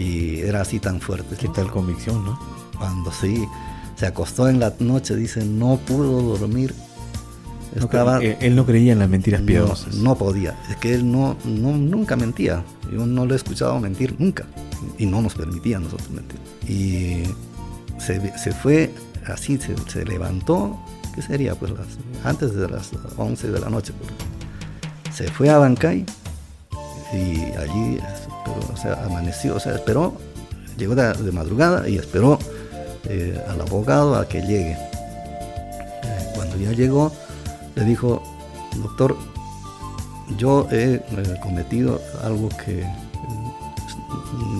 Y 0.00 0.40
era 0.40 0.62
así 0.62 0.80
tan 0.80 0.98
fuerte. 0.98 1.36
Qué 1.36 1.48
tal 1.48 1.70
convicción, 1.70 2.24
¿no? 2.24 2.38
Cuando 2.78 3.12
sí, 3.12 3.46
se 3.96 4.06
acostó 4.06 4.48
en 4.48 4.58
la 4.58 4.72
noche, 4.78 5.14
dice, 5.14 5.44
no 5.44 5.76
pudo 5.76 6.38
dormir. 6.38 6.74
No, 7.76 7.84
Estaba, 7.84 8.18
él, 8.18 8.38
él, 8.40 8.56
no 8.56 8.64
creía 8.64 8.94
en 8.94 8.98
las 8.98 9.10
mentiras 9.10 9.42
piadosas. 9.42 9.94
No, 9.96 10.02
no, 10.04 10.14
podía. 10.16 10.58
Es 10.70 10.76
que 10.76 10.94
él 10.94 11.10
no, 11.10 11.36
no, 11.44 11.76
nunca 11.76 12.16
mentía. 12.16 12.64
Yo 12.90 13.04
no 13.04 13.26
lo 13.26 13.34
he 13.34 13.36
escuchado 13.36 13.78
mentir 13.78 14.16
nunca. 14.18 14.46
Y 14.96 15.04
no 15.04 15.20
nos 15.20 15.34
permitía 15.34 15.76
a 15.76 15.80
nosotros 15.80 16.10
mentir. 16.10 16.40
Y 16.66 17.24
se, 18.00 18.36
se 18.38 18.52
fue 18.52 18.90
así, 19.26 19.58
se, 19.58 19.76
se, 19.86 20.06
levantó. 20.06 20.80
¿Qué 21.14 21.20
sería? 21.20 21.54
Pues 21.54 21.72
las, 21.72 21.86
antes 22.24 22.54
de 22.54 22.68
las 22.68 22.90
11 23.18 23.50
de 23.50 23.60
la 23.60 23.68
noche. 23.68 23.92
Pues. 23.92 25.14
Se 25.14 25.28
fue 25.28 25.50
a 25.50 25.58
Bancay, 25.58 26.06
y 27.12 27.52
allí 27.56 27.98
amaneció, 29.04 29.56
o 29.56 29.60
sea, 29.60 29.74
esperó, 29.74 30.14
llegó 30.76 30.94
de, 30.94 31.32
madrugada 31.32 31.88
y 31.88 31.96
esperó 31.96 32.38
eh, 33.08 33.42
al 33.48 33.60
abogado 33.60 34.14
a 34.16 34.28
que 34.28 34.40
llegue. 34.42 34.72
Eh, 34.72 36.32
cuando 36.34 36.56
ya 36.56 36.72
llegó, 36.72 37.12
le 37.74 37.84
dijo, 37.84 38.22
doctor, 38.76 39.16
yo 40.38 40.68
he 40.70 40.94
eh, 40.94 41.02
cometido 41.42 42.00
algo 42.22 42.48
que 42.64 42.86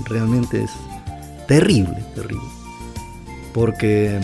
realmente 0.07 0.65
es 0.65 0.71
terrible, 1.47 2.03
terrible, 2.15 2.49
porque 3.55 4.21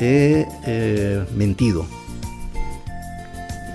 he 0.00 1.26
mentido. 1.34 1.86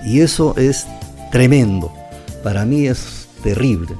Y 0.04 0.20
eso 0.20 0.54
es 0.56 0.86
tremendo. 1.30 1.97
Para 2.42 2.64
mí 2.64 2.86
es 2.86 3.28
terrible. 3.42 3.94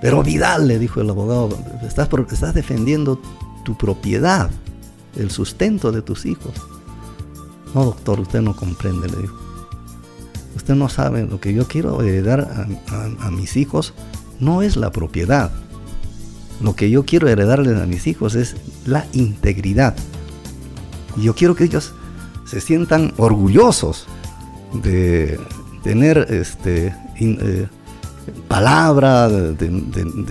Pero 0.00 0.22
Vidal, 0.22 0.66
le 0.66 0.80
dijo 0.80 1.00
el 1.00 1.08
abogado, 1.10 1.56
estás, 1.86 2.54
defendiendo 2.54 3.20
tu 3.64 3.78
propiedad, 3.78 4.50
el 5.16 5.30
sustento 5.30 5.92
de 5.92 6.02
tus 6.02 6.26
hijos. 6.26 6.52
No, 7.72 7.84
doctor, 7.84 8.18
usted 8.18 8.42
no 8.42 8.54
comprende, 8.56 9.08
le 9.08 9.16
dijo. 9.18 9.38
Usted 10.56 10.74
no 10.74 10.88
sabe, 10.88 11.24
lo 11.24 11.40
que 11.40 11.54
yo 11.54 11.66
quiero 11.68 12.02
heredar 12.02 12.68
a, 13.20 13.30
mis 13.30 13.56
hijos 13.56 13.94
no 14.40 14.62
es 14.62 14.76
la 14.76 14.90
propiedad. 14.90 15.52
Lo 16.60 16.74
que 16.74 16.90
yo 16.90 17.04
quiero 17.04 17.28
heredarles 17.28 17.80
a 17.80 17.86
mis 17.86 18.06
hijos 18.08 18.34
es 18.34 18.56
la 18.84 19.06
integridad. 19.12 19.94
Y 21.16 21.22
yo 21.22 21.34
quiero 21.34 21.54
que 21.54 21.64
ellos 21.64 21.94
se 22.44 22.60
sientan 22.60 23.14
orgullosos 23.16 24.06
de 24.82 25.38
tener 25.82 26.26
este, 26.30 26.94
eh, 27.18 27.66
palabra, 28.48 29.28
de, 29.28 29.68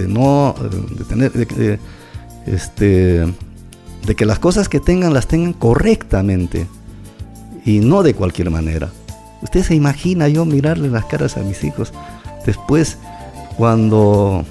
no, 0.08 0.56
de 0.98 1.04
tener, 1.06 1.80
este, 2.46 3.26
de 4.06 4.16
que 4.16 4.26
las 4.26 4.40
cosas 4.40 4.70
que 4.70 4.80
tengan 4.80 5.14
las 5.14 5.28
tengan 5.28 5.54
correctamente 5.54 6.68
y 7.66 7.80
no 7.80 8.04
de 8.04 8.14
cualquier 8.14 8.50
manera. 8.50 8.90
Usted 9.42 9.64
se 9.64 9.76
imagina 9.76 10.28
yo 10.28 10.46
mirarle 10.46 10.90
las 10.90 11.06
caras 11.06 11.38
a 11.38 11.42
mis 11.42 11.64
hijos 11.64 11.94
después 12.46 12.98
cuando 13.58 14.46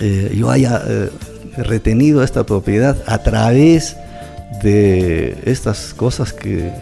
eh, 0.00 0.34
yo 0.36 0.50
haya 0.50 0.82
eh, 0.86 1.10
retenido 1.56 2.22
esta 2.22 2.44
propiedad 2.44 2.96
a 3.06 3.18
través 3.22 3.96
de 4.62 5.38
estas 5.44 5.94
cosas 5.94 6.32
que, 6.32 6.72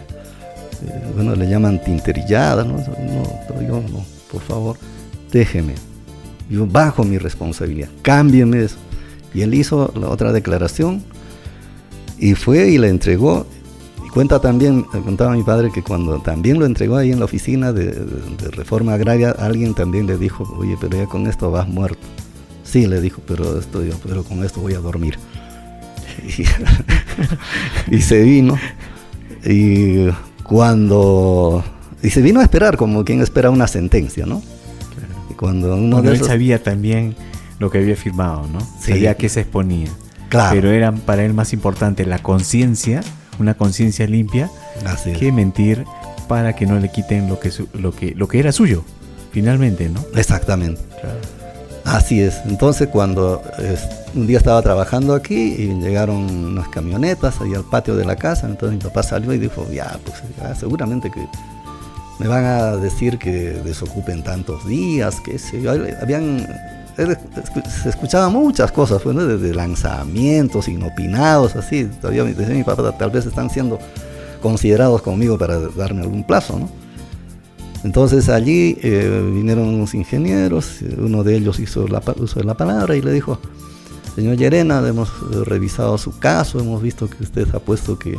eh, 0.83 1.11
bueno, 1.15 1.35
le 1.35 1.49
llaman 1.49 1.81
tinterilladas, 1.83 2.65
¿no? 2.65 2.77
No, 2.77 3.61
yo 3.61 3.81
no, 3.81 4.05
por 4.31 4.41
favor 4.41 4.77
déjeme, 5.35 5.73
yo 6.49 6.65
bajo 6.65 7.03
mi 7.03 7.17
responsabilidad, 7.17 7.89
cámbieme 8.01 8.63
eso. 8.63 8.77
Y 9.33 9.41
él 9.41 9.53
hizo 9.53 9.93
la 9.99 10.09
otra 10.09 10.31
declaración 10.31 11.03
y 12.17 12.35
fue 12.35 12.69
y 12.69 12.77
le 12.77 12.87
entregó. 12.87 13.45
Y 14.05 14.09
cuenta 14.09 14.39
también, 14.39 14.83
contaba 14.83 15.33
mi 15.33 15.43
padre 15.43 15.71
que 15.73 15.83
cuando 15.83 16.19
también 16.19 16.57
lo 16.57 16.65
entregó 16.65 16.95
ahí 16.95 17.11
en 17.11 17.19
la 17.19 17.25
oficina 17.25 17.73
de, 17.73 17.91
reforma 18.51 18.93
agraria, 18.93 19.31
alguien 19.31 19.73
también 19.73 20.07
le 20.07 20.17
dijo, 20.17 20.43
oye, 20.57 20.77
pero 20.79 20.97
ya 20.97 21.05
con 21.05 21.27
esto 21.27 21.51
vas 21.51 21.67
muerto. 21.67 22.07
Sí, 22.63 22.87
le 22.87 23.01
dijo, 23.01 23.21
pero, 23.27 23.59
esto, 23.59 23.81
pero 24.07 24.23
con 24.23 24.43
esto 24.45 24.61
voy 24.61 24.73
a 24.73 24.79
dormir. 24.79 25.17
Y, 27.89 27.93
y 27.97 28.01
se 28.01 28.23
vino. 28.23 28.57
Y 29.43 30.07
cuando... 30.47 31.63
Y 32.03 32.11
se 32.11 32.21
vino 32.21 32.39
a 32.39 32.43
esperar 32.43 32.77
como 32.77 33.03
quien 33.03 33.21
espera 33.21 33.49
una 33.49 33.67
sentencia, 33.67 34.25
¿no? 34.25 34.41
Cuando 35.37 35.75
uno 35.75 35.99
él 35.99 36.23
sabía 36.23 36.63
también 36.63 37.15
lo 37.59 37.69
que 37.69 37.79
había 37.79 37.95
firmado, 37.95 38.47
¿no? 38.47 38.59
Sabía 38.79 39.15
que 39.15 39.27
se 39.27 39.41
exponía. 39.41 39.89
Claro. 40.29 40.55
Pero 40.55 40.71
era 40.71 40.91
para 40.93 41.25
él 41.25 41.33
más 41.33 41.51
importante 41.51 42.05
la 42.05 42.19
conciencia, 42.19 43.01
una 43.39 43.55
conciencia 43.55 44.07
limpia, 44.07 44.49
que 45.17 45.31
mentir 45.31 45.83
para 46.27 46.55
que 46.55 46.65
no 46.65 46.79
le 46.79 46.89
quiten 46.89 47.27
lo 47.27 47.39
que, 47.39 47.51
lo 47.73 47.93
que, 47.93 48.15
lo 48.15 48.27
que 48.27 48.39
era 48.39 48.51
suyo, 48.51 48.83
finalmente, 49.31 49.89
¿no? 49.89 50.03
Exactamente. 50.15 50.81
Así 51.85 52.19
es. 52.19 52.41
Entonces 52.45 52.89
cuando 52.89 53.41
un 54.15 54.27
día 54.27 54.37
estaba 54.37 54.61
trabajando 54.61 55.13
aquí 55.13 55.55
y 55.57 55.67
llegaron 55.79 56.17
unas 56.17 56.67
camionetas 56.69 57.39
ahí 57.41 57.53
al 57.53 57.63
patio 57.63 57.95
de 57.95 58.05
la 58.05 58.15
casa, 58.15 58.47
entonces 58.47 58.77
mi 58.77 58.83
papá 58.83 59.03
salió 59.03 59.33
y 59.33 59.37
dijo, 59.37 59.67
ya, 59.71 59.99
pues 60.03 60.23
seguramente 60.57 61.11
que 61.11 61.27
me 62.17 62.27
van 62.27 62.45
a 62.45 62.77
decir 62.77 63.19
que 63.19 63.31
desocupen 63.63 64.23
tantos 64.23 64.65
días, 64.65 65.19
que 65.19 65.37
sé 65.37 65.61
yo. 65.61 65.71
Habían, 66.01 66.47
se 66.95 67.89
escuchaban 67.89 68.33
muchas 68.33 68.71
cosas, 68.71 69.01
desde 69.03 69.53
lanzamientos 69.53 70.67
inopinados, 70.67 71.55
así. 71.55 71.85
Todavía 72.01 72.23
decía 72.23 72.55
mi 72.55 72.63
papá, 72.63 72.97
tal 72.97 73.11
vez 73.11 73.25
están 73.25 73.49
siendo 73.49 73.77
considerados 74.41 75.01
conmigo 75.01 75.37
para 75.37 75.59
darme 75.59 76.01
algún 76.01 76.23
plazo, 76.23 76.57
¿no? 76.57 76.84
Entonces 77.85 78.27
allí 78.27 78.77
eh, 78.81 79.31
vinieron 79.33 79.67
unos 79.67 79.93
ingenieros, 79.93 80.79
uno 80.97 81.23
de 81.23 81.37
ellos 81.37 81.59
hizo 81.59 81.87
la, 81.87 82.01
uso 82.17 82.39
de 82.39 82.45
la 82.45 82.57
palabra 82.57 82.97
y 82.97 83.01
le 83.01 83.13
dijo, 83.13 83.39
señor 84.15 84.35
Llerena, 84.35 84.85
hemos 84.85 85.09
revisado 85.45 85.97
su 85.97 86.17
caso, 86.19 86.59
hemos 86.59 86.81
visto 86.81 87.07
que 87.07 87.23
usted 87.23 87.47
ha 87.53 87.59
puesto 87.59 87.97
que 87.97 88.17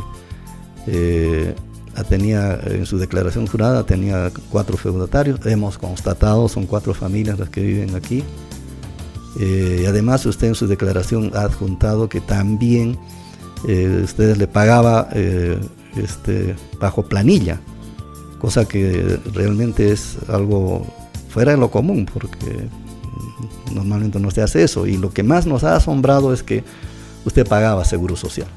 eh, 0.87 1.53
tenía 2.03 2.59
en 2.65 2.85
su 2.85 2.97
declaración 2.97 3.47
jurada 3.47 3.85
tenía 3.85 4.31
cuatro 4.49 4.77
feudatarios, 4.77 5.45
hemos 5.45 5.77
constatado, 5.77 6.47
son 6.47 6.65
cuatro 6.65 6.93
familias 6.93 7.39
las 7.39 7.49
que 7.49 7.61
viven 7.61 7.95
aquí. 7.95 8.23
Eh, 9.39 9.81
y 9.83 9.85
además 9.85 10.25
usted 10.25 10.47
en 10.47 10.55
su 10.55 10.67
declaración 10.67 11.31
ha 11.35 11.41
adjuntado 11.41 12.09
que 12.09 12.21
también 12.21 12.97
eh, 13.67 14.01
ustedes 14.03 14.37
le 14.37 14.47
pagaba 14.47 15.09
eh, 15.13 15.59
este, 15.95 16.55
bajo 16.79 17.03
planilla, 17.03 17.59
cosa 18.39 18.65
que 18.65 19.19
realmente 19.33 19.91
es 19.91 20.17
algo 20.27 20.85
fuera 21.29 21.51
de 21.51 21.57
lo 21.57 21.71
común, 21.71 22.07
porque 22.11 22.67
normalmente 23.73 24.19
no 24.19 24.31
se 24.31 24.41
hace 24.41 24.63
eso. 24.63 24.85
Y 24.85 24.97
lo 24.97 25.11
que 25.11 25.23
más 25.23 25.45
nos 25.45 25.63
ha 25.63 25.75
asombrado 25.75 26.33
es 26.33 26.43
que 26.43 26.63
usted 27.25 27.47
pagaba 27.47 27.85
seguro 27.85 28.15
social. 28.15 28.47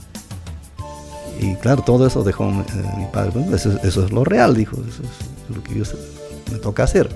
Y 1.41 1.55
claro, 1.57 1.83
todo 1.83 2.07
eso 2.07 2.23
dejó 2.23 2.45
eh, 2.51 2.65
mi 2.99 3.07
padre. 3.07 3.45
eso, 3.55 3.79
es 3.83 4.13
lo 4.13 4.25
real, 4.25 4.55
dijo. 4.55 4.77
Eso 4.77 5.03
es 5.03 5.57
lo 5.57 5.63
que 5.63 5.75
yo, 5.75 5.85
me 6.53 6.59
toca 6.59 6.85
hacer. 6.85 7.09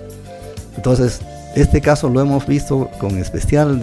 Entonces, 0.76 1.20
este 1.54 1.80
caso 1.80 2.08
lo 2.08 2.20
hemos 2.20 2.46
visto 2.46 2.90
con 2.98 3.18
especial 3.18 3.80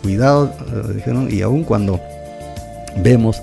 cuidado, 0.00 0.52
eh, 0.66 0.94
dijeron, 0.94 1.28
y 1.30 1.42
aun 1.42 1.62
cuando 1.62 2.00
vemos 2.96 3.40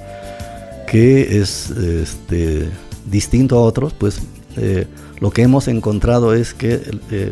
que 0.87 1.39
es 1.39 1.69
este, 1.69 2.69
distinto 3.05 3.57
a 3.57 3.61
otros, 3.61 3.93
pues 3.93 4.19
eh, 4.57 4.87
lo 5.19 5.31
que 5.31 5.41
hemos 5.41 5.67
encontrado 5.67 6.33
es 6.33 6.53
que 6.53 6.81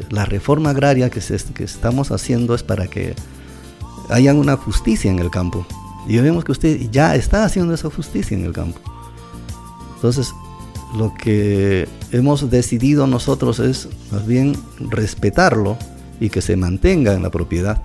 la 0.10 0.26
reforma 0.26 0.72
agraria 0.72 1.10
que, 1.10 1.20
estamos 1.64 2.12
haciendo 2.12 2.54
es 2.54 2.64
para 2.64 2.88
que 2.88 3.16
haya 4.10 4.34
una 4.34 4.58
justicia 4.58 5.10
en 5.10 5.20
el 5.20 5.30
campo. 5.30 5.66
Y 6.08 6.18
vemos 6.18 6.46
que 6.46 6.52
usted 6.52 6.90
ya 6.92 7.16
está 7.16 7.44
haciendo 7.44 7.74
esa 7.74 7.90
justicia 7.90 8.38
en 8.38 8.46
el 8.46 8.54
campo. 8.54 8.80
Entonces, 9.96 10.34
lo 10.98 11.14
que 11.14 11.88
hemos 12.12 12.50
decidido 12.50 13.08
nosotros 13.08 13.60
es 13.60 13.90
más 14.12 14.26
bien 14.26 14.56
respetarlo 14.80 15.78
y 16.20 16.30
que 16.30 16.42
se 16.42 16.56
mantenga 16.56 17.14
en 17.14 17.24
la 17.24 17.30
propiedad. 17.30 17.82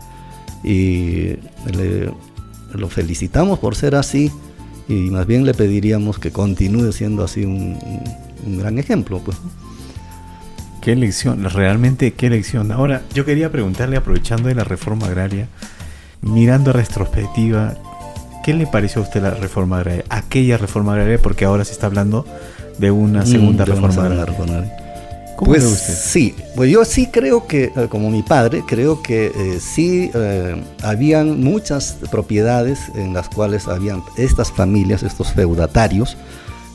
Y 0.65 1.37
lo 2.75 2.89
felicitamos 2.89 3.59
por 3.59 3.75
ser 3.75 3.95
así 3.95 4.31
y 4.89 5.11
más 5.11 5.27
bien 5.27 5.45
le 5.45 5.55
pediríamos 5.55 6.19
que 6.19 6.31
continúe 6.31 6.93
siendo 6.93 7.25
así 7.25 7.45
gran 8.47 8.79
ejemplo. 8.79 9.21
Pues. 9.21 9.37
Qué 10.81 10.97
lección, 10.97 11.45
realmente 11.45 12.13
qué 12.15 12.29
lección. 12.31 12.73
Ahora, 12.73 13.03
yo 13.15 13.25
quería 13.25 13.51
preguntarle, 13.53 13.97
aprovechando 13.97 14.49
de 14.49 14.55
la 14.55 14.65
reforma 14.65 15.07
agraria, 15.07 15.49
mirando 16.23 16.73
retrospectiva, 16.73 17.77
¿Qué 18.43 18.55
le 18.55 18.67
pareció 18.67 19.01
a 19.01 19.05
usted 19.05 19.23
la 19.23 19.31
reforma 19.31 19.79
agraria? 19.79 20.05
Aquella 20.09 20.59
reforma 20.59 20.93
agraria, 20.93 21.19
porque 21.19 21.45
ahora 21.45 21.65
se 21.65 21.73
está 21.73 21.87
hablando 21.87 22.27
de 22.79 22.91
una 22.91 23.23
mm, 23.23 23.27
segunda 23.27 23.65
reforma 23.65 24.05
agraria. 24.05 24.35
¿Cómo 25.37 25.53
pues 25.53 25.65
usted? 25.65 25.95
sí, 25.95 26.35
pues 26.57 26.71
yo 26.71 26.85
sí 26.85 27.07
creo 27.07 27.47
que, 27.47 27.73
eh, 27.77 27.87
como 27.89 28.11
mi 28.11 28.23
padre, 28.23 28.65
creo 28.67 29.01
que 29.01 29.27
eh, 29.27 29.61
sí 29.61 30.11
eh, 30.13 30.63
habían 30.83 31.41
muchas 31.41 31.99
propiedades 32.11 32.81
en 32.95 33.15
las 33.15 33.29
cuales 33.29 33.69
habían 33.69 34.03
estas 34.17 34.51
familias, 34.51 35.03
estos 35.03 35.33
feudatarios, 35.33 36.17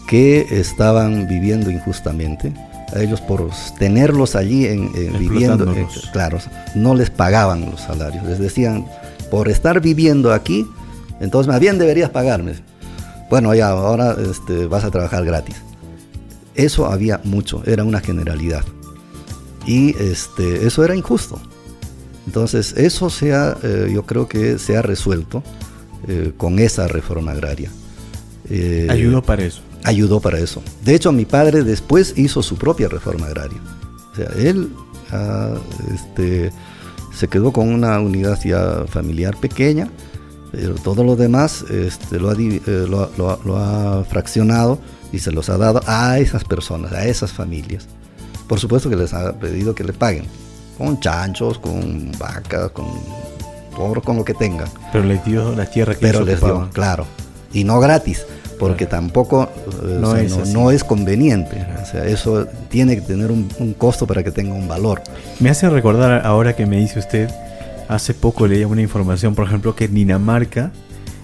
que 0.08 0.48
estaban 0.50 1.28
viviendo 1.28 1.70
injustamente. 1.70 2.54
A 2.96 3.02
ellos 3.02 3.20
por 3.20 3.50
tenerlos 3.78 4.36
allí 4.36 4.66
en, 4.66 4.92
viviendo, 5.20 5.76
claro, 6.14 6.40
no 6.74 6.96
les 6.96 7.10
pagaban 7.10 7.70
los 7.70 7.82
salarios. 7.82 8.24
Les 8.26 8.40
decían, 8.40 8.86
por 9.30 9.50
estar 9.50 9.82
viviendo 9.82 10.32
aquí, 10.34 10.66
entonces, 11.20 11.48
más 11.48 11.60
bien 11.60 11.78
deberías 11.78 12.10
pagarme. 12.10 12.54
Bueno, 13.30 13.54
ya, 13.54 13.70
ahora 13.70 14.16
este, 14.30 14.68
vas 14.68 14.84
a 14.84 14.92
trabajar 14.92 15.26
gratis. 15.26 15.56
Eso 16.56 16.88
había 16.88 17.20
mucho, 17.24 17.64
era 17.66 17.84
una 17.84 18.00
generalidad. 18.00 18.64
Y 19.66 19.96
este, 20.02 20.66
eso 20.66 20.84
era 20.86 20.96
injusto. 20.96 21.40
Entonces, 22.26 22.74
eso 22.78 23.10
se 23.10 23.34
ha, 23.34 23.58
eh, 23.64 23.92
yo 23.94 24.06
creo 24.06 24.28
que 24.28 24.60
se 24.60 24.78
ha 24.78 24.82
resuelto 24.82 25.44
eh, 26.08 26.32
con 26.38 26.60
esa 26.60 26.88
reforma 26.88 27.32
agraria. 27.32 27.70
Eh, 28.50 28.88
ayudó 28.90 29.22
para 29.22 29.44
eso. 29.44 29.62
Ayudó 29.84 30.20
para 30.20 30.40
eso. 30.40 30.62
De 30.84 30.96
hecho, 30.96 31.12
mi 31.12 31.26
padre 31.26 31.64
después 31.64 32.14
hizo 32.18 32.42
su 32.44 32.58
propia 32.58 32.90
reforma 32.90 33.28
agraria. 33.28 33.60
O 34.12 34.16
sea, 34.16 34.28
él 34.38 34.74
ah, 35.12 35.56
este, 35.94 36.52
se 37.14 37.28
quedó 37.28 37.52
con 37.52 37.70
una 37.70 38.00
unidad 38.00 38.40
ya 38.44 38.86
familiar 38.88 39.38
pequeña, 39.38 39.90
pero 40.52 40.76
todo 40.76 41.04
lo 41.04 41.16
demás 41.16 41.64
este, 41.70 42.20
lo, 42.20 42.30
ha, 42.32 43.40
lo 43.46 43.58
ha 43.58 44.04
fraccionado 44.06 44.80
y 45.12 45.20
se 45.20 45.32
los 45.32 45.50
ha 45.50 45.58
dado 45.58 45.82
a 45.88 46.20
esas 46.20 46.44
personas, 46.44 46.92
a 46.92 47.06
esas 47.06 47.32
familias. 47.32 47.88
Por 48.48 48.60
supuesto 48.60 48.90
que 48.90 48.96
les 48.96 49.14
ha 49.14 49.34
pedido 49.34 49.76
que 49.76 49.84
le 49.84 49.94
paguen 49.94 50.26
con 50.78 51.00
chanchos, 51.00 51.60
con 51.60 52.12
vacas, 52.18 52.72
con 52.72 52.86
todo 53.76 54.02
con 54.02 54.18
lo 54.18 54.26
que 54.26 54.34
tengan. 54.34 54.68
Pero 54.92 55.04
les 55.04 55.24
dio 55.24 55.54
la 55.56 55.66
tierra 55.70 55.94
que 55.94 56.02
Pero 56.02 56.24
les 56.24 56.40
dio, 56.40 56.70
claro. 56.72 57.06
Y 57.54 57.64
no 57.64 57.80
gratis, 57.80 58.26
porque 58.60 58.86
tampoco 58.86 59.50
no, 59.84 60.72
es 60.72 60.84
conveniente. 60.84 61.66
O 61.82 61.86
sea, 61.86 62.06
eso 62.06 62.48
tiene 62.70 62.96
que 62.96 63.02
tener 63.02 63.32
un, 63.32 63.48
costo 63.78 64.08
para 64.08 64.24
que 64.24 64.32
tenga 64.32 64.54
un 64.54 64.68
valor. 64.68 65.02
Me 65.40 65.50
hace 65.50 65.70
recordar 65.70 66.26
ahora 66.26 66.56
que 66.56 66.66
me 66.66 66.78
dice 66.78 67.00
usted, 67.00 67.30
hace 67.88 68.14
poco 68.14 68.48
leía 68.48 68.68
una 68.68 68.82
información, 68.82 69.36
por 69.36 69.46
ejemplo, 69.46 69.76
que 69.76 69.86
en 69.86 69.94
Dinamarca, 69.94 70.72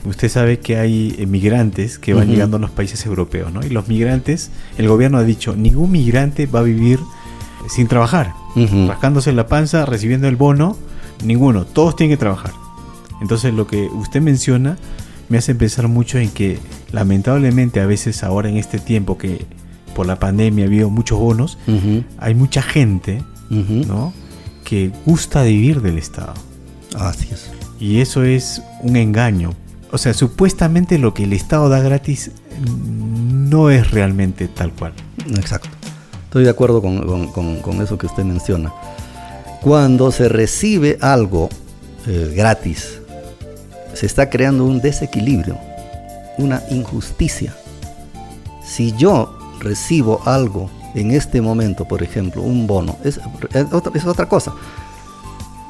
usted 0.05 0.29
sabe 0.29 0.59
que 0.59 0.77
hay 0.77 1.25
migrantes 1.27 1.97
que 1.97 2.13
van 2.13 2.27
llegando 2.27 2.57
a 2.57 2.59
los 2.59 2.71
países 2.71 3.05
europeos, 3.05 3.51
¿no? 3.51 3.65
Y 3.65 3.69
los 3.69 3.87
migrantes, 3.87 4.51
el 4.77 4.87
gobierno 4.87 5.17
ha 5.17 5.23
dicho, 5.23 5.55
ningún 5.55 5.91
migrante 5.91 6.45
va 6.45 6.59
a 6.59 6.63
vivir 6.63 6.99
sin 7.69 7.87
trabajar 7.87 8.33
rascándose 8.87 9.31
la 9.33 9.47
panza, 9.47 9.85
recibiendo 9.85 10.27
el 10.27 10.35
bono, 10.35 10.77
ninguno, 11.23 11.65
todos 11.65 11.95
tienen 11.95 12.15
que 12.15 12.19
trabajar. 12.19 12.51
Entonces 13.21 13.53
lo 13.53 13.67
que 13.67 13.87
usted 13.87 14.21
menciona 14.21 14.77
me 15.29 15.37
hace 15.37 15.55
pensar 15.55 15.87
mucho 15.87 16.19
en 16.19 16.29
que 16.29 16.59
lamentablemente 16.93 17.81
a 17.81 17.85
veces 17.85 18.23
ahora 18.23 18.47
en 18.47 18.55
este 18.55 18.79
tiempo 18.79 19.17
que 19.17 19.45
por 19.93 20.05
la 20.05 20.19
pandemia 20.19 20.63
ha 20.63 20.67
habido 20.67 20.89
muchos 20.89 21.19
bonos, 21.19 21.57
hay 22.17 22.35
mucha 22.35 22.61
gente 22.61 23.21
¿no? 23.49 24.13
que 24.63 24.91
gusta 25.05 25.43
vivir 25.43 25.81
del 25.81 25.97
Estado. 25.97 26.33
Así 26.95 27.27
es. 27.31 27.51
Y 27.79 27.99
eso 27.99 28.23
es 28.23 28.61
un 28.81 28.95
engaño. 28.95 29.53
O 29.91 29.97
sea, 29.97 30.13
supuestamente 30.13 30.97
lo 30.97 31.13
que 31.13 31.25
el 31.25 31.33
Estado 31.33 31.67
da 31.67 31.79
gratis 31.79 32.31
no 32.67 33.69
es 33.69 33.91
realmente 33.91 34.47
tal 34.47 34.71
cual. 34.71 34.93
Exacto. 35.35 35.69
Estoy 36.25 36.45
de 36.45 36.49
acuerdo 36.49 36.81
con, 36.81 37.81
eso 37.81 37.97
que 37.97 38.05
usted 38.05 38.23
menciona. 38.23 38.71
Cuando 39.61 40.11
se 40.11 40.29
recibe 40.29 40.97
algo 41.01 41.49
eh, 42.07 42.33
gratis, 42.35 42.99
se 43.93 44.05
está 44.05 44.29
creando 44.29 44.65
un 44.65 44.81
desequilibrio, 44.81 45.57
una 46.37 46.61
injusticia. 46.69 47.55
Si 48.63 48.93
yo 48.93 49.37
recibo 49.59 50.21
algo 50.25 50.69
en 50.95 51.11
este 51.11 51.41
momento, 51.41 51.85
por 51.85 52.03
ejemplo, 52.03 52.41
un 52.41 52.67
bono, 52.67 52.97
es, 53.03 53.19
otra 54.05 54.27
cosa. 54.27 54.53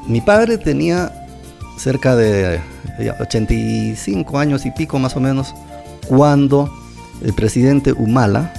Mi 0.06 0.20
padre 0.20 0.58
tenía 0.58 1.12
cerca 1.78 2.14
de 2.14 2.60
85 3.20 4.38
años 4.38 4.66
y 4.66 4.70
pico 4.70 4.98
más 4.98 5.16
o 5.16 5.20
menos 5.20 5.54
cuando 6.06 6.70
el 7.22 7.32
presidente 7.32 7.92
Humala 7.92 8.52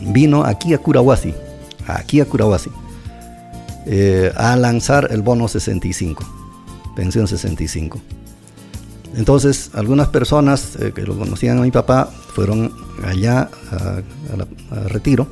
vino 0.00 0.44
aquí 0.44 0.74
a 0.74 0.78
Curahuasi, 0.78 1.34
aquí 1.86 2.20
a 2.20 2.26
Curahuasi, 2.26 2.70
eh, 3.86 4.32
a 4.36 4.54
lanzar 4.56 5.08
el 5.10 5.22
bono 5.22 5.48
65, 5.48 6.24
pensión 6.94 7.26
65. 7.26 7.98
Entonces, 9.16 9.70
algunas 9.74 10.08
personas 10.08 10.76
eh, 10.80 10.92
que 10.94 11.02
lo 11.02 11.16
conocían 11.16 11.58
a 11.58 11.62
mi 11.62 11.70
papá 11.70 12.10
fueron 12.34 12.72
allá 13.04 13.50
a, 13.70 14.02
retiro 14.88 15.26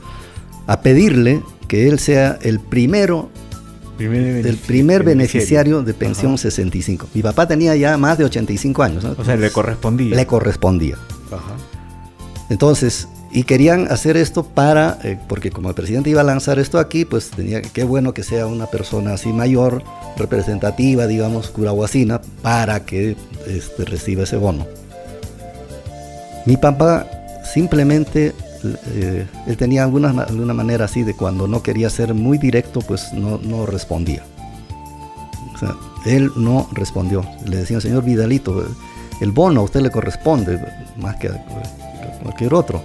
a 0.67 0.81
pedirle 0.81 1.43
que 1.67 1.89
él 1.89 1.99
sea 1.99 2.39
el 2.43 2.61
primero, 2.61 3.31
el 3.99 4.59
primer 4.67 5.03
beneficiario, 5.03 5.83
de 5.83 5.95
pensión 5.95 6.37
65. 6.39 7.09
Mi 7.15 7.23
papá 7.23 7.47
tenía 7.49 7.75
ya 7.77 7.97
más 7.97 8.19
de 8.19 8.25
85 8.25 8.83
años. 8.83 9.05
O 9.05 9.25
sea, 9.25 9.37
le 9.37 9.51
correspondía. 9.51 10.15
Le 10.15 10.27
correspondía. 10.27 10.97
Entonces, 12.49 13.09
y 13.33 13.45
querían 13.45 13.87
hacer 13.91 14.17
esto 14.17 14.43
para, 14.45 14.99
eh, 15.05 15.19
porque 15.29 15.51
como 15.51 15.69
el 15.69 15.75
presidente 15.75 16.11
iba 16.11 16.21
a 16.21 16.25
lanzar 16.25 16.59
esto 16.59 16.79
aquí, 16.79 17.05
pues 17.05 17.31
tenía, 17.31 17.63
qué 17.63 17.85
bueno 17.85 18.13
que 18.13 18.25
sea 18.25 18.47
una 18.47 18.67
persona 18.67 19.15
así 19.15 19.33
mayor, 19.33 19.85
representativa, 20.17 21.07
digamos, 21.07 21.51
curahuacina, 21.51 22.21
para 22.43 22.85
que 22.85 23.17
este, 23.47 23.85
reciba 23.85 24.25
ese 24.25 24.37
bono. 24.37 24.67
Mi 26.45 26.57
papá 26.57 27.07
simplemente, 27.45 28.35
eh, 28.95 29.27
él 29.47 29.57
tenía 29.57 29.85
alguna, 29.85 30.11
alguna 30.23 30.55
manera 30.55 30.87
así 30.87 31.05
de 31.05 31.15
cuando 31.15 31.47
no 31.47 31.63
quería 31.63 31.89
ser 31.89 32.15
muy 32.15 32.37
directo, 32.37 32.81
pues 32.81 33.13
no, 33.13 33.39
no 33.39 33.65
respondía. 33.65 34.25
O 35.55 35.59
sea, 35.59 35.77
él 36.05 36.33
no 36.35 36.69
respondió. 36.73 37.25
Le 37.47 37.59
decía, 37.59 37.81
señor 37.81 38.03
Vidalito, 38.03 38.67
el 39.21 39.31
bono 39.31 39.61
a 39.61 39.65
usted 39.65 39.81
le 39.83 39.91
corresponde 39.91 40.59
más 40.97 41.17
que 41.17 41.29
a 41.29 41.45
cualquier 42.23 42.55
otro. 42.55 42.83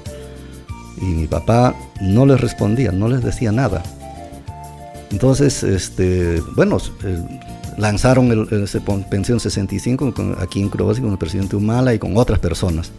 Y 1.05 1.13
mi 1.13 1.27
papá 1.27 1.75
no 2.01 2.25
les 2.25 2.41
respondía, 2.41 2.91
no 2.91 3.07
les 3.07 3.23
decía 3.23 3.51
nada. 3.51 3.83
Entonces, 5.11 5.61
este, 5.63 6.41
bueno, 6.55 6.77
eh, 7.03 7.23
lanzaron 7.77 8.31
el, 8.31 8.47
Pensión 9.09 9.39
65 9.39 10.13
aquí 10.39 10.61
en 10.61 10.69
Croacia 10.69 11.03
con 11.03 11.11
el 11.11 11.17
presidente 11.17 11.55
Humala 11.55 11.93
y 11.93 11.99
con 11.99 12.17
otras 12.17 12.39
personas. 12.39 12.91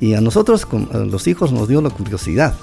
Y 0.00 0.14
a 0.14 0.20
nosotros, 0.20 0.66
con, 0.66 0.88
los 1.10 1.26
hijos, 1.26 1.52
nos 1.52 1.68
dio 1.68 1.82
la 1.82 1.90
curiosidad. 1.90 2.54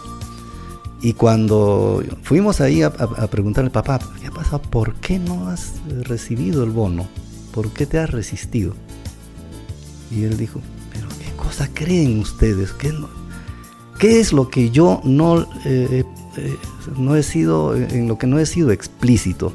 Y 1.02 1.14
cuando 1.14 2.04
fuimos 2.24 2.60
ahí 2.62 2.84
a, 2.84 2.92
preguntarle 2.92 3.68
al 3.68 3.72
papá, 3.72 4.00
¿qué 4.22 4.32
pasa? 4.32 4.62
¿Por 4.62 4.96
qué 4.96 5.20
no 5.20 5.50
has 5.50 5.74
recibido 6.04 6.64
el 6.64 6.72
bono? 6.72 7.08
¿Por 7.54 7.72
qué 7.72 7.86
te 7.86 7.98
has 7.98 8.10
resistido? 8.10 8.74
Y 10.12 10.24
él 10.24 10.38
dijo, 10.38 10.60
pero 10.92 11.08
¿qué 11.10 11.36
cosa 11.38 11.70
creen 11.74 12.20
ustedes? 12.20 12.74
¿Qué 12.74 12.92
no? 12.92 13.08
¿Qué 14.00 14.22
es 14.22 14.32
lo 14.32 14.50
que 14.50 14.70
yo 14.70 15.02
no, 15.04 15.42
eh, 15.66 16.06
eh, 16.38 16.58
no 16.98 17.18
he 17.18 17.24
sido, 17.24 17.76
en 17.76 18.08
lo 18.08 18.18
que 18.18 18.28
no 18.28 18.40
he 18.40 18.46
sido 18.46 18.72
explícito? 18.72 19.52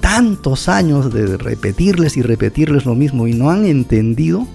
Tantos 0.00 0.68
años 0.68 1.12
de 1.12 1.36
repetirles 1.36 2.16
y 2.16 2.22
repetirles 2.22 2.86
lo 2.86 2.94
mismo 2.94 3.26
y 3.26 3.34
no 3.34 3.50
han 3.50 3.66
entendido. 3.66 4.46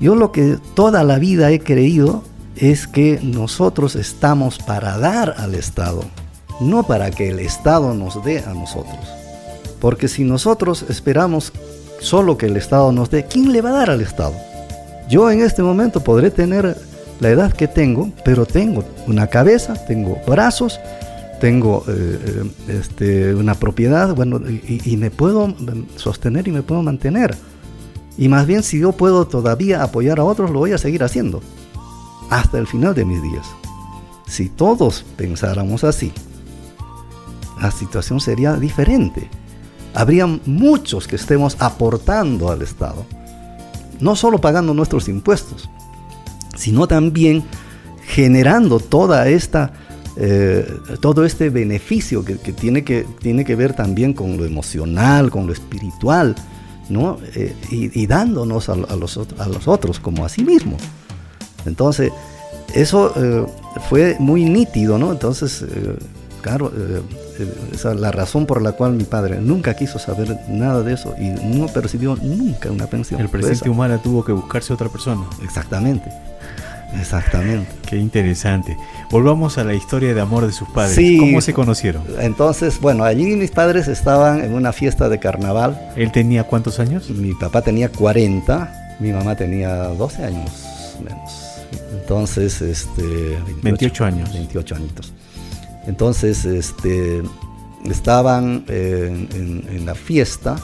Yo 0.00 0.14
lo 0.14 0.30
que 0.30 0.56
toda 0.74 1.02
la 1.02 1.18
vida 1.18 1.50
he 1.50 1.58
creído 1.58 2.22
es 2.54 2.86
que 2.86 3.18
nosotros 3.24 3.96
estamos 3.96 4.58
para 4.58 4.98
dar 4.98 5.34
al 5.38 5.56
Estado, 5.56 6.04
no 6.60 6.84
para 6.84 7.10
que 7.10 7.30
el 7.30 7.40
Estado 7.40 7.92
nos 7.92 8.24
dé 8.24 8.38
a 8.38 8.54
nosotros. 8.54 9.00
Porque 9.80 10.06
si 10.06 10.22
nosotros 10.22 10.84
esperamos 10.88 11.52
solo 11.98 12.38
que 12.38 12.46
el 12.46 12.56
Estado 12.56 12.92
nos 12.92 13.10
dé, 13.10 13.26
¿quién 13.26 13.52
le 13.52 13.62
va 13.62 13.70
a 13.70 13.78
dar 13.78 13.90
al 13.90 14.00
Estado? 14.00 14.34
Yo 15.08 15.28
en 15.28 15.40
este 15.40 15.62
momento 15.64 16.04
podré 16.04 16.30
tener 16.30 16.76
la 17.20 17.30
edad 17.30 17.52
que 17.52 17.68
tengo, 17.68 18.10
pero 18.24 18.46
tengo 18.46 18.84
una 19.06 19.26
cabeza, 19.26 19.74
tengo 19.86 20.18
brazos, 20.26 20.78
tengo 21.40 21.84
eh, 21.88 22.18
eh, 22.68 22.78
este, 22.80 23.34
una 23.34 23.54
propiedad, 23.54 24.14
bueno, 24.14 24.40
y, 24.48 24.96
me 24.96 25.10
puedo 25.10 25.54
sostener 25.96 26.48
y 26.48 26.52
me 26.52 26.62
puedo 26.62 26.82
mantener. 26.82 27.36
Y 28.18 28.28
más 28.28 28.46
bien 28.46 28.62
si 28.62 28.78
yo 28.78 28.92
puedo 28.92 29.26
todavía 29.26 29.82
apoyar 29.82 30.18
a 30.18 30.24
otros, 30.24 30.50
lo 30.50 30.60
voy 30.60 30.72
a 30.72 30.78
seguir 30.78 31.02
haciendo. 31.02 31.42
Hasta 32.30 32.58
el 32.58 32.66
final 32.66 32.94
de 32.94 33.04
mis 33.04 33.22
días. 33.22 33.46
Si 34.26 34.48
todos 34.48 35.04
pensáramos 35.16 35.84
así, 35.84 36.12
la 37.60 37.70
situación 37.70 38.20
sería 38.20 38.54
diferente. 38.54 39.28
Habría 39.94 40.26
muchos 40.26 41.06
que 41.06 41.16
estemos 41.16 41.56
aportando 41.60 42.50
al 42.50 42.62
Estado. 42.62 43.06
No 44.00 44.16
solo 44.16 44.38
pagando 44.38 44.74
nuestros 44.74 45.08
impuestos, 45.08 45.70
sino 46.56 46.86
también 46.86 47.44
generando 48.06 48.78
toda 48.80 49.28
esta, 49.28 49.72
eh, 50.16 50.66
todo 51.00 51.24
este 51.24 51.50
beneficio 51.50 52.24
que, 52.24 52.36
tiene 52.52 52.84
que 52.84 53.06
tiene 53.20 53.44
que 53.44 53.54
ver 53.54 53.74
también 53.74 54.12
con 54.12 54.36
lo 54.36 54.44
emocional, 54.44 55.30
con 55.30 55.46
lo 55.46 55.52
espiritual, 55.52 56.34
¿no? 56.88 57.18
Eh, 57.34 57.54
y, 57.70 58.06
dándonos 58.06 58.68
a, 58.68 58.76
los, 58.76 59.18
a 59.38 59.48
los 59.48 59.68
otros 59.68 60.00
como 60.00 60.24
a 60.24 60.28
sí 60.28 60.44
mismo. 60.44 60.76
Entonces, 61.66 62.12
eso 62.74 63.12
eh, 63.16 63.44
fue 63.88 64.16
muy 64.18 64.44
nítido, 64.44 64.98
¿no? 64.98 65.12
Entonces, 65.12 65.64
claro, 66.42 66.72
esa 67.72 67.92
es 67.92 68.00
la 68.00 68.10
razón 68.10 68.46
por 68.46 68.62
la 68.62 68.72
cual 68.72 68.92
mi 68.92 69.04
padre 69.04 69.38
nunca 69.40 69.74
quiso 69.74 69.98
saber 69.98 70.38
nada 70.48 70.82
de 70.82 70.94
eso 70.94 71.14
y 71.18 71.28
no 71.28 71.66
percibió 71.66 72.16
nunca 72.16 72.70
una 72.70 72.86
pensión. 72.86 73.20
El 73.20 73.28
presidente 73.28 73.68
Humana 73.68 73.98
tuvo 73.98 74.24
que 74.24 74.32
buscarse 74.32 74.72
otra 74.72 74.88
persona. 74.88 75.22
Exactamente. 75.42 76.10
Exactamente. 77.00 77.68
Qué 77.88 77.96
interesante. 77.96 78.76
Volvamos 79.10 79.58
a 79.58 79.64
la 79.64 79.74
historia 79.74 80.14
de 80.14 80.20
amor 80.20 80.46
de 80.46 80.52
sus 80.52 80.68
padres. 80.68 80.94
Sí. 80.94 81.18
¿Cómo 81.18 81.40
se 81.40 81.52
conocieron? 81.52 82.04
Entonces, 82.20 82.80
bueno, 82.80 83.04
allí 83.04 83.24
mis 83.36 83.50
padres 83.50 83.88
estaban 83.88 84.42
en 84.42 84.54
una 84.54 84.72
fiesta 84.72 85.08
de 85.08 85.18
carnaval. 85.18 85.92
¿Él 85.96 86.12
tenía 86.12 86.44
cuántos 86.44 86.80
años? 86.80 87.10
Mi 87.10 87.34
papá 87.34 87.62
tenía 87.62 87.90
40, 87.90 88.96
mi 89.00 89.12
mamá 89.12 89.36
tenía 89.36 89.74
12 89.74 90.24
años 90.24 90.96
menos. 91.04 91.46
Entonces, 91.92 92.62
este... 92.62 93.38
28 93.62 94.04
años. 94.04 94.32
28 94.32 94.76
añitos. 94.76 95.12
Entonces, 95.86 96.44
este, 96.44 97.22
estaban 97.90 98.64
eh, 98.68 99.26
en, 99.34 99.86
la 99.86 99.94
fiesta. 99.94 100.56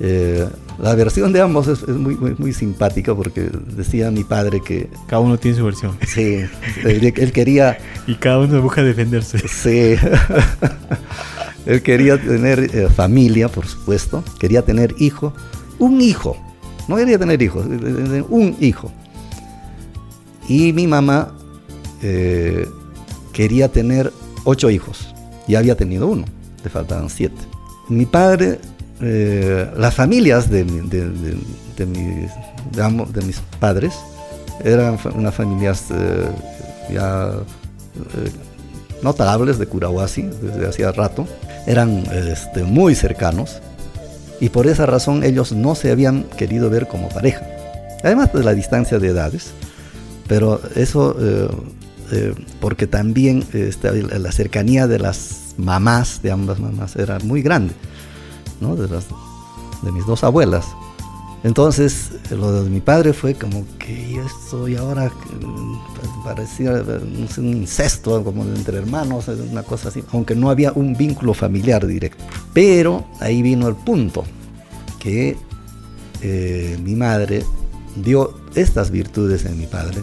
Eh, 0.00 0.46
la 0.78 0.94
versión 0.94 1.32
de 1.32 1.42
ambos 1.42 1.68
es, 1.68 1.82
es 1.82 1.96
muy, 1.96 2.16
muy, 2.16 2.34
muy 2.38 2.52
simpática 2.54 3.14
porque 3.14 3.50
decía 3.76 4.10
mi 4.10 4.24
padre 4.24 4.62
que 4.62 4.88
Cada 5.06 5.20
uno 5.20 5.38
tiene 5.38 5.58
su 5.58 5.64
versión. 5.64 5.96
sí, 6.06 6.40
él, 6.84 7.12
él 7.14 7.32
quería, 7.32 7.78
Y 8.06 8.14
cada 8.14 8.38
uno 8.38 8.62
busca 8.62 8.82
defenderse. 8.82 9.38
sí, 9.46 9.96
él 11.66 11.82
quería 11.82 12.18
tener 12.20 12.74
eh, 12.74 12.88
familia, 12.88 13.48
por 13.48 13.66
supuesto, 13.66 14.24
quería 14.38 14.62
tener 14.62 14.94
hijo, 14.98 15.34
un 15.78 16.00
hijo, 16.00 16.36
no 16.88 16.96
quería 16.96 17.18
tener 17.18 17.42
hijos, 17.42 17.66
un 18.28 18.56
hijo. 18.60 18.90
Y 20.48 20.72
mi 20.72 20.86
mamá 20.86 21.32
quería 23.32 23.68
tener 23.68 24.10
ocho 24.44 24.70
hijos, 24.70 25.14
ya 25.48 25.58
había 25.58 25.76
tenido 25.76 26.06
uno, 26.08 26.24
le 26.62 26.70
faltaban 26.70 27.08
siete. 27.10 27.40
Mi 27.88 28.06
padre, 28.06 28.60
eh, 29.00 29.68
las 29.76 29.94
familias 29.94 30.50
de, 30.50 30.64
de- 30.64 31.86
mis, 31.86 32.30
de 33.12 33.22
mis 33.22 33.40
padres 33.58 33.94
eran 34.62 34.98
unas 35.14 35.34
familias 35.34 35.84
eh, 35.90 36.26
ya 36.92 37.30
eh, 37.96 38.30
notables 39.02 39.58
de 39.58 39.66
Curahuasi 39.66 40.22
desde 40.42 40.68
hacía 40.68 40.92
rato, 40.92 41.26
eran 41.66 42.04
este, 42.12 42.64
muy 42.64 42.94
cercanos 42.94 43.60
y 44.40 44.50
por 44.50 44.66
esa 44.66 44.84
razón 44.86 45.24
ellos 45.24 45.52
no 45.52 45.74
se 45.74 45.90
habían 45.90 46.24
querido 46.24 46.68
ver 46.68 46.86
como 46.86 47.08
pareja, 47.08 47.46
además 48.04 48.32
de 48.32 48.44
la 48.44 48.52
distancia 48.54 48.98
de 48.98 49.08
edades, 49.08 49.52
pero 50.28 50.60
eso 50.76 51.16
eh, 52.10 52.34
eh, 52.36 52.44
porque 52.60 52.86
también 52.86 53.44
este, 53.52 54.02
la 54.02 54.32
cercanía 54.32 54.86
de 54.86 54.98
las 54.98 55.54
mamás, 55.56 56.22
de 56.22 56.30
ambas 56.30 56.58
mamás, 56.58 56.96
era 56.96 57.18
muy 57.20 57.42
grande, 57.42 57.74
¿no? 58.60 58.76
de, 58.76 58.88
las, 58.88 59.06
de 59.82 59.92
mis 59.92 60.06
dos 60.06 60.24
abuelas. 60.24 60.66
Entonces, 61.42 62.10
lo 62.30 62.62
de 62.62 62.68
mi 62.68 62.80
padre 62.80 63.14
fue 63.14 63.34
como 63.34 63.64
que 63.78 64.12
yo 64.12 64.22
estoy 64.26 64.76
ahora, 64.76 65.08
mm, 65.08 66.22
parecía 66.22 66.72
eh, 66.72 67.00
no 67.02 67.28
sé, 67.28 67.40
un 67.40 67.48
incesto, 67.48 68.22
como 68.22 68.44
entre 68.44 68.76
hermanos, 68.76 69.28
eh, 69.28 69.36
una 69.50 69.62
cosa 69.62 69.88
así, 69.88 70.04
aunque 70.12 70.34
no 70.34 70.50
había 70.50 70.72
un 70.72 70.94
vínculo 70.94 71.32
familiar 71.32 71.86
directo. 71.86 72.22
Pero 72.52 73.06
ahí 73.20 73.40
vino 73.40 73.68
el 73.68 73.76
punto, 73.76 74.24
que 74.98 75.38
eh, 76.20 76.78
mi 76.82 76.94
madre 76.94 77.42
dio 77.96 78.34
estas 78.54 78.90
virtudes 78.90 79.46
en 79.46 79.58
mi 79.58 79.66
padre 79.66 80.02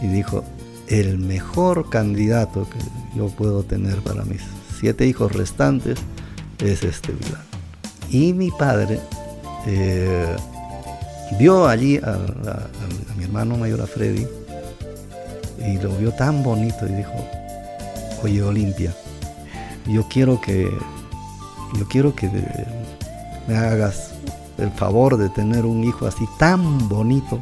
y 0.00 0.06
dijo, 0.06 0.44
el 0.88 1.18
mejor 1.18 1.90
candidato 1.90 2.66
que 2.70 2.78
yo 3.18 3.28
puedo 3.28 3.62
tener 3.62 3.96
para 4.00 4.24
mis 4.24 4.42
siete 4.80 5.06
hijos 5.06 5.32
restantes 5.32 5.98
es 6.58 6.82
este 6.82 7.12
Vidal. 7.12 7.42
Y 8.10 8.32
mi 8.32 8.50
padre 8.50 8.98
eh, 9.66 10.36
vio 11.38 11.66
allí 11.68 11.98
a, 11.98 12.12
a- 12.14 12.68
mi 13.16 13.24
hermano 13.24 13.56
mayor, 13.56 13.80
a 13.82 13.86
Freddy, 13.86 14.26
y 15.66 15.76
lo 15.78 15.90
vio 15.96 16.12
tan 16.12 16.42
bonito 16.42 16.86
y 16.86 16.92
dijo, 16.94 17.12
oye 18.22 18.42
Olimpia, 18.42 18.94
yo 19.86 20.06
quiero 20.08 20.40
que, 20.40 20.70
yo 21.76 21.88
quiero 21.88 22.14
que 22.14 22.30
me 23.48 23.56
hagas 23.56 24.12
el 24.56 24.70
favor 24.70 25.16
de 25.16 25.28
tener 25.30 25.66
un 25.66 25.82
hijo 25.84 26.06
así 26.06 26.24
tan 26.38 26.88
bonito 26.88 27.40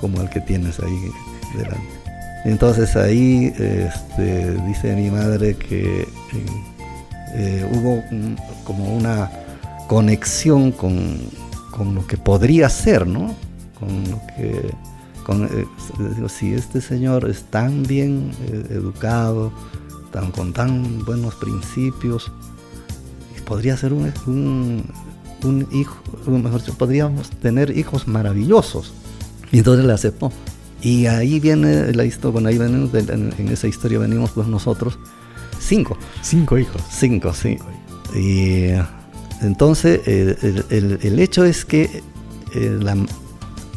como 0.00 0.20
el 0.22 0.30
que 0.30 0.40
tienes 0.40 0.80
ahí 0.80 1.10
delante. 1.54 1.97
Entonces 2.44 2.96
ahí 2.96 3.52
este, 3.58 4.52
dice 4.66 4.94
mi 4.94 5.10
madre 5.10 5.56
que 5.56 6.02
eh, 6.02 6.06
eh, 7.34 7.70
hubo 7.72 8.02
como 8.64 8.94
una 8.94 9.30
conexión 9.88 10.72
con, 10.72 11.18
con 11.70 11.94
lo 11.94 12.06
que 12.06 12.16
podría 12.16 12.68
ser, 12.68 13.06
¿no? 13.06 13.34
Con 13.78 14.10
lo 14.10 14.20
que, 14.36 14.72
con, 15.24 15.44
eh, 15.44 16.28
si 16.28 16.54
este 16.54 16.80
señor 16.80 17.28
es 17.28 17.42
tan 17.44 17.82
bien 17.82 18.32
educado, 18.70 19.52
tan, 20.12 20.30
con 20.30 20.52
tan 20.52 21.04
buenos 21.04 21.34
principios, 21.34 22.30
podría 23.46 23.76
ser 23.76 23.92
un, 23.92 24.12
un, 24.26 24.84
un 25.42 25.68
hijo, 25.72 25.96
mejor 26.26 26.60
dicho, 26.60 26.74
podríamos 26.74 27.30
tener 27.30 27.76
hijos 27.76 28.06
maravillosos. 28.06 28.92
Y 29.50 29.58
entonces 29.58 29.84
le 29.86 29.92
aceptó. 29.92 30.30
Y 30.82 31.06
ahí 31.06 31.40
viene 31.40 31.92
la 31.92 32.04
historia, 32.04 32.32
bueno, 32.32 32.48
ahí 32.48 32.58
venimos, 32.58 32.92
de- 32.92 33.00
en, 33.00 33.34
en 33.36 33.48
esa 33.48 33.66
historia 33.66 33.98
venimos 33.98 34.30
pues 34.30 34.46
nosotros, 34.46 34.98
cinco. 35.58 35.96
Cinco 36.22 36.56
hijos. 36.58 36.80
Cinco, 36.90 37.34
sí. 37.34 37.58
Y 38.14 38.64
eh, 38.66 38.82
entonces 39.42 40.00
el, 40.06 40.64
el- 40.70 40.98
el 41.02 41.18
hecho 41.18 41.44
es 41.44 41.64
que 41.64 42.02
eh, 42.54 42.78
la- 42.80 42.96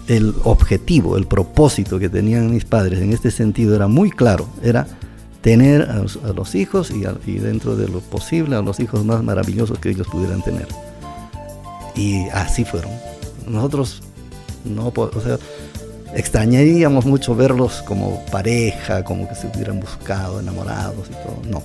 el 0.08 0.34
objetivo, 0.43 1.18
el 1.18 1.26
propósito 1.26 1.97
que 1.99 2.10
tenían 2.10 2.52
mis 2.52 2.66
padres 2.66 2.99
en 3.02 3.14
este 3.14 3.32
sentido 3.32 3.76
era 3.76 3.88
muy 3.88 4.12
claro, 4.12 4.47
era 4.62 4.86
tener 5.41 5.84
a 5.89 5.95
los, 5.95 6.18
a 6.24 6.34
los 6.34 6.54
hijos 6.54 6.91
y, 6.91 7.06
a- 7.06 7.16
y 7.26 7.34
dentro 7.39 7.76
de 7.76 7.88
lo 7.88 7.99
posible 7.99 8.56
a 8.56 8.62
los 8.62 8.80
hijos 8.80 9.04
más 9.06 9.24
maravillosos 9.24 9.80
que 9.80 9.89
ellos 9.89 10.08
pudieran 10.08 10.43
tener. 10.43 10.68
Y 11.95 12.30
así 12.30 12.64
fueron. 12.64 12.91
Nosotros 13.47 14.02
no, 14.66 14.93
o 14.95 15.22
sea, 15.22 15.38
extrañaríamos 16.16 17.05
mucho 17.05 17.36
verlos 17.36 17.82
como 17.84 18.24
pareja, 18.26 19.03
como 19.03 19.28
que 19.28 19.36
se 19.36 19.47
hubieran 19.47 19.80
buscado, 19.80 20.39
enamorados 20.39 21.09
y 21.09 21.14
todo. 21.14 21.41
No. 21.49 21.64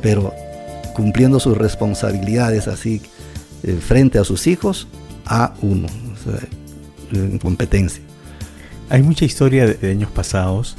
Pero 0.00 0.32
cumpliendo 0.94 1.40
sus 1.40 1.56
responsabilidades 1.56 2.68
así 2.68 3.02
eh, 3.62 3.78
frente 3.80 4.18
a 4.18 4.24
sus 4.24 4.46
hijos, 4.46 4.88
a 5.26 5.54
uno, 5.62 5.86
o 5.86 6.30
sea, 6.30 6.48
en 7.12 7.38
competencia. 7.38 8.02
Hay 8.88 9.02
mucha 9.02 9.24
historia 9.24 9.66
de, 9.66 9.90
años 9.90 10.10
pasados 10.10 10.76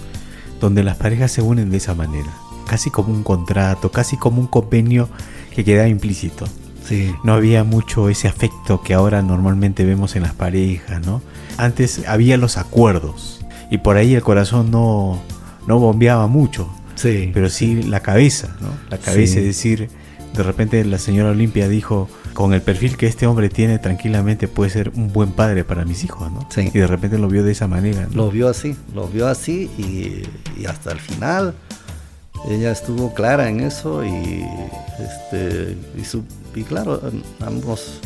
donde 0.59 0.83
las 0.83 0.97
parejas 0.97 1.31
se 1.31 1.41
unen 1.41 1.69
de 1.69 1.77
esa 1.77 1.95
manera, 1.95 2.31
casi 2.67 2.89
como 2.89 3.13
un 3.13 3.23
contrato, 3.23 3.91
casi 3.91 4.17
como 4.17 4.39
un 4.39 4.47
convenio 4.47 5.09
que 5.55 5.63
quedaba 5.63 5.87
implícito. 5.87 6.45
Sí, 6.87 7.13
No 7.23 7.33
había 7.33 7.63
mucho 7.63 8.09
ese 8.09 8.27
afecto 8.27 8.81
que 8.81 8.93
ahora 8.93 9.21
normalmente 9.21 9.85
vemos 9.85 10.15
en 10.15 10.23
las 10.23 10.33
parejas, 10.33 11.05
¿no? 11.05 11.21
Antes 11.57 12.03
había 12.07 12.37
los 12.37 12.57
acuerdos 12.57 13.45
y 13.71 13.77
por 13.77 13.97
ahí 13.97 14.13
el 14.15 14.21
corazón 14.21 14.69
no, 14.71 15.21
no 15.67 15.79
bombeaba 15.79 16.27
mucho, 16.27 16.69
sí, 16.95 17.31
pero 17.33 17.49
sí 17.49 17.83
la 17.83 18.01
cabeza, 18.01 18.55
¿no? 18.61 18.67
La 18.89 18.97
cabeza, 18.97 19.33
Sí. 19.33 19.39
es 19.39 19.45
decir, 19.45 19.89
de 20.35 20.43
repente 20.43 20.83
la 20.83 20.97
señora 20.97 21.29
Olimpia 21.29 21.67
dijo, 21.69 22.09
con 22.33 22.53
el 22.53 22.61
perfil 22.61 22.97
que 22.97 23.05
este 23.07 23.27
hombre 23.27 23.49
tiene, 23.49 23.77
tranquilamente 23.79 24.47
puede 24.47 24.71
ser 24.71 24.91
un 24.95 25.13
buen 25.13 25.31
padre 25.31 25.63
para 25.63 25.85
mis 25.85 26.03
hijos, 26.03 26.31
¿no? 26.31 26.47
Sí. 26.49 26.69
Y 26.73 26.79
de 26.79 26.87
repente 26.87 27.17
lo 27.19 27.27
vio 27.27 27.43
de 27.43 27.51
esa 27.51 27.67
manera, 27.67 28.07
¿no? 28.11 28.25
lo 28.25 28.31
vio 28.31 28.49
así, 28.49 28.75
lo 28.93 29.07
vio 29.07 29.27
así 29.27 29.69
y, 29.77 30.23
y 30.59 30.65
hasta 30.65 30.91
el 30.91 30.99
final 30.99 31.53
ella 32.49 32.71
estuvo 32.71 33.13
clara 33.13 33.47
en 33.47 33.59
eso 33.61 34.03
y, 34.03 34.43
este, 34.99 35.77
y, 35.97 36.03
su- 36.03 36.23
y 36.55 36.63
claro, 36.63 37.01
am- 37.05 37.23
ambos 37.47 37.99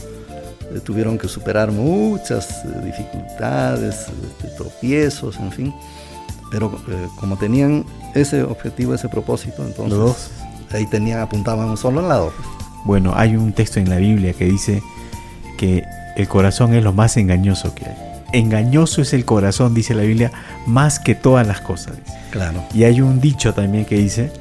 eh, 0.73 0.79
tuvieron 0.83 1.17
que 1.17 1.27
superar 1.27 1.71
muchas 1.71 2.63
eh, 2.65 2.69
dificultades, 2.85 4.05
este, 4.07 4.47
tropiezos, 4.57 5.37
en 5.37 5.51
fin, 5.51 5.73
pero 6.51 6.79
eh, 6.89 7.07
como 7.19 7.37
tenían 7.37 7.85
ese 8.15 8.43
objetivo, 8.43 8.93
ese 8.93 9.09
propósito, 9.09 9.65
entonces 9.65 9.97
Los 9.97 10.29
ahí 10.71 10.85
tenían, 10.87 11.19
apuntaban 11.19 11.75
solo 11.77 12.01
lado. 12.07 12.31
Bueno, 12.85 13.13
hay 13.15 13.35
un 13.35 13.53
texto 13.53 13.79
en 13.79 13.89
la 13.89 13.97
Biblia 13.97 14.33
que 14.33 14.45
dice 14.45 14.81
que 15.57 15.83
el 16.15 16.27
corazón 16.27 16.73
es 16.73 16.83
lo 16.83 16.93
más 16.93 17.17
engañoso 17.17 17.73
que 17.75 17.85
hay. 17.85 17.95
Engañoso 18.33 19.01
es 19.01 19.13
el 19.13 19.23
corazón, 19.25 19.73
dice 19.73 19.93
la 19.93 20.03
Biblia, 20.03 20.31
más 20.65 20.99
que 20.99 21.15
todas 21.15 21.47
las 21.47 21.61
cosas. 21.61 21.97
Claro. 22.31 22.61
Y 22.73 22.83
hay 22.83 22.99
un 23.01 23.21
dicho 23.21 23.53
también 23.53 23.85
que 23.85 23.95
dice, 23.95 24.31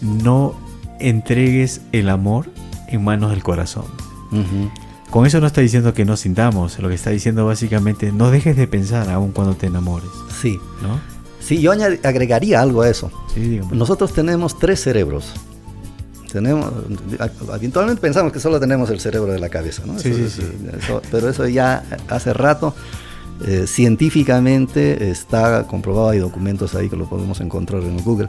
no 0.00 0.54
entregues 0.98 1.80
el 1.92 2.08
amor 2.08 2.50
en 2.88 3.02
manos 3.04 3.30
del 3.30 3.42
corazón. 3.42 3.84
Ujú. 4.32 4.70
Con 5.10 5.26
eso 5.26 5.40
no 5.40 5.46
está 5.46 5.60
diciendo 5.60 5.94
que 5.94 6.04
no 6.04 6.16
sintamos, 6.16 6.78
lo 6.78 6.88
que 6.88 6.94
está 6.96 7.10
diciendo 7.10 7.46
básicamente, 7.46 8.10
no 8.12 8.30
dejes 8.30 8.56
de 8.56 8.66
pensar 8.66 9.08
aún 9.10 9.30
cuando 9.32 9.54
te 9.54 9.66
enamores, 9.66 10.08
Sí, 10.40 10.58
¿no? 10.82 10.98
sí, 11.40 11.60
yo 11.60 11.72
agregaría 11.72 12.60
algo 12.60 12.82
a 12.82 12.88
eso. 12.88 13.10
Sí. 13.32 13.60
Nosotros 13.70 14.12
tenemos 14.12 14.58
tres 14.58 14.80
cerebros. 14.82 15.32
Tenemos, 16.32 16.72
habitualmente 17.52 18.00
pensamos 18.00 18.32
que 18.32 18.40
solo 18.40 18.58
tenemos 18.58 18.90
el 18.90 18.98
cerebro 18.98 19.30
de 19.32 19.38
la 19.38 19.48
cabeza, 19.50 19.84
¿no? 19.86 19.96
Sí, 20.00 20.08
Eso 20.10 20.28
sí, 20.28 20.42
sí. 20.42 20.68
eso- 20.78 21.00
pero 21.12 21.28
eso 21.28 21.46
ya 21.46 21.84
hace 22.08 22.32
rato 22.32 22.74
eh, 23.46 23.66
científicamente 23.68 25.10
está 25.10 25.64
comprobado, 25.66 26.08
hay 26.10 26.18
documentos 26.18 26.74
ahí 26.74 26.88
que 26.88 26.96
lo 26.96 27.08
podemos 27.08 27.40
encontrar 27.40 27.82
en 27.82 27.98
Google, 28.02 28.28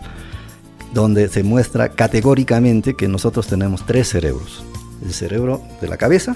donde 0.94 1.28
se 1.30 1.44
muestra 1.44 1.90
categóricamente 1.90 2.96
que 2.96 3.08
nosotros 3.08 3.48
tenemos 3.48 3.86
tres 3.86 4.10
cerebros. 4.10 4.64
El 5.04 5.14
cerebro 5.14 5.62
de 5.82 5.88
la 5.88 5.98
cabeza, 5.98 6.36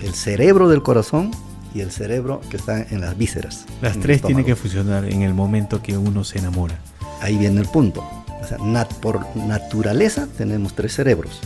el 0.00 0.14
cerebro 0.14 0.68
del 0.68 0.82
corazón 0.82 1.30
y 1.74 1.80
el 1.80 1.90
cerebro 1.90 2.40
que 2.50 2.56
está 2.56 2.82
en 2.82 3.00
las 3.00 3.18
vísceras. 3.18 3.66
Las 3.82 3.98
tres 3.98 4.22
tienen 4.22 4.44
que 4.44 4.54
funcionar 4.54 5.04
en 5.06 5.22
el 5.22 5.34
momento 5.34 5.82
que 5.82 5.96
uno 5.96 6.22
se 6.24 6.38
enamora. 6.38 6.78
Ahí 7.20 7.36
viene 7.36 7.60
el 7.60 7.66
punto. 7.66 8.04
O 8.40 8.46
sea, 8.46 8.58
por 9.00 9.34
naturaleza 9.36 10.28
tenemos 10.36 10.74
tres 10.74 10.94
cerebros. 10.94 11.40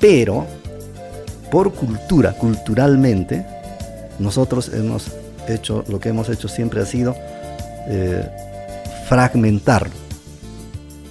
Pero 0.00 0.46
por 1.50 1.72
cultura, 1.72 2.32
culturalmente, 2.32 3.46
nosotros 4.18 4.70
hemos 4.74 5.12
hecho, 5.48 5.84
lo 5.88 6.00
que 6.00 6.08
hemos 6.08 6.28
hecho 6.28 6.48
siempre 6.48 6.80
ha 6.80 6.86
sido 6.86 7.14
eh, 7.88 8.26
fragmentarlo. 9.08 10.05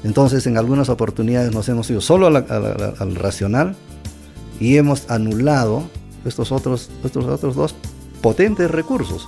Entonces, 0.06 0.46
en 0.46 0.58
algunas 0.58 0.88
oportunidades 0.90 1.52
nos 1.52 1.68
hemos 1.68 1.90
ido 1.90 2.00
solo 2.00 2.28
al 2.28 3.16
racional 3.16 3.76
y 4.60 4.78
hemos 4.78 5.10
anulado 5.10 5.84
estos 6.26 6.52
otros, 6.52 6.92
estos 7.04 7.26
otros 7.26 7.56
dos 7.56 7.76
potentes 8.22 8.70
recursos. 8.70 9.28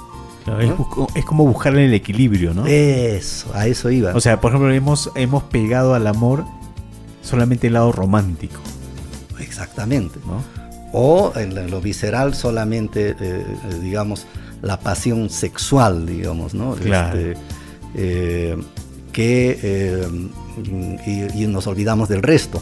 es, 1.16 1.26
como 1.26 1.46
buscar 1.46 1.76
el 1.76 1.94
equilibrio, 1.96 2.54
¿no? 2.54 2.68
Eso, 2.68 3.50
a 3.56 3.66
eso 3.66 3.90
iba. 3.90 4.14
O 4.14 4.22
sea, 4.22 4.40
por 4.40 4.52
ejemplo, 4.52 4.72
hemos, 4.72 5.12
hemos 5.16 5.44
pegado 5.44 5.96
al 5.96 6.06
amor 6.06 6.46
solamente 7.24 7.68
el 7.68 7.74
lado 7.74 7.92
romántico. 7.92 8.62
Exactamente. 9.40 10.20
¿no? 10.28 10.44
O 10.94 11.34
en 11.36 11.72
lo 11.72 11.82
visceral 11.82 12.36
solamente, 12.36 13.10
eh, 13.10 13.16
eh, 13.20 13.46
digamos, 13.82 14.28
la 14.62 14.80
pasión 14.80 15.32
sexual, 15.32 16.06
digamos, 16.06 16.54
¿no? 16.54 16.76
Claro. 16.76 17.18
Este, 17.18 17.40
eh, 17.96 18.58
que, 19.12 20.08
y, 20.66 21.48
nos 21.48 21.68
olvidamos 21.68 22.10
del 22.10 22.22
resto. 22.22 22.62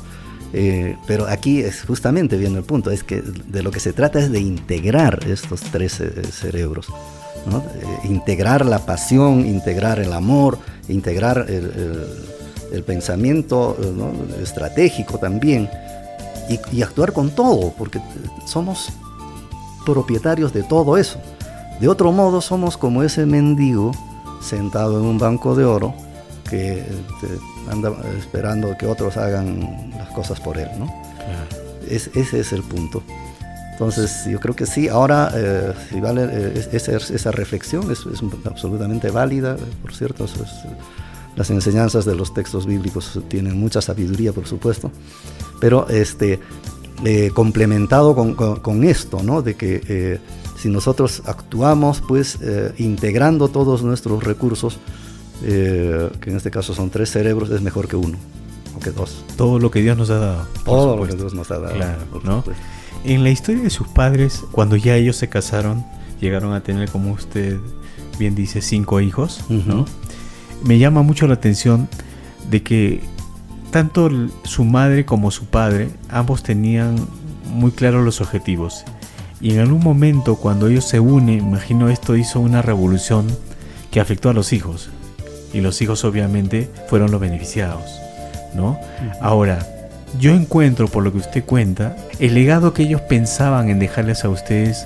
pero 1.07 1.27
aquí 1.27 1.59
es 1.59 1.83
justamente 1.83 2.37
viene 2.37 2.57
el 2.57 2.63
punto, 2.63 2.91
es 2.91 3.03
que 3.03 3.21
de 3.21 3.63
lo 3.63 3.71
que 3.71 3.79
se 3.79 3.93
trata 3.93 4.19
es 4.19 4.31
de 4.31 4.39
integrar 4.39 5.19
estos 5.27 5.61
tres 5.61 6.01
cerebros. 6.31 6.87
¿no? 7.45 7.63
integrar 8.05 8.65
la 8.65 8.79
pasión, 8.87 9.45
integrar 9.45 9.99
el 9.99 10.13
amor, 10.13 10.57
integrar 10.87 11.45
el, 11.49 12.83
pensamiento 12.85 13.77
estratégico 14.41 15.17
también 15.17 15.69
y, 16.71 16.81
actuar 16.81 17.13
con 17.13 17.29
todo, 17.29 17.71
porque 17.77 18.01
somos 18.45 18.89
propietarios 19.85 20.51
de 20.51 20.63
todo 20.63 20.97
eso. 20.97 21.19
De 21.79 21.87
otro 21.87 22.11
modo, 22.11 22.41
somos 22.41 22.77
como 22.77 23.03
ese 23.03 23.25
mendigo 23.25 23.91
sentado 24.41 24.99
en 24.99 25.05
un 25.05 25.17
banco 25.17 25.55
de 25.55 25.63
oro 25.65 25.93
que 26.49 26.79
este, 26.79 27.39
anda 27.69 27.93
esperando 28.17 28.77
que 28.77 28.85
otros 28.85 29.17
hagan 29.17 29.91
las 29.97 30.09
cosas 30.11 30.39
por 30.39 30.57
él, 30.57 30.69
¿no? 30.77 30.91
ese 31.89 32.39
es 32.39 32.51
el 32.51 32.63
punto. 32.63 33.03
Entonces, 33.73 34.25
yo 34.29 34.39
creo 34.39 34.55
que 34.55 34.65
sí, 34.65 34.87
ahora, 34.87 35.31
eh, 35.35 35.73
si 35.89 35.99
vale, 35.99 36.29
eh, 36.31 36.69
esa, 36.71 37.31
reflexión 37.31 37.91
es, 37.91 38.05
absolutamente 38.45 39.11
válida, 39.11 39.57
por 39.81 39.93
cierto, 39.93 40.25
las 41.35 41.49
enseñanzas 41.49 42.05
de 42.05 42.15
los 42.15 42.33
textos 42.33 42.65
bíblicos 42.65 43.19
tienen 43.27 43.59
mucha 43.59 43.81
sabiduría, 43.81 44.31
por 44.31 44.47
supuesto, 44.47 44.91
pero 45.59 45.87
este, 45.89 46.39
eh, 47.03 47.31
complementado 47.33 48.15
con, 48.15 48.83
esto, 48.85 49.21
¿no? 49.21 49.41
de 49.41 49.55
que 49.55 49.81
eh, 49.89 50.19
si 50.57 50.69
nosotros 50.69 51.21
actuamos 51.25 52.01
pues 52.01 52.37
eh, 52.41 52.73
integrando 52.77 53.49
todos 53.49 53.83
nuestros 53.83 54.23
recursos, 54.23 54.77
que 55.41 56.29
en 56.29 56.35
este 56.35 56.51
caso 56.51 56.73
son 56.73 56.89
tres 56.89 57.11
cerebros, 57.11 57.49
es 57.49 57.61
mejor 57.61 57.87
que 57.87 57.95
uno 57.95 58.17
o 58.75 58.79
que 58.79 58.91
dos. 58.91 59.23
Todo 59.37 59.59
lo 59.59 59.71
que 59.71 59.81
Dios 59.81 59.97
nos 59.97 60.09
ha 60.09 60.17
dado. 60.17 60.47
Todo 60.63 60.97
lo 60.97 61.07
que 61.07 61.15
Dios 61.15 61.33
nos 61.33 61.51
ha 61.51 61.59
dado. 61.59 61.75
¿no? 62.23 62.43
En 63.03 63.23
la 63.23 63.29
historia 63.29 63.61
de 63.61 63.69
sus 63.69 63.87
padres, 63.87 64.43
cuando 64.51 64.75
ya 64.75 64.95
ellos 64.95 65.15
se 65.15 65.29
casaron, 65.29 65.85
llegaron 66.19 66.53
a 66.53 66.61
tener, 66.61 66.89
como 66.89 67.11
usted 67.11 67.57
bien 68.17 68.35
dice, 68.35 68.61
cinco 68.61 69.01
hijos, 69.01 69.43
¿no? 69.49 69.85
Me 70.63 70.79
llama 70.79 71.03
mucho 71.03 71.27
la 71.27 71.35
atención 71.35 71.87
de 72.49 72.63
que 72.63 73.01
tanto 73.71 74.09
su 74.43 74.63
madre 74.63 75.05
como 75.05 75.31
su 75.31 75.45
padre, 75.45 75.89
ambos 76.09 76.43
tenían 76.43 76.95
muy 77.51 77.71
claros 77.71 78.03
los 78.03 78.21
objetivos. 78.21 78.85
Y 79.41 79.51
en 79.51 79.59
algún 79.59 79.83
momento 79.83 80.37
cuando 80.37 80.67
ellos 80.67 80.85
se 80.85 80.99
unen, 80.99 81.39
imagino 81.39 81.89
esto 81.89 82.15
hizo 82.15 82.39
una 82.39 82.61
revolución 82.61 83.27
que 83.91 83.99
afectó 83.99 84.29
a 84.29 84.33
los 84.33 84.53
hijos. 84.53 84.89
Y 85.55 85.61
los 85.61 85.81
hijos 85.81 86.03
obviamente 86.03 86.69
fueron 86.89 87.11
los 87.11 87.21
beneficiados, 87.21 87.83
¿no? 88.53 88.79
Ahora, 89.21 89.65
yo 90.19 90.33
encuentro 90.33 90.87
por 90.87 91.03
lo 91.03 91.11
que 91.11 91.19
usted 91.19 91.45
cuenta, 91.45 91.95
el 92.19 92.33
legado 92.33 92.73
que 92.73 92.83
ellos 92.83 93.01
pensaban 93.01 93.69
en 93.69 93.79
dejarles 93.79 94.25
a 94.25 94.29
ustedes 94.29 94.85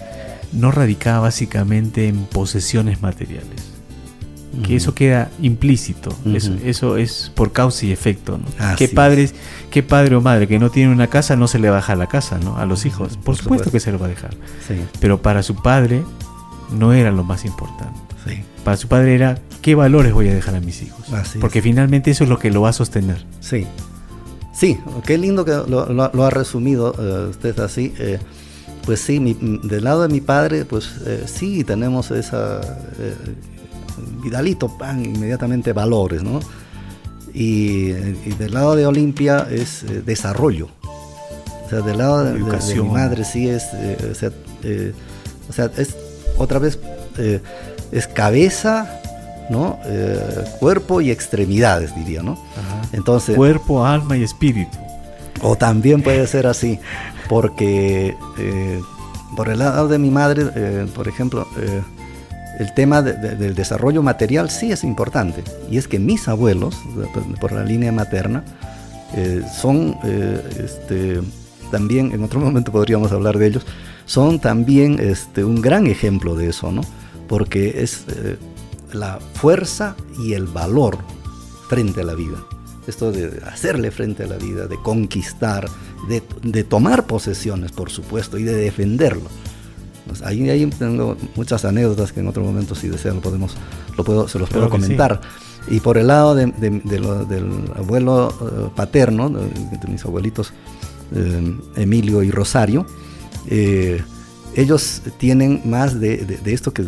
no 0.53 0.71
radicaba 0.71 1.21
básicamente 1.21 2.07
en 2.07 2.25
posesiones 2.25 3.01
materiales 3.01 3.79
que 4.63 4.75
eso 4.75 4.93
queda 4.93 5.29
implícito. 5.41 6.15
eso, 6.63 6.97
es 6.97 7.31
por 7.35 7.51
causa 7.51 7.85
y 7.85 7.91
efecto. 7.91 8.39
¿Qué, 8.77 8.87
padres, 8.87 9.33
¿Qué 9.69 9.83
padre 9.83 10.15
o 10.15 10.21
madre 10.21 10.47
que 10.47 10.59
no 10.59 10.69
tiene 10.69 10.91
una 10.91 11.07
casa 11.07 11.35
no 11.35 11.47
se 11.47 11.59
le 11.59 11.69
baja 11.69 11.95
la 11.95 12.07
casa 12.07 12.39
¿no? 12.39 12.57
a 12.57 12.65
los 12.65 12.85
hijos? 12.85 13.17
Por, 13.17 13.35
supuesto, 13.37 13.71
que 13.71 13.79
se 13.79 13.91
lo 13.91 13.99
va 13.99 14.07
a 14.07 14.09
dejar. 14.09 14.35
Pero 14.99 15.21
para 15.21 15.43
su 15.43 15.55
padre 15.55 16.03
no 16.71 16.93
era 16.93 17.11
lo 17.11 17.23
más 17.23 17.45
importante. 17.45 17.99
Para 18.63 18.77
su 18.77 18.87
padre 18.87 19.15
era 19.15 19.39
qué 19.61 19.75
valores 19.75 20.13
voy 20.13 20.29
a 20.29 20.33
dejar 20.33 20.55
a 20.55 20.59
mis 20.59 20.81
hijos. 20.81 21.05
Porque 21.39 21.61
finalmente 21.61 22.11
eso 22.11 22.23
es 22.23 22.29
lo 22.29 22.39
que 22.39 22.51
lo 22.51 22.61
va 22.61 22.69
a 22.69 22.73
sostener. 22.73 23.25
Sí. 23.39 23.65
Sí, 24.53 24.77
qué 25.05 25.17
lindo 25.17 25.45
que 25.45 25.51
lo, 25.51 26.25
ha 26.25 26.29
resumido 26.29 26.93
eh, 26.99 27.29
usted 27.29 27.57
así. 27.59 27.93
Eh, 27.97 28.19
pues 28.85 28.99
sí, 28.99 29.19
del 29.63 29.83
lado 29.83 30.01
de 30.01 30.09
mi 30.09 30.19
padre, 30.19 30.65
pues 30.65 30.95
eh, 31.05 31.23
sí 31.27 31.63
tenemos 31.63 32.11
esa 32.11 32.59
Vidalito, 34.23 34.77
pan, 34.77 35.05
inmediatamente 35.05 35.73
valores, 35.73 36.23
¿no? 36.23 36.39
Y, 37.33 37.89
del 37.89 38.53
lado 38.53 38.75
de 38.75 38.85
Olimpia 38.85 39.47
es 39.49 39.85
desarrollo. 40.05 40.69
O 40.83 41.69
sea, 41.69 41.81
del 41.81 41.97
lado 41.99 42.23
de, 42.23 42.33
mi 42.33 42.89
madre 42.89 43.23
sí 43.23 43.47
es, 43.47 43.65
o, 44.09 44.15
sea, 45.53 45.71
es 45.77 45.95
otra 46.37 46.59
vez, 46.59 46.79
es 47.91 48.07
cabeza, 48.07 49.01
¿no? 49.49 49.79
cuerpo 50.59 51.01
y 51.01 51.11
extremidades, 51.11 51.95
diría, 51.95 52.21
¿no? 52.21 52.37
Entonces, 52.93 53.35
cuerpo, 53.35 53.85
alma 53.85 54.17
y 54.17 54.23
espíritu. 54.23 54.77
O 55.41 55.55
también 55.55 56.01
puede 56.01 56.27
ser 56.27 56.47
así, 56.47 56.79
porque 57.29 58.15
por 59.35 59.49
el 59.49 59.59
lado 59.59 59.87
de 59.87 59.99
mi 59.99 60.11
madre, 60.11 60.45
por 60.93 61.07
ejemplo, 61.07 61.47
el 62.59 62.73
tema 62.73 63.01
del 63.01 63.55
desarrollo 63.55 64.03
material 64.03 64.49
sí 64.49 64.71
es 64.71 64.83
importante. 64.83 65.43
Y 65.71 65.77
es 65.77 65.87
que 65.87 65.97
mis 65.97 66.27
abuelos, 66.27 66.75
por 67.39 67.53
la 67.53 67.63
línea 67.63 67.91
materna, 67.93 68.43
eh, 69.15 69.41
son 69.59 69.97
eh, 70.03 70.41
este, 70.65 71.21
también, 71.71 72.11
en 72.11 72.21
otro 72.21 72.39
momento 72.41 72.71
podríamos 72.71 73.11
hablar 73.13 73.37
de 73.37 73.47
ellos, 73.47 73.65
son 74.09 74.39
también 74.39 74.97
este, 74.99 75.43
un 75.43 75.61
gran 75.61 75.85
ejemplo 75.85 76.33
de 76.33 76.49
eso, 76.49 76.71
¿no? 76.71 76.81
Porque 77.27 77.83
es 77.83 78.05
eh, 78.07 78.37
la 78.91 79.19
fuerza 79.35 79.95
y 80.17 80.33
el 80.33 80.47
valor 80.47 80.97
frente 81.67 82.01
a 82.01 82.03
la 82.05 82.15
vida. 82.15 82.43
Esto 82.87 83.11
de 83.11 83.39
hacerle 83.45 83.91
frente 83.91 84.23
a 84.23 84.25
la 84.27 84.37
vida, 84.37 84.65
de 84.65 84.77
conquistar, 84.81 85.69
de, 86.07 86.23
de 86.41 86.63
tomar 86.63 87.05
posesiones, 87.05 87.71
por 87.71 87.91
supuesto, 87.91 88.39
y 88.39 88.43
de 88.43 88.55
defenderlo. 88.55 89.29
Pues 90.07 90.23
ahí, 90.23 90.67
tengo 90.79 91.15
muchas 91.35 91.63
anécdotas 91.63 92.11
que 92.11 92.21
en 92.21 92.29
otro 92.29 92.43
momento, 92.43 92.73
si 92.73 92.87
desean, 92.87 93.17
lo 93.17 93.21
podemos, 93.21 93.55
lo 93.95 94.03
puedo, 94.03 94.27
se 94.27 94.39
los 94.39 94.49
puedo 94.49 94.71
comentar. 94.71 95.21
Y 95.67 95.81
por 95.81 95.99
el 95.99 96.07
lado 96.07 96.33
de, 96.33 96.47
del 96.47 97.63
abuelo 97.75 98.29
eh, 98.41 98.69
paterno, 98.75 99.29
de, 99.29 99.87
mis 99.87 100.03
abuelitos 100.03 100.51
eh, 101.13 101.57
Emilio 101.75 102.23
y 102.23 102.31
Rosario, 102.31 102.87
eh, 103.49 104.01
ellos 104.55 105.01
tienen 105.17 105.61
más 105.65 105.99
de, 105.99 106.39
esto 106.45 106.73
que, 106.73 106.83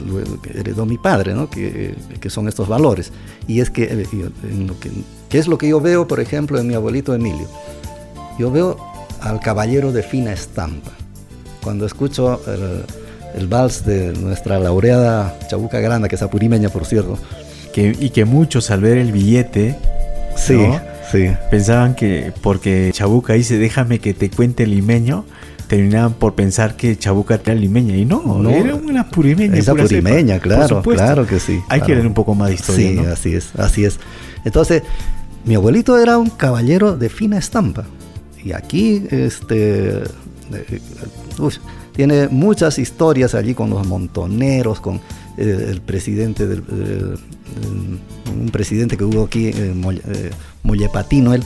heredó 0.54 0.86
mi 0.86 0.98
padre, 0.98 1.34
¿no? 1.34 1.50
que, 1.50 1.96
son 2.28 2.48
estos 2.48 2.68
valores. 2.68 3.12
Y 3.48 3.60
es 3.60 3.70
que, 3.70 4.06
que, 5.30 5.40
es 5.40 5.48
lo 5.48 5.58
que 5.58 5.68
yo 5.68 5.80
veo, 5.80 6.08
por 6.08 6.20
ejemplo, 6.20 6.60
en 6.60 6.68
mi 6.68 6.74
abuelito 6.74 7.14
Emilio. 7.14 7.48
Yo 8.40 8.52
veo 8.52 8.78
al 9.22 9.40
caballero 9.40 9.92
de 9.92 10.04
fina 10.04 10.34
estampa. 10.34 10.92
Cuando 11.64 11.86
escucho 11.86 12.42
el 13.36 13.48
vals 13.48 13.86
de 13.86 14.14
nuestra 14.14 14.60
laureada 14.60 15.38
Chabuca 15.48 15.80
Granda, 15.80 16.08
que 16.08 16.16
es 16.16 16.22
apurimeña, 16.22 16.70
por 16.70 16.86
cierto. 16.86 17.18
Que, 17.74 17.96
y 17.98 18.10
que 18.10 18.26
muchos 18.26 18.70
al 18.72 18.82
ver 18.82 18.98
el 18.98 19.12
billete, 19.12 19.78
sí, 20.36 20.58
sí. 21.10 21.30
pensaban 21.50 21.96
que 21.96 22.34
porque 22.42 22.92
Chabuca 22.94 23.34
dice 23.34 23.58
déjame 23.58 24.00
que 24.00 24.14
te 24.14 24.30
cuente 24.30 24.64
el 24.64 24.72
limeño, 24.72 25.26
terminaban 25.72 26.12
por 26.16 26.36
pensar 26.36 26.76
que 26.76 26.98
Chabuca 26.98 27.36
era 27.42 27.56
limeña 27.56 27.96
y 27.96 28.04
no, 28.04 28.22
No, 28.44 28.50
era 28.50 28.76
una 28.76 29.10
purimeña. 29.10 29.56
Esa 29.56 29.72
pura 29.72 29.86
purimeña, 29.86 30.38
claro, 30.40 30.82
claro 30.82 31.26
que 31.26 31.40
sí. 31.40 31.62
Hay 31.70 31.80
que 31.80 31.94
leer 31.96 32.06
un 32.06 32.14
poco 32.14 32.36
más 32.36 32.50
de 32.50 32.56
historia, 32.56 32.90
Sí, 32.90 32.96
¿no? 32.96 33.10
así 33.10 33.34
es, 33.36 33.56
así 33.58 33.86
es. 33.86 33.98
Entonces, 34.44 34.84
mi 35.46 35.56
abuelito 35.56 35.98
era 35.98 36.18
un 36.18 36.30
caballero 36.30 36.98
de 36.98 37.08
fina 37.08 37.38
estampa. 37.38 37.86
Y 38.44 38.52
aquí, 38.52 39.04
este, 39.12 40.00
eh, 40.00 40.82
uy, 41.40 41.54
tiene 41.96 42.28
muchas 42.28 42.78
historias 42.78 43.34
allí 43.34 43.54
con 43.54 43.70
los 43.70 43.88
montoneros, 43.88 44.82
con 44.82 44.98
eh, 45.38 45.68
el 45.70 45.80
presidente 45.80 46.48
del, 46.48 46.60
eh, 46.70 47.16
un 48.38 48.50
presidente 48.50 48.98
que 48.98 49.06
hubo 49.06 49.24
aquí, 49.24 49.48
eh, 49.56 49.74
Molle- 49.74 50.02
Mollepatino, 50.64 51.34
él, 51.34 51.44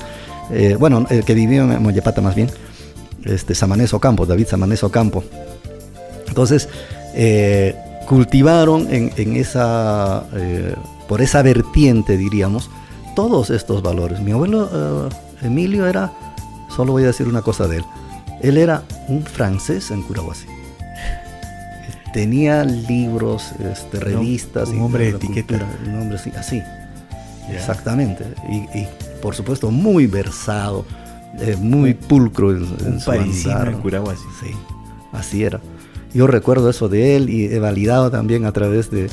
bueno, 0.80 1.06
el 1.12 1.24
que 1.24 1.36
vivió 1.36 1.62
en 1.72 1.82
Mollepata 1.84 2.22
más 2.22 2.34
bien, 2.34 2.50
este, 3.26 3.56
Samanés 3.56 3.94
Ocampo, 3.94 4.26
David 4.26 4.48
Samanés 4.48 4.84
Ocampo. 4.84 5.24
Entonces, 6.28 6.70
eh, 7.14 7.76
cultivaron 8.08 8.88
en, 8.94 9.12
en 9.18 9.36
esa, 9.36 10.24
eh, 10.34 10.76
por 11.08 11.22
esa 11.22 11.42
vertiente, 11.42 12.18
diríamos, 12.18 12.70
todos 13.16 13.50
estos 13.50 13.82
valores. 13.82 14.20
Mi 14.20 14.32
abuelo 14.32 15.10
eh, 15.42 15.46
Emilio 15.48 15.88
era, 15.88 16.12
solo 16.76 16.92
voy 16.94 17.04
a 17.04 17.08
decir 17.08 17.28
una 17.28 17.42
cosa 17.42 17.68
de 17.68 17.78
él, 17.78 17.84
él 18.42 18.58
era 18.58 18.84
un 19.08 19.24
francés 19.24 19.92
en 19.92 20.02
Curahuasi. 20.04 20.46
Tenía 22.14 22.64
libros, 22.64 23.52
este, 23.72 23.98
Un- 23.98 24.04
revistas. 24.04 24.70
un 24.70 24.82
hombre 24.82 25.06
de 25.06 25.10
etiqueta. 25.18 25.60
cultura, 25.60 25.68
Un 25.94 26.02
hombre 26.02 26.18
así. 26.38 26.62
Exactamente. 27.52 28.24
Y, 28.50 28.56
y, 28.80 28.88
por 29.22 29.36
supuesto 29.36 29.70
muy 29.70 30.08
versado, 30.08 30.86
eh, 31.40 31.56
muy 31.60 31.94
pulcro 31.94 32.52
en, 32.52 32.66
en 32.86 33.00
su 33.00 33.12
andar. 33.12 33.68
en 33.68 33.80
Curahuasi. 33.80 34.24
Sí, 34.42 34.52
así 35.12 35.44
era. 35.44 35.60
Yo 36.14 36.28
recuerdo 36.28 36.70
eso 36.70 36.88
de 36.88 37.18
él 37.18 37.30
y 37.30 37.46
he 37.46 37.60
validado 37.60 38.10
también 38.10 38.46
a 38.46 38.52
través 38.52 38.90
de, 38.90 39.10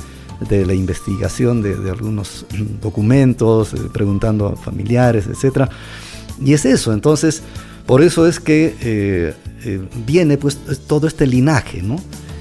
de 0.48 0.66
la 0.66 0.74
investigación 0.74 1.62
de, 1.62 1.76
de 1.76 1.90
algunos 1.90 2.46
documentos, 2.82 3.74
eh, 3.74 3.78
preguntando 3.92 4.46
a 4.46 4.56
familiares, 4.56 5.26
etc. 5.26 5.68
Y 6.44 6.52
es 6.52 6.64
eso, 6.64 6.92
entonces, 6.92 7.42
por 7.86 8.02
eso 8.02 8.26
es 8.26 8.40
que 8.40 8.76
eh, 8.80 9.34
eh, 9.64 9.80
viene 10.06 10.36
pues 10.38 10.58
todo 10.86 11.06
este 11.06 11.26
linaje, 11.26 11.82
¿no? 11.82 11.96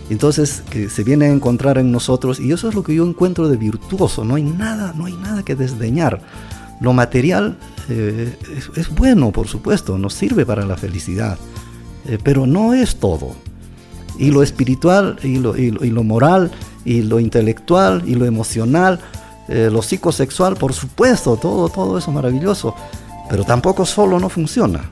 Entonces, 0.09 0.63
que 0.69 0.89
se 0.89 1.03
viene 1.03 1.25
a 1.25 1.29
encontrar 1.29 1.77
en 1.77 1.91
nosotros, 1.91 2.39
y 2.39 2.51
eso 2.51 2.67
es 2.67 2.75
lo 2.75 2.83
que 2.83 2.93
yo 2.93 3.07
encuentro 3.07 3.47
de 3.47 3.57
virtuoso, 3.57 4.25
no 4.25 4.35
hay 4.35 4.43
nada, 4.43 4.93
no 4.95 5.05
hay 5.05 5.13
nada 5.13 5.43
que 5.43 5.55
desdeñar. 5.55 6.21
Lo 6.81 6.91
material 6.93 7.55
eh, 7.89 8.35
es, 8.57 8.69
es 8.77 8.89
bueno, 8.89 9.31
por 9.31 9.47
supuesto, 9.47 9.97
nos 9.97 10.13
sirve 10.13 10.45
para 10.45 10.65
la 10.65 10.75
felicidad, 10.75 11.37
eh, 12.07 12.17
pero 12.21 12.45
no 12.45 12.73
es 12.73 12.97
todo. 12.97 13.35
Y 14.17 14.31
lo 14.31 14.43
espiritual, 14.43 15.17
y 15.23 15.37
lo, 15.37 15.55
y 15.55 15.71
lo- 15.71 15.85
y 15.85 15.89
lo 15.91 16.03
moral, 16.03 16.51
y 16.83 17.01
lo 17.03 17.19
intelectual, 17.19 18.03
y 18.07 18.15
lo 18.15 18.25
emocional, 18.25 18.99
eh, 19.47 19.69
lo 19.71 19.81
psicosexual, 19.81 20.55
por 20.55 20.73
supuesto, 20.73 21.37
todo, 21.37 21.69
todo 21.69 21.97
eso 21.97 22.11
maravilloso, 22.11 22.75
pero 23.29 23.43
tampoco 23.43 23.85
solo 23.85 24.19
no 24.19 24.27
funciona. 24.29 24.89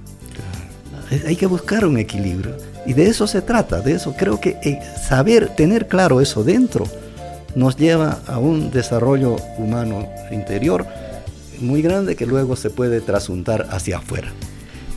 Hay 1.28 1.36
que 1.36 1.48
buscar 1.48 1.86
un 1.86 1.98
equilibrio. 1.98 2.56
Y 2.86 2.94
de 2.94 3.08
eso 3.08 3.26
se 3.28 3.42
trata, 3.42 3.82
de 3.82 3.94
eso. 3.94 4.14
Creo 4.18 4.40
que 4.40 4.80
saber, 5.08 5.50
tener 5.56 5.88
claro 5.88 6.22
eso 6.22 6.44
dentro, 6.44 6.86
nos 7.56 7.76
lleva 7.78 8.20
a 8.28 8.38
un 8.38 8.70
desarrollo 8.72 9.36
humano 9.58 10.08
interior 10.32 10.86
muy 11.62 11.82
grande 11.82 12.16
que 12.16 12.26
luego 12.26 12.56
se 12.56 12.70
puede 12.70 13.02
trasuntar 13.02 13.68
hacia 13.72 13.98
afuera. 13.98 14.32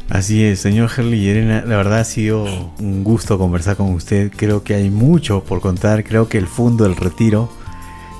Así 0.08 0.44
es, 0.44 0.60
señor 0.60 0.90
Herley 0.94 1.20
y 1.20 1.28
Elena, 1.30 1.64
la 1.66 1.76
verdad 1.76 2.00
ha 2.00 2.04
sido 2.04 2.44
un 2.78 3.02
gusto 3.02 3.38
conversar 3.38 3.76
con 3.76 3.92
usted. 3.94 4.30
Creo 4.36 4.62
que 4.62 4.74
hay 4.74 4.90
mucho 4.90 5.42
por 5.42 5.60
contar. 5.60 6.04
Creo 6.04 6.28
que 6.28 6.36
el 6.36 6.46
Fondo 6.46 6.84
del 6.84 6.96
Retiro 6.96 7.50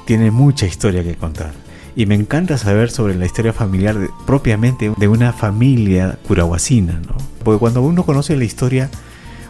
tiene 0.06 0.30
mucha 0.30 0.66
historia 0.66 1.04
que 1.04 1.16
contar. 1.16 1.52
Y 1.94 2.06
me 2.06 2.14
encanta 2.14 2.56
saber 2.56 2.90
sobre 2.90 3.14
la 3.14 3.26
historia 3.26 3.52
familiar 3.52 3.96
propiamente 4.26 4.90
de 4.96 5.08
una 5.08 5.34
familia 5.34 6.18
curahuasina, 6.26 6.94
¿no? 7.06 7.16
Porque 7.44 7.58
cuando 7.58 7.82
uno 7.82 8.06
conoce 8.06 8.36
la 8.36 8.44
historia, 8.44 8.88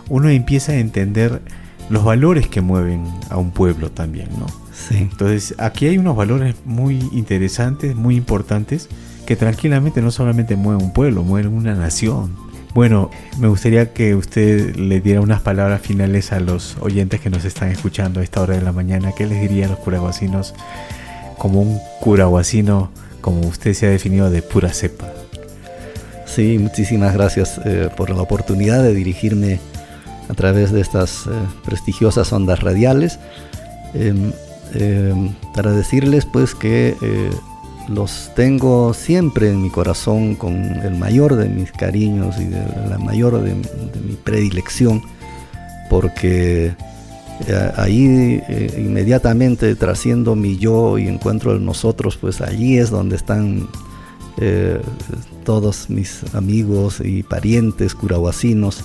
uno 0.08 0.28
empieza 0.28 0.72
a 0.72 0.76
entender 0.76 1.40
los 1.88 2.04
valores 2.04 2.48
que 2.48 2.60
mueven 2.60 3.06
a 3.30 3.36
un 3.36 3.52
pueblo 3.52 3.92
también, 3.92 4.28
¿no? 4.38 4.61
Sí. 4.88 4.96
Entonces, 4.96 5.54
aquí 5.58 5.86
hay 5.86 5.98
unos 5.98 6.16
valores 6.16 6.56
muy 6.64 7.08
interesantes, 7.12 7.94
muy 7.94 8.16
importantes, 8.16 8.88
que 9.26 9.36
tranquilamente 9.36 10.02
no 10.02 10.10
solamente 10.10 10.56
mueven 10.56 10.84
un 10.84 10.92
pueblo, 10.92 11.22
mueven 11.22 11.52
una 11.52 11.74
nación. 11.74 12.34
Bueno, 12.74 13.10
me 13.38 13.48
gustaría 13.48 13.92
que 13.92 14.14
usted 14.14 14.76
le 14.76 15.00
diera 15.00 15.20
unas 15.20 15.42
palabras 15.42 15.82
finales 15.82 16.32
a 16.32 16.40
los 16.40 16.76
oyentes 16.80 17.20
que 17.20 17.28
nos 17.28 17.44
están 17.44 17.68
escuchando 17.68 18.20
a 18.20 18.22
esta 18.24 18.40
hora 18.40 18.54
de 18.54 18.62
la 18.62 18.72
mañana. 18.72 19.12
¿Qué 19.12 19.26
les 19.26 19.40
diría 19.40 19.66
a 19.66 19.68
los 19.68 19.78
curahuasinos 19.78 20.54
como 21.36 21.60
un 21.60 21.78
curahuasino, 22.00 22.90
como 23.20 23.40
usted 23.40 23.74
se 23.74 23.86
ha 23.86 23.90
definido, 23.90 24.30
de 24.30 24.40
pura 24.40 24.72
cepa? 24.72 25.12
Sí, 26.24 26.56
muchísimas 26.58 27.12
gracias 27.12 27.60
eh, 27.66 27.90
por 27.94 28.08
la 28.08 28.22
oportunidad 28.22 28.82
de 28.82 28.94
dirigirme 28.94 29.60
a 30.30 30.34
través 30.34 30.72
de 30.72 30.80
estas 30.80 31.26
eh, 31.26 31.30
prestigiosas 31.64 32.32
ondas 32.32 32.60
radiales. 32.60 33.18
Em, 33.92 34.32
em, 34.74 35.34
para 35.54 35.72
decirles 35.72 36.26
pues 36.26 36.54
que 36.54 36.96
eh, 37.00 37.30
los 37.88 38.30
tengo 38.34 38.94
siempre 38.94 39.50
en 39.50 39.62
mi 39.62 39.70
corazón 39.70 40.34
con 40.34 40.54
el 40.54 40.96
mayor 40.96 41.36
de 41.36 41.48
mis 41.48 41.72
cariños 41.72 42.36
y 42.38 42.48
la 42.88 42.98
mayor 42.98 43.42
de, 43.42 43.54
mi 43.54 44.14
predilección, 44.22 45.02
porque 45.90 46.74
eh, 47.46 47.72
ahí 47.76 48.40
eh, 48.48 48.74
inmediatamente 48.78 49.74
trasciendo 49.74 50.36
mi 50.36 50.58
yo 50.58 50.98
y 50.98 51.08
encuentro 51.08 51.52
el 51.52 51.64
nosotros, 51.64 52.16
pues 52.16 52.40
allí 52.40 52.78
es 52.78 52.90
donde 52.90 53.16
están 53.16 53.68
eh, 54.38 54.80
todos 55.44 55.90
mis 55.90 56.22
amigos 56.34 57.00
y 57.04 57.22
parientes 57.22 57.94
curahuasinos 57.94 58.84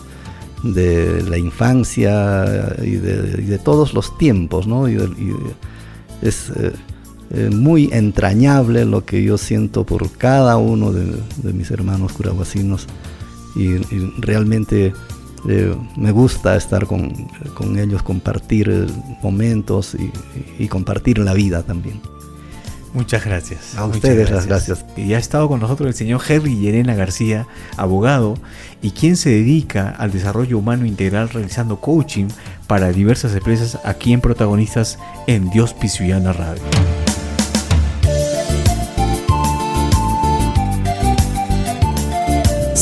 de 0.64 1.22
la 1.30 1.38
infancia 1.38 2.76
y 2.84 2.96
de, 2.96 3.60
todos 3.60 3.94
los 3.94 4.18
tiempos, 4.18 4.66
¿no? 4.66 4.88
Es 6.22 6.50
eh, 6.56 6.74
eh, 7.32 7.50
muy 7.52 7.90
entrañable 7.92 8.86
lo 8.86 9.06
que 9.06 9.24
yo 9.24 9.38
siento 9.38 9.86
por 9.86 10.12
cada 10.12 10.58
uno 10.58 10.92
de, 10.92 11.54
mis 11.54 11.72
hermanos 11.72 12.14
curahuasinos 12.14 12.88
y, 13.56 13.78
realmente 14.20 14.94
eh, 15.48 15.76
me 15.96 16.12
gusta 16.12 16.56
estar 16.56 16.86
con, 16.88 17.12
con 17.54 17.78
ellos, 17.78 18.04
compartir 18.04 18.88
momentos 19.22 19.96
y 20.60 20.68
compartir 20.68 21.20
la 21.20 21.34
vida 21.34 21.64
también. 21.64 22.02
Muchas 22.98 23.24
gracias. 23.24 23.76
A 23.78 23.86
Muchas 23.86 23.98
ustedes 23.98 24.32
las 24.32 24.48
gracias. 24.48 24.84
Y 24.96 25.14
ha 25.14 25.20
estado 25.20 25.48
con 25.48 25.60
nosotros 25.60 25.88
el 25.88 25.94
señor 25.94 26.20
Henry 26.28 26.58
Llerena 26.58 26.96
García, 26.96 27.46
abogado, 27.78 28.40
y 28.82 28.90
quien 28.90 29.18
se 29.18 29.30
dedica 29.30 29.92
al 29.92 30.12
desarrollo 30.12 30.58
humano 30.58 30.84
integral 30.84 31.30
realizando 31.30 31.80
coaching 31.80 32.26
para 32.66 32.92
diversas 32.92 33.36
empresas 33.36 33.78
aquí 33.84 34.14
en 34.14 34.22
Protagonistas 34.22 34.98
en 35.28 35.52
Dios 35.52 35.76
Pisuyana 35.76 36.34
Radio. 36.34 36.64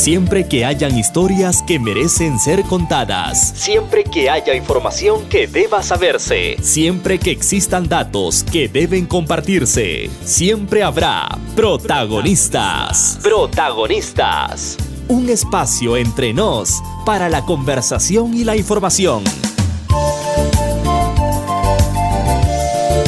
Siempre 0.06 0.46
que 0.46 0.64
hayan 0.64 0.96
historias 0.96 1.64
que 1.66 1.80
merecen 1.80 2.38
ser 2.38 2.62
contadas. 2.62 3.54
Siempre 3.56 4.04
que 4.04 4.30
haya 4.30 4.54
información 4.54 5.28
que 5.28 5.48
deba 5.48 5.82
saberse. 5.82 6.56
Siempre 6.62 7.18
que 7.18 7.32
existan 7.32 7.88
datos 7.88 8.44
que 8.44 8.68
deben 8.68 9.06
compartirse. 9.06 10.08
Siempre 10.24 10.84
habrá 10.84 11.26
protagonistas. 11.56 13.18
Protagonistas. 13.20 14.76
Un 15.08 15.28
espacio 15.28 15.96
entre 15.96 16.32
nos 16.32 16.80
para 17.04 17.28
la 17.28 17.44
conversación 17.44 18.32
y 18.32 18.44
la 18.44 18.54
información. 18.56 19.24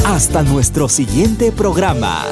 Hasta 0.03 0.43
nuestro 0.43 0.89
siguiente 0.89 1.53
programa. 1.53 2.25